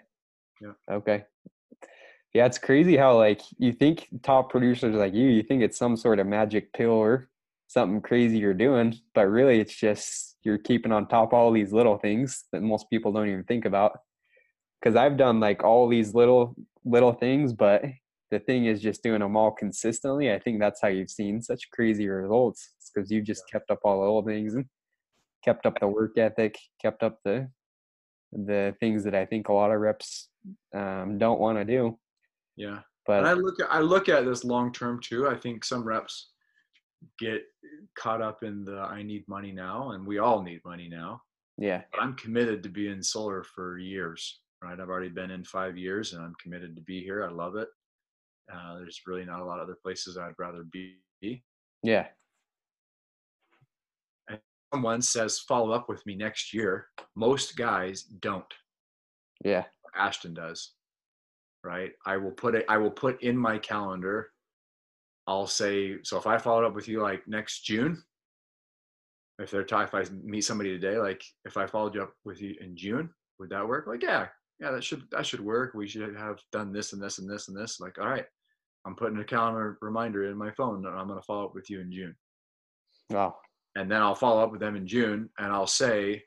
it. 0.61 0.67
Yeah. 0.67 0.95
Okay. 0.95 1.25
Yeah, 2.35 2.47
it's 2.47 2.59
crazy 2.59 2.97
how 2.97 3.17
like 3.17 3.41
you 3.59 3.73
think 3.73 4.09
top 4.23 4.51
producers 4.51 4.95
like 4.95 5.15
you, 5.15 5.29
you 5.29 5.43
think 5.43 5.63
it's 5.63 5.79
some 5.79 5.97
sort 5.97 6.21
of 6.21 6.27
magic 6.27 6.73
pill 6.73 6.91
or 6.91 7.29
something 7.67 8.01
crazy 8.01 8.39
you're 8.39 8.55
doing, 8.55 8.97
but 9.15 9.27
really 9.27 9.61
it's 9.61 9.75
just 9.75 10.37
you're 10.43 10.59
keeping 10.59 10.93
on 10.93 11.09
top 11.09 11.33
of 11.33 11.39
all 11.39 11.53
these 11.53 11.73
little 11.73 11.99
things 11.99 12.45
that 12.53 12.63
most 12.63 12.89
people 12.91 13.13
don't 13.13 13.29
even 13.29 13.45
think 13.45 13.65
about. 13.65 13.99
Because 14.81 14.97
I've 14.97 15.17
done 15.17 15.41
like 15.41 15.65
all 15.65 15.89
these 15.89 16.15
little 16.15 16.55
little 16.85 17.13
things, 17.13 17.53
but 17.53 17.83
the 18.31 18.39
thing 18.39 18.67
is 18.67 18.81
just 18.81 19.03
doing 19.03 19.21
them 19.21 19.37
all 19.37 19.51
consistently. 19.51 20.33
I 20.33 20.39
think 20.39 20.61
that's 20.61 20.81
how 20.81 20.89
you've 20.89 21.11
seen 21.11 21.43
such 21.43 21.71
crazy 21.73 22.09
results. 22.09 22.71
because 22.95 23.11
you've 23.11 23.27
just 23.27 23.49
kept 23.51 23.71
up 23.71 23.81
all 23.85 24.01
the 24.01 24.07
old 24.07 24.27
things 24.27 24.55
and 24.55 24.67
kept 25.45 25.67
up 25.67 25.79
the 25.81 25.89
work 25.89 26.17
ethic, 26.19 26.57
kept 26.81 27.03
up 27.03 27.19
the 27.25 27.49
the 28.33 28.75
things 28.79 29.03
that 29.03 29.15
I 29.15 29.27
think 29.27 29.49
a 29.49 29.53
lot 29.53 29.73
of 29.73 29.81
reps 29.81 30.29
um, 30.73 31.19
don't 31.19 31.41
want 31.41 31.59
to 31.59 31.65
do. 31.65 31.99
Yeah. 32.57 32.81
But 33.07 33.19
and 33.19 33.29
I 33.29 33.33
look 33.33 33.59
at 33.61 33.67
I 33.71 33.81
look 33.81 34.09
at 34.09 34.25
this 34.25 34.45
long 34.45 34.73
term 34.73 35.01
too. 35.03 35.29
I 35.29 35.35
think 35.35 35.65
some 35.65 35.83
reps 35.83 36.31
get 37.19 37.43
caught 37.99 38.23
up 38.23 38.45
in 38.45 38.65
the 38.65 38.79
I 38.79 39.03
need 39.03 39.27
money 39.27 39.51
now, 39.51 39.93
and 39.93 40.07
we 40.07 40.19
all 40.19 40.43
need 40.43 40.61
money 40.65 40.89
now. 40.89 41.23
Yeah. 41.59 41.83
But 41.91 42.03
I'm 42.03 42.15
committed 42.15 42.63
to 42.63 42.69
be 42.69 42.89
in 42.89 43.03
solar 43.03 43.43
for 43.43 43.79
years. 43.79 44.41
Right. 44.63 44.79
I've 44.79 44.91
already 44.91 45.09
been 45.09 45.31
in 45.31 45.43
five 45.45 45.77
years, 45.77 46.13
and 46.13 46.23
I'm 46.23 46.35
committed 46.41 46.77
to 46.77 46.83
be 46.83 47.03
here. 47.03 47.25
I 47.25 47.31
love 47.33 47.57
it. 47.57 47.69
Uh, 48.53 48.79
there's 48.79 49.01
really 49.07 49.25
not 49.25 49.41
a 49.41 49.45
lot 49.45 49.59
of 49.59 49.65
other 49.65 49.79
places 49.83 50.17
I'd 50.17 50.35
rather 50.39 50.65
be. 50.65 50.97
Yeah. 51.83 52.07
And 54.29 54.39
someone 54.73 55.03
says 55.03 55.41
follow 55.41 55.73
up 55.73 55.89
with 55.89 56.05
me 56.07 56.15
next 56.15 56.53
year. 56.53 56.87
Most 57.17 57.57
guys 57.57 58.03
don't. 58.03 58.53
Yeah. 59.45 59.65
Ashton 59.95 60.35
does 60.35 60.73
right? 61.65 61.93
I 62.07 62.17
will 62.17 62.31
put 62.31 62.55
it, 62.55 62.65
I 62.69 62.79
will 62.79 62.91
put 62.91 63.23
in 63.23 63.37
my 63.37 63.59
calendar, 63.59 64.31
I'll 65.27 65.47
say, 65.47 65.99
so 66.03 66.19
if 66.19 66.27
I 66.27 66.39
followed 66.39 66.65
up 66.65 66.75
with 66.75 66.89
you 66.89 67.03
like 67.03 67.27
next 67.29 67.65
June, 67.65 68.03
if 69.39 69.51
they're 69.51 69.65
talking, 69.65 70.01
if 70.01 70.11
I 70.11 70.13
meet 70.23 70.43
somebody 70.43 70.71
today, 70.71 70.99
like 70.99 71.23
if 71.45 71.57
I 71.57 71.67
followed 71.67 71.95
you 71.95 72.03
up 72.03 72.13
with 72.25 72.41
you 72.41 72.55
in 72.61 72.77
June, 72.77 73.11
would 73.39 73.51
that 73.51 73.67
work? 73.67 73.87
Like, 73.87 74.03
yeah, 74.03 74.27
yeah, 74.61 74.71
that 74.71 74.85
should, 74.85 75.05
that 75.11 75.27
should 75.27 75.41
work. 75.41 75.73
We 75.75 75.89
should 75.89 76.15
have 76.17 76.41
done 76.53 76.73
this 76.73 76.93
and 76.93 77.03
this 77.03 77.19
and 77.19 77.29
this 77.31 77.49
and 77.49 77.57
this. 77.57 77.81
Like, 77.81 77.99
all 77.99 78.09
right, 78.09 78.27
I'm 78.87 78.95
putting 78.95 79.19
a 79.19 79.25
calendar 79.25 79.79
reminder 79.81 80.31
in 80.31 80.37
my 80.37 80.51
phone 80.53 80.85
and 80.87 80.99
I'm 80.99 81.07
going 81.07 81.19
to 81.19 81.25
follow 81.25 81.47
up 81.47 81.55
with 81.55 81.71
you 81.71 81.81
in 81.81 81.93
June. 81.93 82.15
Wow. 83.11 83.37
And 83.77 83.91
then 83.91 84.03
I'll 84.03 84.15
follow 84.15 84.43
up 84.43 84.53
with 84.53 84.61
them 84.61 84.77
in 84.77 84.87
June 84.87 85.29
and 85.39 85.53
I'll 85.53 85.67
say, 85.67 86.23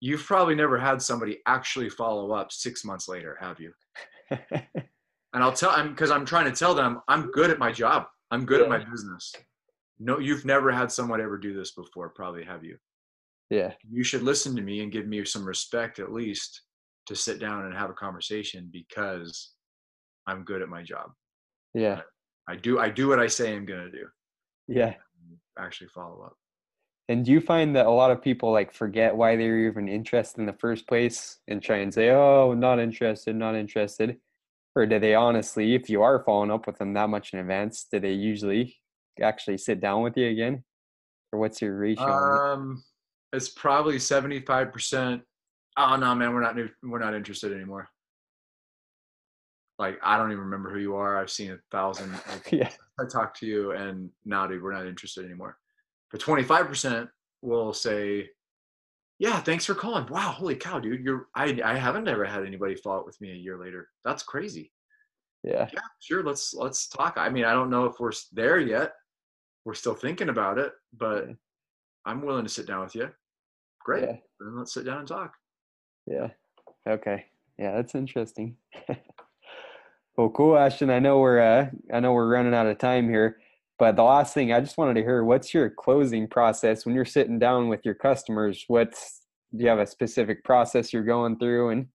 you've 0.00 0.24
probably 0.24 0.54
never 0.54 0.78
had 0.78 1.00
somebody 1.00 1.38
actually 1.46 1.88
follow 1.88 2.32
up 2.32 2.52
six 2.52 2.84
months 2.84 3.08
later, 3.08 3.36
have 3.40 3.58
you? 3.60 3.72
and 4.30 4.42
I'll 5.32 5.52
tell 5.52 5.76
them 5.76 5.90
because 5.90 6.10
I'm 6.10 6.24
trying 6.24 6.46
to 6.46 6.52
tell 6.52 6.74
them 6.74 7.00
I'm 7.08 7.30
good 7.30 7.50
at 7.50 7.58
my 7.58 7.72
job. 7.72 8.04
I'm 8.30 8.44
good 8.44 8.60
yeah. 8.60 8.64
at 8.64 8.70
my 8.70 8.90
business. 8.90 9.32
No, 9.98 10.18
you've 10.18 10.44
never 10.44 10.72
had 10.72 10.90
someone 10.90 11.20
ever 11.20 11.38
do 11.38 11.54
this 11.54 11.72
before, 11.72 12.08
probably 12.10 12.44
have 12.44 12.64
you? 12.64 12.76
Yeah. 13.50 13.72
You 13.88 14.02
should 14.02 14.22
listen 14.22 14.56
to 14.56 14.62
me 14.62 14.80
and 14.80 14.90
give 14.90 15.06
me 15.06 15.24
some 15.24 15.44
respect 15.44 15.98
at 15.98 16.12
least 16.12 16.62
to 17.06 17.16
sit 17.16 17.38
down 17.38 17.66
and 17.66 17.74
have 17.74 17.90
a 17.90 17.94
conversation 17.94 18.68
because 18.72 19.52
I'm 20.26 20.44
good 20.44 20.62
at 20.62 20.68
my 20.68 20.82
job. 20.82 21.10
Yeah. 21.74 22.00
I 22.48 22.56
do 22.56 22.78
I 22.78 22.90
do 22.90 23.08
what 23.08 23.20
I 23.20 23.26
say 23.26 23.54
I'm 23.54 23.66
gonna 23.66 23.90
do. 23.90 24.06
Yeah. 24.68 24.94
Actually 25.58 25.88
follow 25.88 26.22
up. 26.24 26.36
And 27.08 27.24
do 27.24 27.32
you 27.32 27.40
find 27.40 27.76
that 27.76 27.86
a 27.86 27.90
lot 27.90 28.10
of 28.10 28.22
people 28.22 28.50
like 28.50 28.72
forget 28.72 29.14
why 29.14 29.36
they 29.36 29.48
are 29.48 29.68
even 29.68 29.88
interested 29.88 30.40
in 30.40 30.46
the 30.46 30.54
first 30.54 30.86
place 30.86 31.38
and 31.48 31.62
try 31.62 31.78
and 31.78 31.92
say, 31.92 32.10
"Oh, 32.10 32.54
not 32.54 32.80
interested, 32.80 33.36
not 33.36 33.54
interested," 33.54 34.16
or 34.74 34.86
do 34.86 34.98
they 34.98 35.14
honestly, 35.14 35.74
if 35.74 35.90
you 35.90 36.02
are 36.02 36.24
following 36.24 36.50
up 36.50 36.66
with 36.66 36.78
them 36.78 36.94
that 36.94 37.10
much 37.10 37.34
in 37.34 37.40
advance, 37.40 37.86
do 37.92 38.00
they 38.00 38.12
usually 38.12 38.76
actually 39.20 39.58
sit 39.58 39.80
down 39.80 40.02
with 40.02 40.16
you 40.16 40.28
again, 40.28 40.64
or 41.30 41.38
what's 41.38 41.60
your 41.60 41.76
ratio? 41.76 42.04
Um, 42.06 42.82
it's 43.34 43.50
probably 43.50 43.98
seventy 43.98 44.40
five 44.40 44.72
percent. 44.72 45.22
Oh 45.76 45.96
no, 45.96 46.14
man, 46.14 46.32
we're 46.32 46.40
not 46.40 46.56
we're 46.82 46.98
not 46.98 47.14
interested 47.14 47.52
anymore. 47.52 47.88
Like 49.78 49.98
I 50.02 50.16
don't 50.16 50.30
even 50.30 50.44
remember 50.44 50.70
who 50.70 50.78
you 50.78 50.96
are. 50.96 51.18
I've 51.18 51.30
seen 51.30 51.52
a 51.52 51.58
thousand. 51.70 52.14
Like, 52.28 52.52
yeah. 52.52 52.70
I 53.00 53.04
talked 53.10 53.38
to 53.40 53.46
you, 53.46 53.72
and 53.72 54.10
now, 54.24 54.46
dude, 54.46 54.62
we're 54.62 54.72
not 54.72 54.86
interested 54.86 55.24
anymore. 55.24 55.58
But 56.12 56.20
25% 56.20 57.08
will 57.42 57.72
say, 57.72 58.28
yeah, 59.18 59.40
thanks 59.40 59.64
for 59.64 59.74
calling. 59.74 60.06
Wow, 60.08 60.30
holy 60.30 60.54
cow, 60.54 60.78
dude. 60.78 61.04
You're 61.04 61.26
I 61.34 61.60
I 61.64 61.76
haven't 61.76 62.08
ever 62.08 62.24
had 62.24 62.44
anybody 62.44 62.76
follow 62.76 63.00
up 63.00 63.06
with 63.06 63.20
me 63.20 63.32
a 63.32 63.36
year 63.36 63.58
later. 63.58 63.88
That's 64.04 64.22
crazy. 64.22 64.70
Yeah. 65.42 65.68
Yeah, 65.72 65.80
sure. 66.00 66.22
Let's 66.22 66.54
let's 66.54 66.88
talk. 66.88 67.14
I 67.16 67.28
mean, 67.28 67.44
I 67.44 67.52
don't 67.52 67.70
know 67.70 67.86
if 67.86 67.98
we're 67.98 68.12
there 68.32 68.60
yet. 68.60 68.92
We're 69.64 69.74
still 69.74 69.94
thinking 69.94 70.28
about 70.28 70.58
it, 70.58 70.72
but. 70.96 71.28
I'm 72.06 72.22
willing 72.24 72.44
to 72.44 72.50
sit 72.50 72.66
down 72.66 72.82
with 72.82 72.94
you. 72.94 73.10
Great. 73.80 74.02
Yeah. 74.02 74.16
Then 74.40 74.56
let's 74.56 74.74
sit 74.74 74.84
down 74.84 74.98
and 74.98 75.08
talk. 75.08 75.32
Yeah. 76.06 76.28
Okay. 76.88 77.26
Yeah, 77.58 77.76
that's 77.76 77.94
interesting. 77.94 78.56
well, 80.16 80.30
cool, 80.30 80.56
Ashton. 80.56 80.90
I 80.90 80.98
know 80.98 81.18
we're 81.18 81.40
uh, 81.40 81.70
I 81.92 82.00
know 82.00 82.12
we're 82.12 82.28
running 82.28 82.54
out 82.54 82.66
of 82.66 82.78
time 82.78 83.08
here. 83.08 83.38
But 83.78 83.96
the 83.96 84.04
last 84.04 84.34
thing 84.34 84.52
I 84.52 84.60
just 84.60 84.78
wanted 84.78 84.94
to 84.94 85.02
hear, 85.02 85.24
what's 85.24 85.52
your 85.52 85.68
closing 85.68 86.28
process 86.28 86.86
when 86.86 86.94
you're 86.94 87.04
sitting 87.04 87.38
down 87.38 87.68
with 87.68 87.80
your 87.84 87.94
customers? 87.94 88.64
What's 88.68 89.22
do 89.56 89.62
you 89.62 89.70
have 89.70 89.78
a 89.78 89.86
specific 89.86 90.42
process 90.44 90.92
you're 90.92 91.04
going 91.04 91.38
through, 91.38 91.70
and 91.70 91.86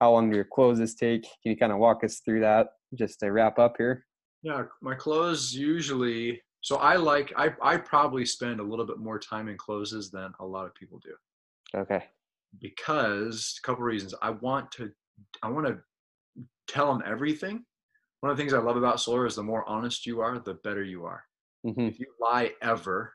how 0.00 0.12
long 0.12 0.30
do 0.30 0.36
your 0.36 0.44
closes 0.44 0.94
take? 0.94 1.22
Can 1.22 1.52
you 1.52 1.56
kind 1.56 1.72
of 1.72 1.78
walk 1.78 2.04
us 2.04 2.20
through 2.20 2.40
that 2.40 2.68
just 2.94 3.20
to 3.20 3.30
wrap 3.30 3.58
up 3.58 3.74
here? 3.78 4.06
Yeah, 4.42 4.64
my 4.82 4.94
close 4.94 5.52
usually. 5.52 6.42
So 6.62 6.76
I 6.76 6.96
like 6.96 7.32
I 7.36 7.50
I 7.62 7.76
probably 7.76 8.24
spend 8.24 8.60
a 8.60 8.62
little 8.62 8.86
bit 8.86 8.98
more 8.98 9.18
time 9.18 9.48
in 9.48 9.56
closes 9.56 10.10
than 10.10 10.32
a 10.40 10.46
lot 10.46 10.66
of 10.66 10.74
people 10.74 10.98
do. 11.02 11.14
Okay. 11.78 12.04
Because 12.60 13.58
a 13.62 13.66
couple 13.66 13.84
reasons. 13.84 14.14
I 14.22 14.30
want 14.30 14.70
to 14.72 14.90
I 15.42 15.50
want 15.50 15.66
to 15.66 15.78
tell 16.68 16.92
them 16.92 17.02
everything 17.06 17.64
one 18.20 18.30
of 18.30 18.36
the 18.36 18.42
things 18.42 18.54
I 18.54 18.58
love 18.58 18.76
about 18.76 19.00
solar 19.00 19.26
is 19.26 19.36
the 19.36 19.42
more 19.42 19.68
honest 19.68 20.06
you 20.06 20.20
are, 20.20 20.38
the 20.38 20.54
better 20.64 20.82
you 20.82 21.04
are. 21.04 21.22
Mm-hmm. 21.66 21.82
If 21.82 22.00
you 22.00 22.06
lie 22.20 22.52
ever, 22.62 23.12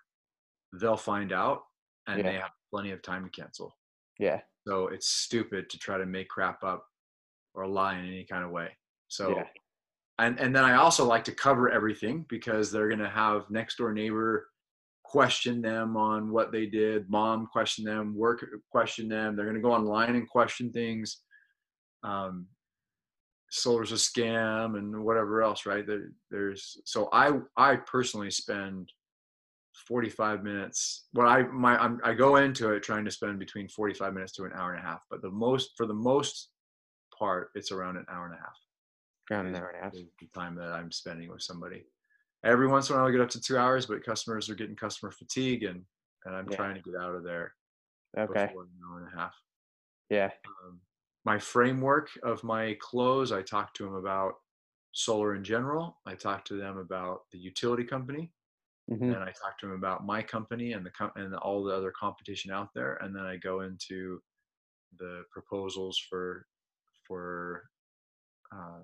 they'll 0.80 0.98
find 0.98 1.34
out 1.34 1.64
and 2.08 2.20
yeah. 2.20 2.24
they 2.24 2.34
have 2.38 2.52
plenty 2.74 2.92
of 2.92 3.02
time 3.02 3.24
to 3.26 3.30
cancel. 3.30 3.76
Yeah. 4.20 4.40
So 4.68 4.88
it's 4.88 5.10
stupid 5.10 5.70
to 5.70 5.78
try 5.80 5.98
to 5.98 6.06
make 6.06 6.30
crap 6.30 6.64
up 6.64 6.86
or 7.54 7.68
lie 7.68 7.98
in 7.98 8.06
any 8.06 8.26
kind 8.26 8.44
of 8.44 8.52
way. 8.52 8.70
So 9.08 9.36
yeah. 9.36 9.44
and 10.20 10.40
and 10.40 10.56
then 10.56 10.64
I 10.64 10.76
also 10.76 11.04
like 11.04 11.24
to 11.26 11.34
cover 11.34 11.70
everything 11.70 12.26
because 12.30 12.72
they're 12.72 12.90
gonna 12.90 13.10
have 13.10 13.50
next 13.50 13.80
door 13.80 13.92
neighbor 13.92 14.48
question 15.12 15.62
them 15.62 15.98
on 15.98 16.32
what 16.32 16.52
they 16.52 16.66
did, 16.66 17.10
mom 17.10 17.48
question 17.48 17.84
them, 17.84 18.16
work 18.16 18.46
question 18.72 19.10
them. 19.10 19.36
They're 19.36 19.46
gonna 19.46 19.60
go 19.60 19.74
online 19.74 20.16
and 20.16 20.30
question 20.30 20.72
things. 20.72 21.18
Um, 22.04 22.48
solar's 23.52 23.92
a 23.92 23.96
scam 23.96 24.78
and 24.78 25.04
whatever 25.04 25.44
else 25.44 25.66
right 25.66 25.86
there, 25.86 26.12
there's 26.32 26.82
so 26.86 27.10
i 27.12 27.32
i 27.58 27.76
personally 27.76 28.32
spend 28.32 28.90
45 29.88 30.42
minutes 30.42 31.08
what 31.12 31.28
i 31.28 31.44
my 31.44 31.78
I'm, 31.78 32.00
i 32.04 32.14
go 32.14 32.38
into 32.38 32.72
it 32.72 32.82
trying 32.82 33.04
to 33.04 33.12
spend 33.12 33.40
between 33.40 33.68
45 33.68 34.14
minutes 34.14 34.32
to 34.34 34.46
an 34.46 34.54
hour 34.56 34.74
and 34.74 34.80
a 34.82 34.88
half 34.88 35.02
but 35.10 35.22
the 35.22 35.30
most 35.30 35.72
for 35.76 35.86
the 35.86 35.94
most 35.94 36.50
part 37.18 37.50
it's 37.54 37.74
around 37.74 37.98
an 37.98 38.06
hour 38.10 38.26
and 38.26 38.36
a 38.36 38.38
half 38.38 38.58
around 39.30 39.48
an 39.48 39.56
hour 39.56 39.68
and 39.68 39.80
a 39.80 39.84
half 39.84 39.94
the 39.94 40.28
time 40.34 40.56
that 40.56 40.72
i'm 40.72 40.92
spending 40.92 41.30
with 41.30 41.42
somebody 41.42 41.84
every 42.44 42.68
once 42.68 42.90
in 42.90 42.96
a 42.96 43.00
while 43.00 43.08
i 43.08 43.12
get 43.12 43.22
up 43.22 43.30
to 43.30 43.42
two 43.42 43.58
hours 43.58 43.86
but 43.86 44.04
customers 44.06 44.50
are 44.50 44.56
getting 44.56 44.76
customer 44.76 45.12
fatigue 45.12 45.64
and 45.64 45.84
and 46.26 46.36
i'm 46.36 46.48
yeah. 46.50 46.58
trying 46.58 46.76
to 46.76 46.82
get 46.82 47.00
out 47.00 47.16
of 47.16 47.24
there 47.24 47.54
okay 48.18 48.44
an 48.44 48.68
hour 48.90 49.00
and 49.00 49.08
a 49.14 49.20
half 49.20 49.36
yeah 50.10 50.30
um, 50.66 50.80
my 51.26 51.38
framework 51.38 52.10
of 52.24 52.44
my 52.44 52.76
close, 52.80 53.32
I 53.32 53.42
talk 53.42 53.74
to 53.76 53.84
them 53.84 53.96
about 53.96 54.34
solar 54.92 55.36
in 55.36 55.44
general. 55.44 55.98
I 56.06 56.16
talk 56.16 56.46
to 56.46 56.58
them 56.58 56.78
about 56.78 57.22
the 57.32 57.38
utility 57.38 57.84
company, 57.84 58.32
mm-hmm. 58.90 59.04
and 59.04 59.18
I 59.18 59.28
talk 59.28 59.60
to 59.60 59.68
them 59.68 59.76
about 59.76 60.06
my 60.06 60.22
company 60.24 60.74
and 60.74 60.86
the 60.86 60.90
com- 60.90 61.12
and 61.16 61.36
all 61.36 61.64
the 61.64 61.76
other 61.76 61.92
competition 61.92 62.52
out 62.52 62.70
there. 62.74 62.98
And 63.02 63.16
then 63.16 63.24
I 63.24 63.38
go 63.38 63.62
into 63.62 64.20
the 64.98 65.24
proposals 65.32 66.00
for 66.10 66.48
for 67.08 67.64
uh, 68.54 68.82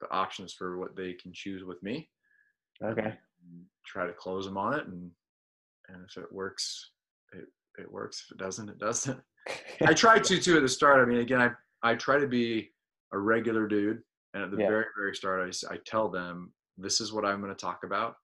the 0.00 0.10
options 0.10 0.54
for 0.54 0.78
what 0.78 0.96
they 0.96 1.12
can 1.12 1.32
choose 1.32 1.62
with 1.62 1.82
me. 1.82 2.08
Okay. 2.82 3.14
Try 3.86 4.06
to 4.06 4.12
close 4.12 4.46
them 4.46 4.56
on 4.56 4.74
it, 4.74 4.86
and 4.86 5.10
and 5.88 6.04
if 6.08 6.16
it 6.16 6.32
works, 6.32 6.90
it 7.32 7.46
it 7.78 7.90
works. 7.90 8.24
If 8.26 8.32
it 8.32 8.38
doesn't, 8.38 8.68
it 8.68 8.78
doesn't. 8.78 9.20
I 9.86 9.92
try 9.94 10.18
to 10.18 10.40
too 10.40 10.56
at 10.56 10.62
the 10.62 10.68
start. 10.68 11.00
I 11.00 11.04
mean, 11.10 11.18
again, 11.18 11.40
I 11.40 11.50
I 11.82 11.94
try 11.94 12.18
to 12.18 12.26
be 12.26 12.70
a 13.12 13.18
regular 13.18 13.66
dude. 13.66 14.02
And 14.32 14.42
at 14.42 14.50
the 14.50 14.58
Yeah. 14.58 14.68
very, 14.68 14.86
very 14.98 15.14
start, 15.14 15.54
I 15.70 15.74
I 15.74 15.78
tell 15.86 16.08
them, 16.08 16.52
this 16.76 17.00
is 17.00 17.12
what 17.12 17.24
I'm 17.24 17.40
going 17.40 17.54
to 17.54 17.60
talk 17.60 17.84
about. 17.84 18.16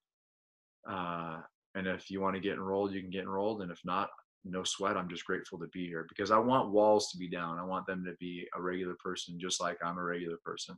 Uh, 0.89 1.41
and 1.77 1.87
if 1.87 2.11
you 2.11 2.21
want 2.21 2.35
to 2.35 2.41
get 2.41 2.55
enrolled, 2.55 2.93
you 2.93 3.01
can 3.01 3.11
get 3.11 3.23
enrolled. 3.23 3.63
And 3.63 3.71
if 3.71 3.81
not, 3.85 4.11
no 4.45 4.65
sweat. 4.65 4.97
I'm 4.97 5.09
just 5.09 5.25
grateful 5.25 5.59
to 5.61 5.69
be 5.69 5.87
here 5.87 6.07
because 6.09 6.33
I 6.33 6.39
want 6.39 6.73
walls 6.73 7.13
to 7.13 7.19
be 7.19 7.29
down. 7.29 7.59
I 7.61 7.65
want 7.65 7.87
them 7.87 8.05
to 8.07 8.15
be 8.19 8.49
a 8.57 8.61
regular 8.61 8.97
person, 8.99 9.39
just 9.39 9.61
like 9.61 9.79
I'm 9.85 9.99
a 9.99 10.03
regular 10.03 10.39
person, 10.45 10.77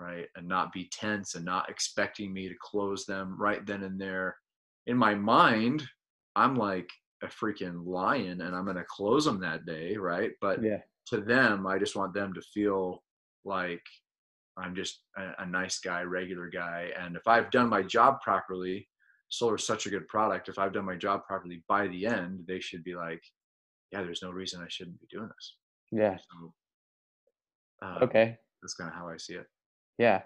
right? 0.00 0.26
And 0.36 0.46
not 0.48 0.72
be 0.72 0.88
tense 0.92 1.34
and 1.34 1.44
not 1.44 1.68
expecting 1.70 2.32
me 2.32 2.48
to 2.48 2.54
close 2.60 3.04
them 3.06 3.36
right 3.38 3.64
then 3.66 3.82
and 3.84 4.00
there. 4.00 4.36
In 4.86 4.96
my 4.96 5.14
mind, 5.14 5.82
I'm 6.34 6.56
like 6.56 6.90
a 7.22 7.26
freaking 7.26 7.86
lion 7.86 8.40
and 8.40 8.54
I'm 8.54 8.64
going 8.64 8.76
to 8.76 8.84
close 8.88 9.24
them 9.24 9.40
that 9.40 9.64
day, 9.66 9.96
right? 9.96 10.32
But 10.40 10.62
Yeah. 10.62 10.78
to 11.08 11.20
them, 11.20 11.66
I 11.66 11.78
just 11.78 11.94
want 11.96 12.14
them 12.14 12.32
to 12.34 12.42
feel 12.42 13.02
like 13.44 13.82
I'm 14.56 14.74
just 14.74 15.04
a, 15.16 15.32
a 15.38 15.46
nice 15.46 15.78
guy, 15.78 16.02
regular 16.02 16.48
guy. 16.48 16.90
And 16.98 17.16
if 17.16 17.26
I've 17.26 17.50
done 17.50 17.68
my 17.68 17.82
job 17.82 18.20
properly, 18.20 18.88
solar 19.28 19.56
is 19.56 19.66
such 19.66 19.86
a 19.86 19.90
good 19.90 20.08
product. 20.08 20.48
If 20.48 20.58
I've 20.58 20.72
done 20.72 20.84
my 20.84 20.96
job 20.96 21.24
properly 21.24 21.62
by 21.68 21.88
the 21.88 22.06
end, 22.06 22.44
they 22.46 22.60
should 22.60 22.84
be 22.84 22.94
like, 22.94 23.22
yeah, 23.92 24.02
there's 24.02 24.22
no 24.22 24.30
reason 24.30 24.60
I 24.62 24.68
shouldn't 24.68 25.00
be 25.00 25.06
doing 25.10 25.28
this. 25.28 25.56
Yeah. 25.90 26.16
So, 26.16 26.54
uh, 27.82 27.98
Okay. 28.02 28.36
That's 28.62 28.74
kind 28.74 28.90
of 28.90 28.94
how 28.96 29.08
I 29.08 29.16
see 29.16 29.34
it. 29.34 29.46
Yeah. 29.98 30.22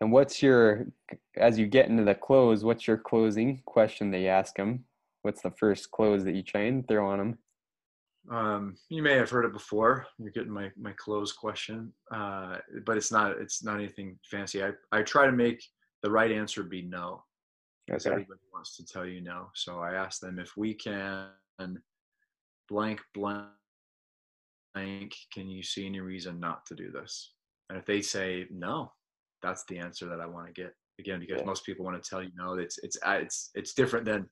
And 0.00 0.12
what's 0.12 0.42
your, 0.42 0.86
as 1.36 1.58
you 1.58 1.66
get 1.66 1.88
into 1.88 2.04
the 2.04 2.14
close, 2.14 2.64
what's 2.64 2.86
your 2.86 2.96
closing 2.96 3.62
question 3.66 4.10
that 4.12 4.20
you 4.20 4.28
ask 4.28 4.54
them? 4.54 4.84
What's 5.22 5.42
the 5.42 5.50
first 5.50 5.90
close 5.90 6.24
that 6.24 6.34
you 6.34 6.42
try 6.42 6.62
and 6.62 6.86
throw 6.88 7.06
on 7.06 7.18
them? 7.18 7.38
Um, 8.30 8.76
you 8.88 9.02
may 9.02 9.14
have 9.14 9.30
heard 9.30 9.44
it 9.44 9.52
before. 9.52 10.06
You're 10.18 10.30
getting 10.30 10.52
my 10.52 10.70
my 10.80 10.92
close 10.92 11.32
question, 11.32 11.92
uh, 12.12 12.58
but 12.84 12.96
it's 12.96 13.10
not 13.10 13.32
it's 13.38 13.64
not 13.64 13.76
anything 13.76 14.18
fancy. 14.24 14.62
I 14.62 14.72
I 14.92 15.02
try 15.02 15.26
to 15.26 15.32
make 15.32 15.62
the 16.02 16.10
right 16.10 16.30
answer 16.30 16.62
be 16.62 16.82
no. 16.82 17.24
because 17.86 18.06
Okay. 18.06 18.12
everybody 18.12 18.40
wants 18.52 18.76
to 18.76 18.84
tell 18.84 19.06
you 19.06 19.20
no. 19.20 19.50
So 19.54 19.80
I 19.80 19.94
ask 19.94 20.20
them 20.20 20.38
if 20.38 20.56
we 20.56 20.74
can 20.74 21.28
blank 22.68 23.00
blank 23.14 23.48
blank 24.74 25.14
can 25.32 25.48
you 25.48 25.62
see 25.62 25.86
any 25.86 26.00
reason 26.00 26.38
not 26.40 26.64
to 26.66 26.74
do 26.74 26.90
this? 26.90 27.32
And 27.68 27.78
if 27.78 27.86
they 27.86 28.02
say 28.02 28.46
no, 28.50 28.92
that's 29.42 29.64
the 29.68 29.78
answer 29.78 30.06
that 30.06 30.20
I 30.20 30.26
want 30.26 30.46
to 30.46 30.52
get. 30.52 30.72
Again, 30.98 31.20
because 31.20 31.40
Yeah. 31.40 31.46
most 31.46 31.64
people 31.64 31.84
want 31.84 32.02
to 32.02 32.08
tell 32.10 32.22
you 32.22 32.30
no. 32.34 32.54
It's 32.54 32.78
it's 32.78 32.98
it's 33.06 33.50
it's 33.54 33.72
different 33.74 34.04
than 34.04 34.28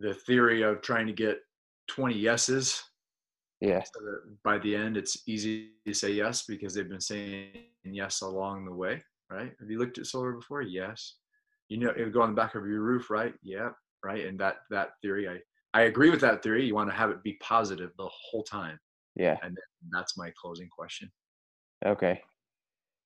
the 0.00 0.14
theory 0.14 0.62
of 0.62 0.82
trying 0.82 1.06
to 1.06 1.12
get 1.12 1.38
20 1.88 2.14
yeses 2.18 2.82
Yeah. 3.60 3.82
so 3.82 4.00
that 4.04 4.36
by 4.42 4.58
the 4.58 4.74
end 4.76 4.96
it's 4.96 5.22
easy 5.28 5.70
to 5.86 5.94
say 5.94 6.10
yes 6.12 6.44
because 6.46 6.74
they've 6.74 6.88
been 6.88 7.00
saying 7.00 7.64
yes 7.84 8.20
along 8.22 8.64
the 8.66 8.74
way 8.74 9.02
right 9.30 9.52
have 9.60 9.70
you 9.70 9.78
looked 9.78 9.96
at 9.98 10.06
solar 10.06 10.32
before 10.32 10.60
yes 10.62 11.14
you 11.68 11.78
know 11.78 11.90
it 11.96 12.02
would 12.04 12.12
go 12.12 12.20
on 12.22 12.30
the 12.30 12.34
back 12.42 12.56
of 12.56 12.66
your 12.66 12.80
roof 12.80 13.08
right 13.08 13.34
yeah 13.42 13.70
right 14.04 14.26
and 14.26 14.38
that 14.38 14.56
that 14.70 14.90
theory 15.00 15.28
i 15.28 15.38
i 15.72 15.82
agree 15.82 16.10
with 16.10 16.20
that 16.20 16.42
theory 16.42 16.64
you 16.66 16.74
want 16.74 16.90
to 16.90 16.94
have 16.94 17.10
it 17.10 17.22
be 17.22 17.34
positive 17.40 17.90
the 17.96 18.10
whole 18.12 18.42
time 18.42 18.78
Yeah. 19.14 19.38
and 19.42 19.56
that's 19.90 20.18
my 20.18 20.30
closing 20.40 20.68
question 20.68 21.10
Okay. 21.86 22.22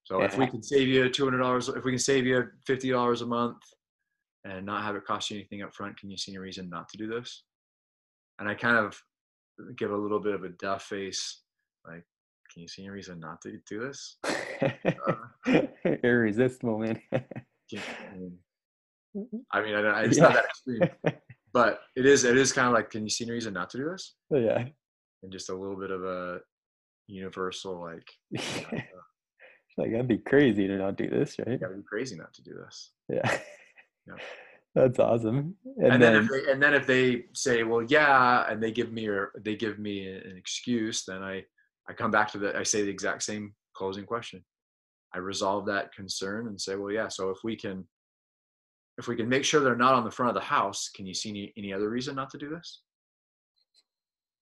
So 0.05 0.23
if 0.23 0.37
we 0.37 0.47
can 0.47 0.63
save 0.63 0.89
you 0.89 1.05
$200 1.05 1.77
if 1.77 1.85
we 1.85 1.93
can 1.93 1.99
save 1.99 2.27
you 2.27 2.45
$50 2.69 3.23
a 3.23 3.27
month 3.27 3.63
and 4.45 4.67
not 4.67 4.83
have 4.83 4.97
it 4.97 5.05
cost 5.05 5.31
you 5.31 5.37
anything 5.37 5.63
up 5.63 5.75
front 5.75 5.99
can 5.99 6.11
you 6.11 6.17
see 6.17 6.33
any 6.33 6.39
reason 6.39 6.69
not 6.69 6.89
to 6.89 6.99
do 6.99 7.07
this 7.07 7.45
and 8.39 8.49
i 8.49 8.55
kind 8.55 8.77
of 8.77 9.01
give 9.77 9.91
a 9.91 9.97
little 9.97 10.21
bit 10.21 10.35
of 10.35 10.45
a 10.45 10.49
duff 10.51 10.85
face 10.85 11.43
like 11.87 12.05
can 12.53 12.63
you 12.63 12.69
see 12.69 12.83
any 12.83 12.91
reason 12.91 13.21
not 13.21 13.41
to 13.43 13.59
do 13.69 13.81
this 13.81 14.17
Irresistible, 16.03 16.79
man. 16.79 17.01
Yeah, 17.73 17.83
I 18.13 18.17
mean, 18.17 18.37
mm-hmm. 19.17 19.37
I 19.53 19.63
mean, 19.63 19.77
I 19.77 20.03
it's 20.03 20.19
not 20.19 20.33
that 20.33 20.47
extreme, 20.47 20.81
but 21.53 21.83
it 21.95 22.05
is. 22.05 22.25
It 22.25 22.37
is 22.37 22.53
kind 22.53 22.67
of 22.67 22.73
like, 22.73 22.91
can 22.91 23.05
you 23.05 23.09
see 23.11 23.23
any 23.23 23.31
reason 23.31 23.55
not 23.55 23.71
to 23.71 23.79
do 23.79 23.89
this? 23.89 24.17
yeah. 24.33 24.65
And 25.23 25.31
just 25.31 25.51
a 25.51 25.55
little 25.55 25.77
bit 25.77 25.93
of 25.93 26.03
a 26.03 26.41
universal, 27.07 27.81
like, 27.81 28.11
like 29.77 29.91
that'd 29.93 30.09
be 30.09 30.19
crazy 30.19 30.67
to 30.67 30.77
not 30.77 30.97
do 30.97 31.09
this, 31.09 31.39
right? 31.39 31.49
you 31.49 31.59
gotta 31.59 31.75
be 31.75 31.83
crazy 31.83 32.17
not 32.17 32.33
to 32.35 32.43
do 32.43 32.55
this. 32.55 32.91
Yeah. 33.09 33.39
Yeah. 34.07 34.15
That's 34.75 35.01
awesome. 35.01 35.57
And, 35.79 35.95
And, 35.95 36.03
then, 36.03 36.13
then, 36.13 36.23
if 36.23 36.31
they, 36.31 36.53
and 36.53 36.63
then 36.63 36.75
if 36.75 36.87
they 36.87 37.25
say, 37.33 37.65
well, 37.65 37.83
yeah, 37.83 38.49
and 38.49 38.63
they 38.63 38.71
give 38.71 38.93
me 38.93 39.09
or 39.09 39.33
they 39.41 39.57
give 39.57 39.81
me 39.81 40.07
an 40.07 40.37
excuse, 40.37 41.05
then 41.05 41.23
I 41.23 41.45
I 41.89 41.93
come 41.93 42.11
back 42.13 42.31
to 42.33 42.39
the 42.39 42.57
I 42.57 42.63
say 42.63 42.83
the 42.83 42.91
exact 42.91 43.23
same 43.25 43.55
closing 43.75 44.05
question. 44.05 44.45
I 45.13 45.19
resolve 45.19 45.67
that 45.67 45.93
concern 45.93 46.47
and 46.47 46.61
say, 46.61 46.77
well, 46.77 46.93
yeah. 46.93 47.09
So 47.09 47.31
if 47.31 47.39
we 47.43 47.57
can 47.57 47.85
if 48.97 49.09
we 49.09 49.17
can 49.17 49.29
make 49.29 49.45
sure 49.45 49.61
they're 49.61 49.75
not 49.75 49.95
on 49.95 50.05
the 50.05 50.11
front 50.11 50.29
of 50.29 50.35
the 50.41 50.47
house, 50.47 50.89
can 50.95 51.07
you 51.07 51.15
see 51.15 51.31
any, 51.31 51.53
any 51.57 51.73
other 51.73 51.89
reason 51.89 52.15
not 52.15 52.31
to 52.31 52.39
do 52.39 52.49
this? 52.49 52.83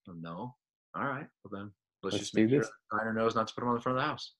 Well, 0.06 0.16
no. 0.20 0.54
All 0.94 1.06
right. 1.06 1.26
Well 1.42 1.50
then 1.52 1.70
let's, 2.02 2.14
Let's 2.14 2.18
just 2.18 2.34
do 2.34 2.42
make 2.42 2.50
sure 2.50 2.60
this. 2.60 2.70
Diner 2.92 3.14
knows 3.14 3.34
not 3.34 3.48
to 3.48 3.54
put 3.54 3.62
them 3.62 3.68
on 3.70 3.76
the 3.76 3.80
front 3.80 3.96
of 3.96 4.04
the 4.04 4.08
house. 4.08 4.32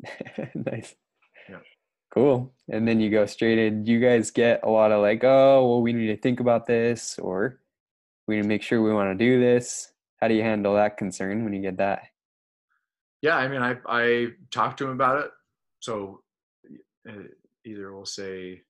nice. 0.54 0.94
Yeah. 1.48 1.58
Cool. 2.12 2.52
And 2.70 2.86
then 2.86 3.00
you 3.00 3.10
go 3.10 3.26
straight 3.26 3.58
in. 3.58 3.86
You 3.86 4.00
guys 4.00 4.30
get 4.30 4.60
a 4.62 4.70
lot 4.70 4.92
of 4.92 5.02
like, 5.02 5.22
oh, 5.24 5.68
well, 5.68 5.82
we 5.82 5.92
need 5.92 6.08
to 6.08 6.16
think 6.16 6.40
about 6.40 6.66
this, 6.66 7.18
or 7.18 7.60
we 8.26 8.36
need 8.36 8.42
to 8.42 8.48
make 8.48 8.62
sure 8.62 8.82
we 8.82 8.92
want 8.92 9.16
to 9.16 9.24
do 9.24 9.40
this? 9.40 9.92
How 10.20 10.28
do 10.28 10.34
you 10.34 10.42
handle 10.42 10.74
that 10.74 10.96
concern 10.96 11.44
when 11.44 11.52
you 11.52 11.62
get 11.62 11.76
that? 11.78 12.04
Yeah, 13.22 13.36
I 13.36 13.48
mean, 13.48 13.62
I 13.62 13.76
I 13.86 14.28
talked 14.50 14.78
to 14.78 14.84
him 14.84 14.92
about 14.92 15.24
it. 15.24 15.30
So 15.80 16.22
uh, 17.08 17.28
either 17.64 17.94
we'll 17.94 18.06
say, 18.06 18.62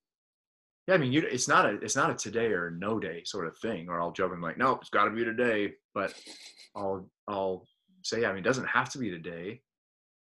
yeah, 0.87 0.95
I 0.95 0.99
mean, 0.99 1.13
you 1.13 1.23
it's 1.23 1.49
not 1.49 1.67
a 1.67 1.75
it's 1.77 1.97
not 1.97 2.11
a 2.11 2.15
today 2.15 2.47
or 2.47 2.71
no 2.71 2.99
day 2.99 3.23
sort 3.25 3.47
of 3.47 3.59
thing, 3.59 3.89
or 3.89 4.01
I'll 4.01 4.13
joke 4.13 4.33
and 4.33 4.43
like, 4.43 4.59
nope, 4.59 4.79
it's 4.81 4.91
got 4.91 5.05
to 5.05 5.11
be 5.11 5.25
today. 5.25 5.75
But 5.95 6.15
I'll 6.75 7.09
I'll 7.29 7.67
say, 8.03 8.23
yeah, 8.23 8.29
I 8.29 8.33
mean, 8.33 8.41
it 8.41 8.47
doesn't 8.47 8.69
have 8.69 8.91
to 8.91 8.99
be 8.99 9.11
today. 9.11 9.63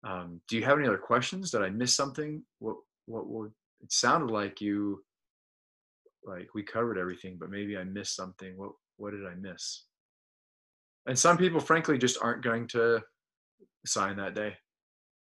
Um, 0.05 0.39
do 0.47 0.55
you 0.55 0.63
have 0.63 0.77
any 0.77 0.87
other 0.87 0.97
questions? 0.99 1.51
Did 1.51 1.63
I 1.63 1.69
miss 1.69 1.95
something? 1.95 2.43
What 2.59 2.77
what 3.07 3.27
would 3.27 3.51
it 3.81 3.91
sounded 3.91 4.31
like 4.31 4.61
you 4.61 5.03
like 6.23 6.47
we 6.53 6.63
covered 6.63 6.97
everything, 6.97 7.37
but 7.39 7.49
maybe 7.49 7.77
I 7.77 7.83
missed 7.83 8.15
something. 8.15 8.55
What 8.57 8.71
what 8.97 9.11
did 9.11 9.25
I 9.25 9.33
miss? 9.35 9.85
And 11.07 11.17
some 11.17 11.37
people, 11.37 11.59
frankly, 11.59 11.97
just 11.97 12.17
aren't 12.21 12.43
going 12.43 12.67
to 12.69 13.01
sign 13.85 14.17
that 14.17 14.33
day. 14.35 14.55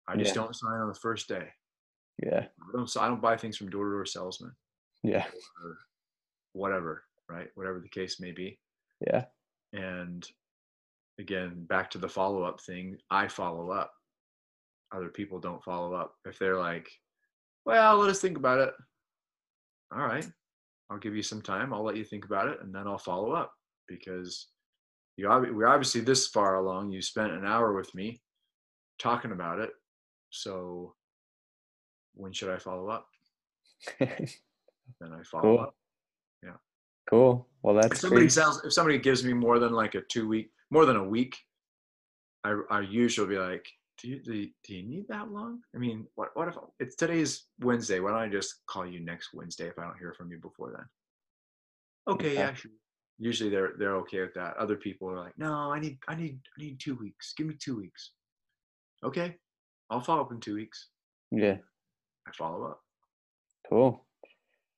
I 0.06 0.16
just 0.16 0.34
Yeah. 0.34 0.42
don't 0.42 0.54
sign 0.56 0.80
on 0.80 0.88
the 0.88 0.94
first 1.00 1.28
day. 1.28 1.48
Yeah. 2.22 2.46
I 2.60 2.72
don't. 2.72 2.96
I 2.98 3.08
don't 3.08 3.22
buy 3.22 3.36
things 3.36 3.56
from 3.56 3.70
door 3.70 3.84
to 3.86 3.90
door 3.92 4.04
salesmen 4.06 4.52
Yeah. 5.02 5.26
or 5.64 5.78
whatever, 6.52 7.04
right? 7.28 7.48
Whatever 7.54 7.80
the 7.80 7.88
case 7.88 8.20
may 8.20 8.32
be. 8.32 8.58
Yeah. 9.00 9.26
And 9.72 10.26
again, 11.18 11.64
back 11.64 11.90
to 11.92 11.98
the 11.98 12.08
follow 12.08 12.42
up 12.42 12.60
thing. 12.60 12.98
I 13.10 13.28
follow 13.28 13.70
up. 13.70 13.92
Other 14.94 15.08
people 15.08 15.40
don't 15.40 15.62
follow 15.64 15.94
up. 15.94 16.14
If 16.26 16.38
they're 16.38 16.58
like, 16.58 16.88
"Well, 17.64 17.96
let 17.98 18.10
us 18.10 18.20
think 18.20 18.36
about 18.36 18.60
it." 18.60 18.74
All 19.94 20.06
right, 20.06 20.26
I'll 20.90 20.98
give 20.98 21.16
you 21.16 21.22
some 21.22 21.42
time. 21.42 21.72
I'll 21.72 21.84
let 21.84 21.96
you 21.96 22.04
think 22.04 22.24
about 22.24 22.48
it, 22.48 22.60
and 22.62 22.74
then 22.74 22.86
I'll 22.86 22.98
follow 22.98 23.32
up 23.32 23.52
because 23.88 24.48
you 25.16 25.28
ob- 25.28 25.50
we're 25.50 25.66
obviously 25.68 26.00
this 26.00 26.28
far 26.28 26.56
along. 26.56 26.90
You 26.92 27.02
spent 27.02 27.32
an 27.32 27.44
hour 27.44 27.72
with 27.74 27.94
me 27.94 28.20
talking 28.98 29.32
about 29.32 29.58
it. 29.58 29.70
So 30.30 30.94
when 32.14 32.32
should 32.32 32.50
I 32.50 32.58
follow 32.58 32.88
up? 32.88 33.06
Then 35.00 35.12
I 35.12 35.22
follow 35.24 35.42
cool. 35.42 35.60
up. 35.60 35.74
Yeah. 36.42 36.56
Cool. 37.08 37.48
Well, 37.62 37.78
If 37.78 37.82
that's 37.88 38.00
somebody 38.00 38.22
great. 38.22 38.32
sells, 38.32 38.62
if 38.64 38.72
somebody 38.72 38.98
gives 38.98 39.24
me 39.24 39.32
more 39.32 39.58
than 39.58 39.72
like 39.72 39.94
a 39.94 40.02
two 40.02 40.28
week, 40.28 40.50
more 40.70 40.84
than 40.86 40.96
a 40.96 41.04
week, 41.04 41.36
I 42.44 42.60
I 42.70 42.80
usually 42.80 43.28
be 43.28 43.38
like, 43.38 43.66
do 44.02 44.08
you 44.08 44.18
do 44.18 44.34
you, 44.34 44.48
do 44.64 44.74
you 44.74 44.82
need 44.82 45.06
that 45.08 45.30
long? 45.30 45.60
I 45.74 45.78
mean, 45.78 46.06
what 46.16 46.30
what 46.34 46.48
if 46.48 46.56
it's 46.80 46.96
today's 46.96 47.46
Wednesday? 47.60 48.00
Why 48.00 48.10
don't 48.10 48.18
I 48.18 48.28
just 48.28 48.66
call 48.66 48.84
you 48.84 49.00
next 49.00 49.30
Wednesday 49.32 49.68
if 49.68 49.78
I 49.78 49.84
don't 49.84 49.98
hear 49.98 50.12
from 50.12 50.30
you 50.30 50.38
before 50.38 50.72
then? 50.76 52.14
Okay, 52.14 52.34
yeah, 52.34 52.52
sure. 52.52 52.72
Usually 53.18 53.48
they're 53.48 53.74
they're 53.78 53.96
okay 53.98 54.20
with 54.20 54.34
that. 54.34 54.56
Other 54.56 54.76
people 54.76 55.08
are 55.08 55.18
like, 55.18 55.38
no, 55.38 55.72
I 55.72 55.78
need 55.78 55.98
I 56.08 56.16
need 56.16 56.40
I 56.58 56.62
need 56.62 56.80
two 56.80 56.96
weeks. 56.96 57.32
Give 57.36 57.46
me 57.46 57.54
two 57.54 57.76
weeks. 57.76 58.10
Okay, 59.04 59.36
I'll 59.88 60.00
follow 60.00 60.22
up 60.22 60.32
in 60.32 60.40
two 60.40 60.56
weeks. 60.56 60.88
Yeah. 61.30 61.56
I 62.26 62.32
follow 62.32 62.64
up. 62.64 62.80
Cool. 63.68 64.04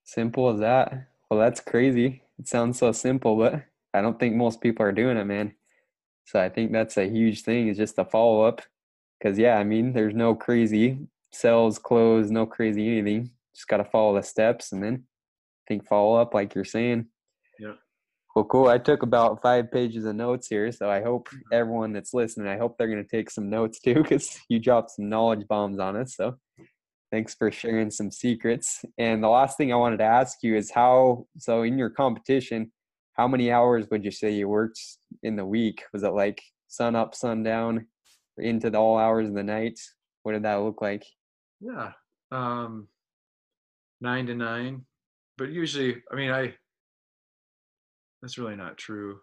Simple 0.05 0.51
as 0.51 0.61
that. 0.61 1.09
Well, 1.31 1.41
that's 1.41 1.61
crazy. 1.61 2.23
It 2.39 2.49
sounds 2.49 2.79
so 2.79 2.93
simple, 2.93 3.37
but 3.37 3.65
I 3.93 4.03
don't 4.03 4.19
think 4.19 4.35
most 4.35 4.61
people 4.61 4.85
are 4.85 4.93
doing 4.93 5.17
it, 5.17 5.25
man. 5.25 5.55
So 6.27 6.41
I 6.41 6.49
think 6.49 6.73
that's 6.73 6.97
a 6.97 7.09
huge 7.09 7.43
thing 7.43 7.69
is 7.69 7.77
just 7.77 7.97
the 7.97 8.05
follow 8.05 8.43
up. 8.43 8.63
Cause 9.23 9.39
yeah, 9.39 9.57
I 9.57 9.65
mean, 9.65 9.93
there's 9.93 10.15
no 10.15 10.35
crazy 10.35 10.99
sales, 11.33 11.79
close, 11.79 12.31
no 12.31 12.47
crazy 12.47 12.99
anything. 12.99 13.31
Just 13.55 13.69
got 13.69 13.79
to 13.79 13.85
follow 13.85 14.15
the 14.17 14.23
steps 14.23 14.73
and 14.73 14.83
then 14.83 15.05
I 15.05 15.63
think 15.69 15.87
follow 15.89 16.17
up 16.17 16.35
like 16.35 16.55
you're 16.55 16.65
saying. 16.65 17.07
Yeah. 17.59 17.75
Well, 18.35 18.45
cool. 18.45 18.69
I 18.69 18.79
took 18.79 19.03
about 19.03 19.41
five 19.41 19.71
pages 19.71 20.05
of 20.05 20.17
notes 20.17 20.49
here. 20.49 20.71
So 20.73 20.91
I 20.91 21.01
hope 21.03 21.29
Mm-hmm. 21.29 21.55
everyone 21.55 21.93
that's 21.93 22.13
listening, 22.13 22.49
I 22.49 22.59
hope 22.59 22.77
they're 22.77 22.89
going 22.89 23.03
to 23.03 23.09
take 23.09 23.31
some 23.31 23.49
notes 23.49 23.81
too, 23.81 23.95
because 23.95 24.39
you 24.49 24.59
dropped 24.59 24.91
some 24.91 25.09
knowledge 25.09 25.47
bombs 25.49 25.79
on 25.79 25.97
us. 25.97 26.17
So 26.17 26.37
Thanks 27.13 27.35
for 27.37 27.53
sharing 27.53 27.93
some 27.93 28.11
secrets. 28.11 28.85
And 28.99 29.23
the 29.23 29.29
last 29.29 29.57
thing 29.57 29.73
I 29.73 29.77
wanted 29.77 29.99
to 29.99 30.05
ask 30.05 30.39
you 30.43 30.57
is 30.57 30.73
how, 30.73 31.29
so 31.39 31.63
in 31.63 31.79
your 31.79 31.91
competition, 31.91 32.73
how 33.13 33.29
many 33.29 33.53
hours 33.53 33.87
would 33.89 34.05
you 34.05 34.11
say 34.11 34.33
you 34.33 34.49
worked 34.49 34.81
in 35.23 35.37
the 35.37 35.45
week? 35.47 35.85
Was 35.93 36.03
it 36.03 36.09
like 36.13 36.43
sun 36.67 36.97
up, 36.97 37.15
sun 37.15 37.45
down, 37.45 37.87
into 38.39 38.71
the 38.71 38.79
all 38.79 38.99
hours 38.99 39.29
of 39.29 39.35
the 39.35 39.43
night? 39.43 39.79
What 40.23 40.33
did 40.33 40.45
that 40.45 40.57
look 40.57 40.81
like? 40.81 41.05
Yeah. 41.61 41.93
Um, 42.33 42.89
nine 44.01 44.27
to 44.27 44.35
nine. 44.35 44.85
But 45.37 45.51
usually, 45.51 46.03
I 46.11 46.15
mean, 46.15 46.31
I, 46.31 46.55
that's 48.23 48.39
really 48.39 48.57
not 48.57 48.79
true. 48.79 49.19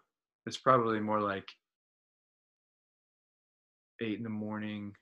It's 0.46 0.58
probably 0.58 1.00
more 1.00 1.20
like 1.20 1.48
eight 4.00 4.18
in 4.18 4.24
the 4.24 4.28
morning. 4.28 4.92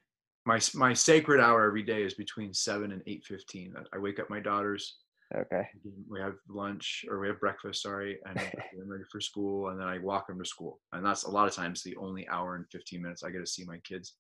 My 0.46 0.58
my 0.74 0.94
sacred 0.94 1.40
hour 1.40 1.66
every 1.66 1.82
day 1.82 2.02
is 2.02 2.14
between 2.14 2.54
seven 2.54 2.92
and 2.92 3.02
eight 3.06 3.24
fifteen. 3.24 3.74
I 3.92 3.98
wake 3.98 4.18
up 4.18 4.30
my 4.30 4.40
daughters. 4.40 4.96
Okay. 5.36 5.68
We 6.08 6.20
have 6.20 6.34
lunch 6.48 7.04
or 7.08 7.20
we 7.20 7.28
have 7.28 7.38
breakfast. 7.38 7.82
Sorry, 7.82 8.18
and 8.26 8.38
I'm 8.38 8.90
ready 8.90 9.04
for 9.10 9.20
school, 9.20 9.68
and 9.68 9.80
then 9.80 9.86
I 9.86 9.98
walk 9.98 10.26
them 10.26 10.38
to 10.38 10.44
school. 10.44 10.80
And 10.92 11.04
that's 11.04 11.24
a 11.24 11.30
lot 11.30 11.46
of 11.46 11.54
times 11.54 11.82
the 11.82 11.96
only 11.96 12.28
hour 12.28 12.56
and 12.56 12.64
fifteen 12.70 13.02
minutes 13.02 13.22
I 13.22 13.30
get 13.30 13.38
to 13.38 13.46
see 13.46 13.64
my 13.64 13.78
kids. 13.84 14.14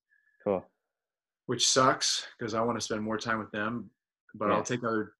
Cool. 0.44 0.64
Which 1.46 1.68
sucks 1.68 2.26
because 2.38 2.54
I 2.54 2.60
want 2.62 2.78
to 2.78 2.84
spend 2.84 3.02
more 3.02 3.18
time 3.18 3.38
with 3.38 3.50
them, 3.50 3.90
but 4.34 4.48
yeah. 4.48 4.54
I'll 4.54 4.62
take 4.62 4.84
other 4.84 5.12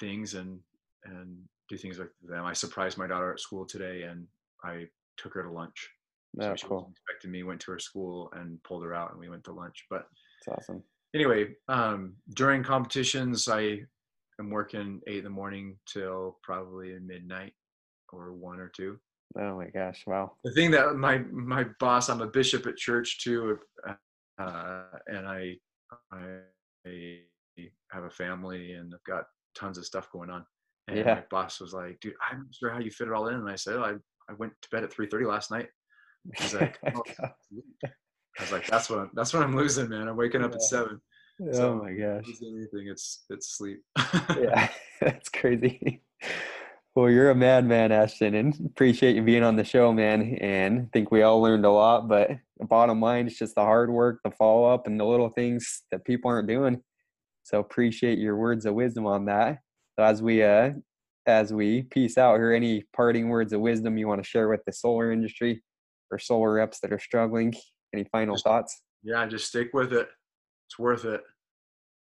things 0.00 0.34
and 0.34 0.58
and 1.04 1.38
do 1.68 1.78
things 1.78 1.98
with 1.98 2.08
them. 2.22 2.44
I 2.44 2.52
surprised 2.52 2.98
my 2.98 3.06
daughter 3.06 3.32
at 3.32 3.40
school 3.40 3.64
today, 3.64 4.02
and 4.02 4.26
I 4.64 4.84
took 5.16 5.32
her 5.34 5.42
to 5.42 5.50
lunch. 5.50 5.88
That's 6.34 6.62
so 6.62 6.68
cool. 6.68 6.92
Expected 6.92 7.30
me, 7.30 7.42
went 7.42 7.60
to 7.62 7.72
her 7.72 7.78
school 7.78 8.30
and 8.34 8.62
pulled 8.64 8.84
her 8.84 8.94
out, 8.94 9.12
and 9.12 9.20
we 9.20 9.30
went 9.30 9.44
to 9.44 9.52
lunch. 9.52 9.86
But 9.88 10.06
it's 10.40 10.48
awesome. 10.48 10.82
Anyway, 11.14 11.54
um, 11.68 12.14
during 12.34 12.62
competitions, 12.62 13.48
I 13.48 13.80
am 14.40 14.50
working 14.50 15.00
eight 15.06 15.18
in 15.18 15.24
the 15.24 15.30
morning 15.30 15.76
till 15.86 16.38
probably 16.42 16.98
midnight 16.98 17.52
or 18.12 18.32
one 18.32 18.60
or 18.60 18.68
two. 18.68 18.98
Oh 19.38 19.56
my 19.56 19.68
gosh! 19.68 20.02
Wow. 20.06 20.32
The 20.44 20.52
thing 20.52 20.70
that 20.72 20.94
my 20.96 21.18
my 21.18 21.64
boss, 21.80 22.08
I'm 22.08 22.20
a 22.20 22.26
bishop 22.26 22.66
at 22.66 22.76
church 22.76 23.22
too, 23.22 23.58
uh, 24.38 24.84
and 25.06 25.26
I 25.26 25.56
I 26.12 26.38
have 27.90 28.04
a 28.04 28.10
family 28.10 28.72
and 28.72 28.92
I've 28.94 29.04
got 29.04 29.24
tons 29.54 29.78
of 29.78 29.86
stuff 29.86 30.10
going 30.12 30.30
on. 30.30 30.44
And 30.88 30.98
yeah. 30.98 31.14
my 31.14 31.24
boss 31.30 31.60
was 31.60 31.72
like, 31.72 31.98
"Dude, 32.00 32.14
I'm 32.30 32.38
not 32.38 32.54
sure 32.54 32.70
how 32.70 32.80
you 32.80 32.90
fit 32.90 33.08
it 33.08 33.14
all 33.14 33.28
in." 33.28 33.36
And 33.36 33.48
I 33.48 33.56
said, 33.56 33.78
"I 33.78 33.92
I 34.28 34.34
went 34.38 34.52
to 34.60 34.68
bed 34.70 34.84
at 34.84 34.92
3:30 34.92 35.26
last 35.26 35.50
night." 35.50 35.68
He's 36.36 36.54
like, 36.54 36.78
oh. 36.94 37.02
I 37.18 38.42
was 38.42 38.52
like, 38.52 38.66
"That's 38.66 38.90
what 38.90 38.98
I'm, 38.98 39.10
that's 39.14 39.32
what 39.32 39.42
I'm 39.42 39.56
losing, 39.56 39.88
man. 39.88 40.08
I'm 40.08 40.16
waking 40.16 40.42
up 40.42 40.50
yeah. 40.50 40.56
at 40.56 40.62
seven. 40.62 41.00
So 41.52 41.72
oh 41.72 41.82
my 41.82 41.92
gosh! 41.92 42.24
Anything, 42.42 42.88
it's 42.88 43.24
it's 43.30 43.56
sleep. 43.56 43.80
yeah, 44.38 44.68
that's 45.00 45.28
crazy. 45.28 46.02
Well, 46.94 47.08
you're 47.08 47.30
a 47.30 47.34
madman, 47.34 47.90
Ashton, 47.90 48.34
and 48.34 48.54
appreciate 48.66 49.16
you 49.16 49.22
being 49.22 49.42
on 49.42 49.56
the 49.56 49.64
show, 49.64 49.92
man. 49.92 50.36
And 50.40 50.80
I 50.80 50.84
think 50.92 51.10
we 51.10 51.22
all 51.22 51.40
learned 51.40 51.64
a 51.64 51.70
lot. 51.70 52.06
But 52.06 52.30
the 52.58 52.66
bottom 52.66 53.00
line 53.00 53.26
is 53.26 53.38
just 53.38 53.54
the 53.54 53.62
hard 53.62 53.90
work, 53.90 54.20
the 54.24 54.30
follow 54.30 54.72
up, 54.72 54.86
and 54.86 55.00
the 55.00 55.04
little 55.04 55.30
things 55.30 55.82
that 55.90 56.04
people 56.04 56.30
aren't 56.30 56.48
doing. 56.48 56.82
So 57.44 57.60
appreciate 57.60 58.18
your 58.18 58.36
words 58.36 58.66
of 58.66 58.74
wisdom 58.74 59.06
on 59.06 59.24
that. 59.24 59.58
So 59.98 60.04
as 60.04 60.22
we 60.22 60.42
uh 60.42 60.70
as 61.26 61.52
we 61.52 61.82
peace 61.82 62.18
out 62.18 62.36
here, 62.36 62.52
any 62.52 62.84
parting 62.94 63.28
words 63.28 63.52
of 63.52 63.60
wisdom 63.60 63.96
you 63.96 64.08
want 64.08 64.22
to 64.22 64.28
share 64.28 64.48
with 64.48 64.60
the 64.66 64.72
solar 64.72 65.12
industry 65.12 65.62
or 66.10 66.18
solar 66.18 66.54
reps 66.54 66.80
that 66.80 66.92
are 66.92 66.98
struggling? 66.98 67.54
Any 67.94 68.04
final 68.04 68.36
thoughts? 68.36 68.82
Yeah, 69.02 69.26
just 69.26 69.48
stick 69.48 69.70
with 69.72 69.92
it. 69.92 70.08
It's 70.72 70.78
worth 70.78 71.04
it. 71.04 71.20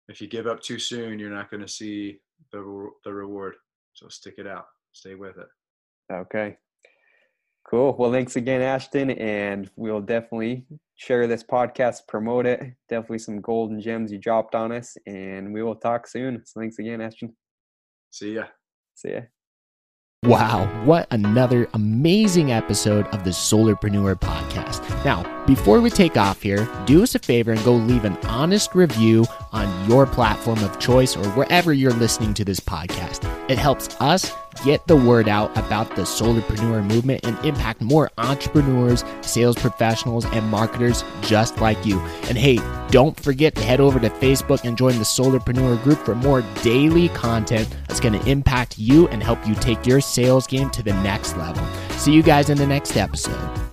If 0.10 0.22
you 0.22 0.28
give 0.28 0.46
up 0.46 0.62
too 0.62 0.78
soon, 0.78 1.18
you're 1.18 1.32
not 1.32 1.50
going 1.50 1.62
to 1.62 1.68
see 1.68 2.20
the 2.52 2.92
the 3.04 3.12
reward. 3.12 3.56
So 3.94 4.08
stick 4.10 4.36
it 4.38 4.46
out. 4.46 4.68
Stay 4.92 5.16
with 5.16 5.38
it. 5.40 5.48
Okay. 6.14 6.58
Cool. 7.68 7.96
Well, 7.98 8.12
thanks 8.12 8.36
again, 8.36 8.62
Ashton, 8.62 9.10
and 9.10 9.72
we'll 9.76 10.02
definitely 10.02 10.68
share 10.98 11.26
this 11.26 11.44
podcast, 11.44 12.02
promote 12.08 12.46
it. 12.46 12.76
Definitely 12.90 13.20
some 13.20 13.42
golden 13.42 13.82
gems 13.82 14.12
you 14.12 14.20
dropped 14.20 14.54
on 14.54 14.72
us, 14.72 14.96
and 15.08 15.52
we 15.52 15.64
will 15.64 15.76
talk 15.76 16.06
soon. 16.06 16.44
So 16.46 16.60
thanks 16.60 16.78
again, 16.78 17.02
Ashton. 17.02 17.36
See 18.12 18.36
ya. 18.36 18.44
See 18.94 19.14
ya. 19.14 19.22
Wow, 20.26 20.68
what 20.86 21.08
another 21.12 21.68
amazing 21.74 22.52
episode 22.52 23.08
of 23.08 23.24
the 23.24 23.32
Solarpreneur 23.32 24.16
podcast. 24.16 25.04
Now, 25.04 25.43
before 25.46 25.82
we 25.82 25.90
take 25.90 26.16
off 26.16 26.42
here, 26.42 26.68
do 26.86 27.04
us 27.04 27.16
a 27.16 27.20
favor 27.20 27.52
and 27.52 27.64
go 27.66 27.74
leave 27.74 28.06
an 28.06 28.18
honest 28.26 28.74
review 28.74 29.26
on 29.52 29.90
your 29.90 30.06
platform 30.06 30.64
of 30.64 30.80
choice 30.80 31.18
or 31.18 31.26
wherever 31.32 31.74
you're 31.74 31.92
listening 31.92 32.34
to 32.36 32.46
this 32.46 32.60
podcast. 32.60 33.30
It 33.50 33.58
helps 33.58 34.00
us 34.00 34.32
get 34.64 34.86
the 34.88 34.96
word 34.96 35.28
out 35.28 35.52
about 35.58 35.96
the 35.96 36.04
Solarpreneur 36.04 36.86
movement 36.86 37.26
and 37.26 37.38
impact 37.44 37.82
more 37.82 38.10
entrepreneurs, 38.18 39.04
sales 39.22 39.58
professionals, 39.58 40.26
and 40.28 40.48
marketers 40.50 41.04
just 41.22 41.60
like 41.60 41.84
you. 41.86 42.00
And 42.30 42.38
hey, 42.38 42.60
don't 42.90 43.20
forget 43.20 43.56
to 43.56 43.64
head 43.64 43.82
over 43.82 44.00
to 44.00 44.10
Facebook 44.10 44.64
and 44.64 44.78
join 44.78 44.98
the 44.98 45.04
Solarpreneur 45.04 45.82
group 45.84 46.00
for 46.00 46.16
more 46.16 46.42
daily 46.62 47.10
content 47.10 47.68
that's 47.88 48.00
going 48.00 48.18
to 48.18 48.30
impact 48.30 48.78
you 48.78 49.08
and 49.10 49.22
help 49.22 49.46
you 49.46 49.56
take 49.56 49.86
your 49.86 50.00
sales 50.00 50.48
game 50.48 50.70
to 50.70 50.84
the 50.84 50.94
next 51.04 51.36
level. 51.36 51.66
See 51.98 52.14
you 52.14 52.24
guys 52.24 52.50
in 52.50 52.58
the 52.58 52.68
next 52.68 52.96
episode. 52.96 53.73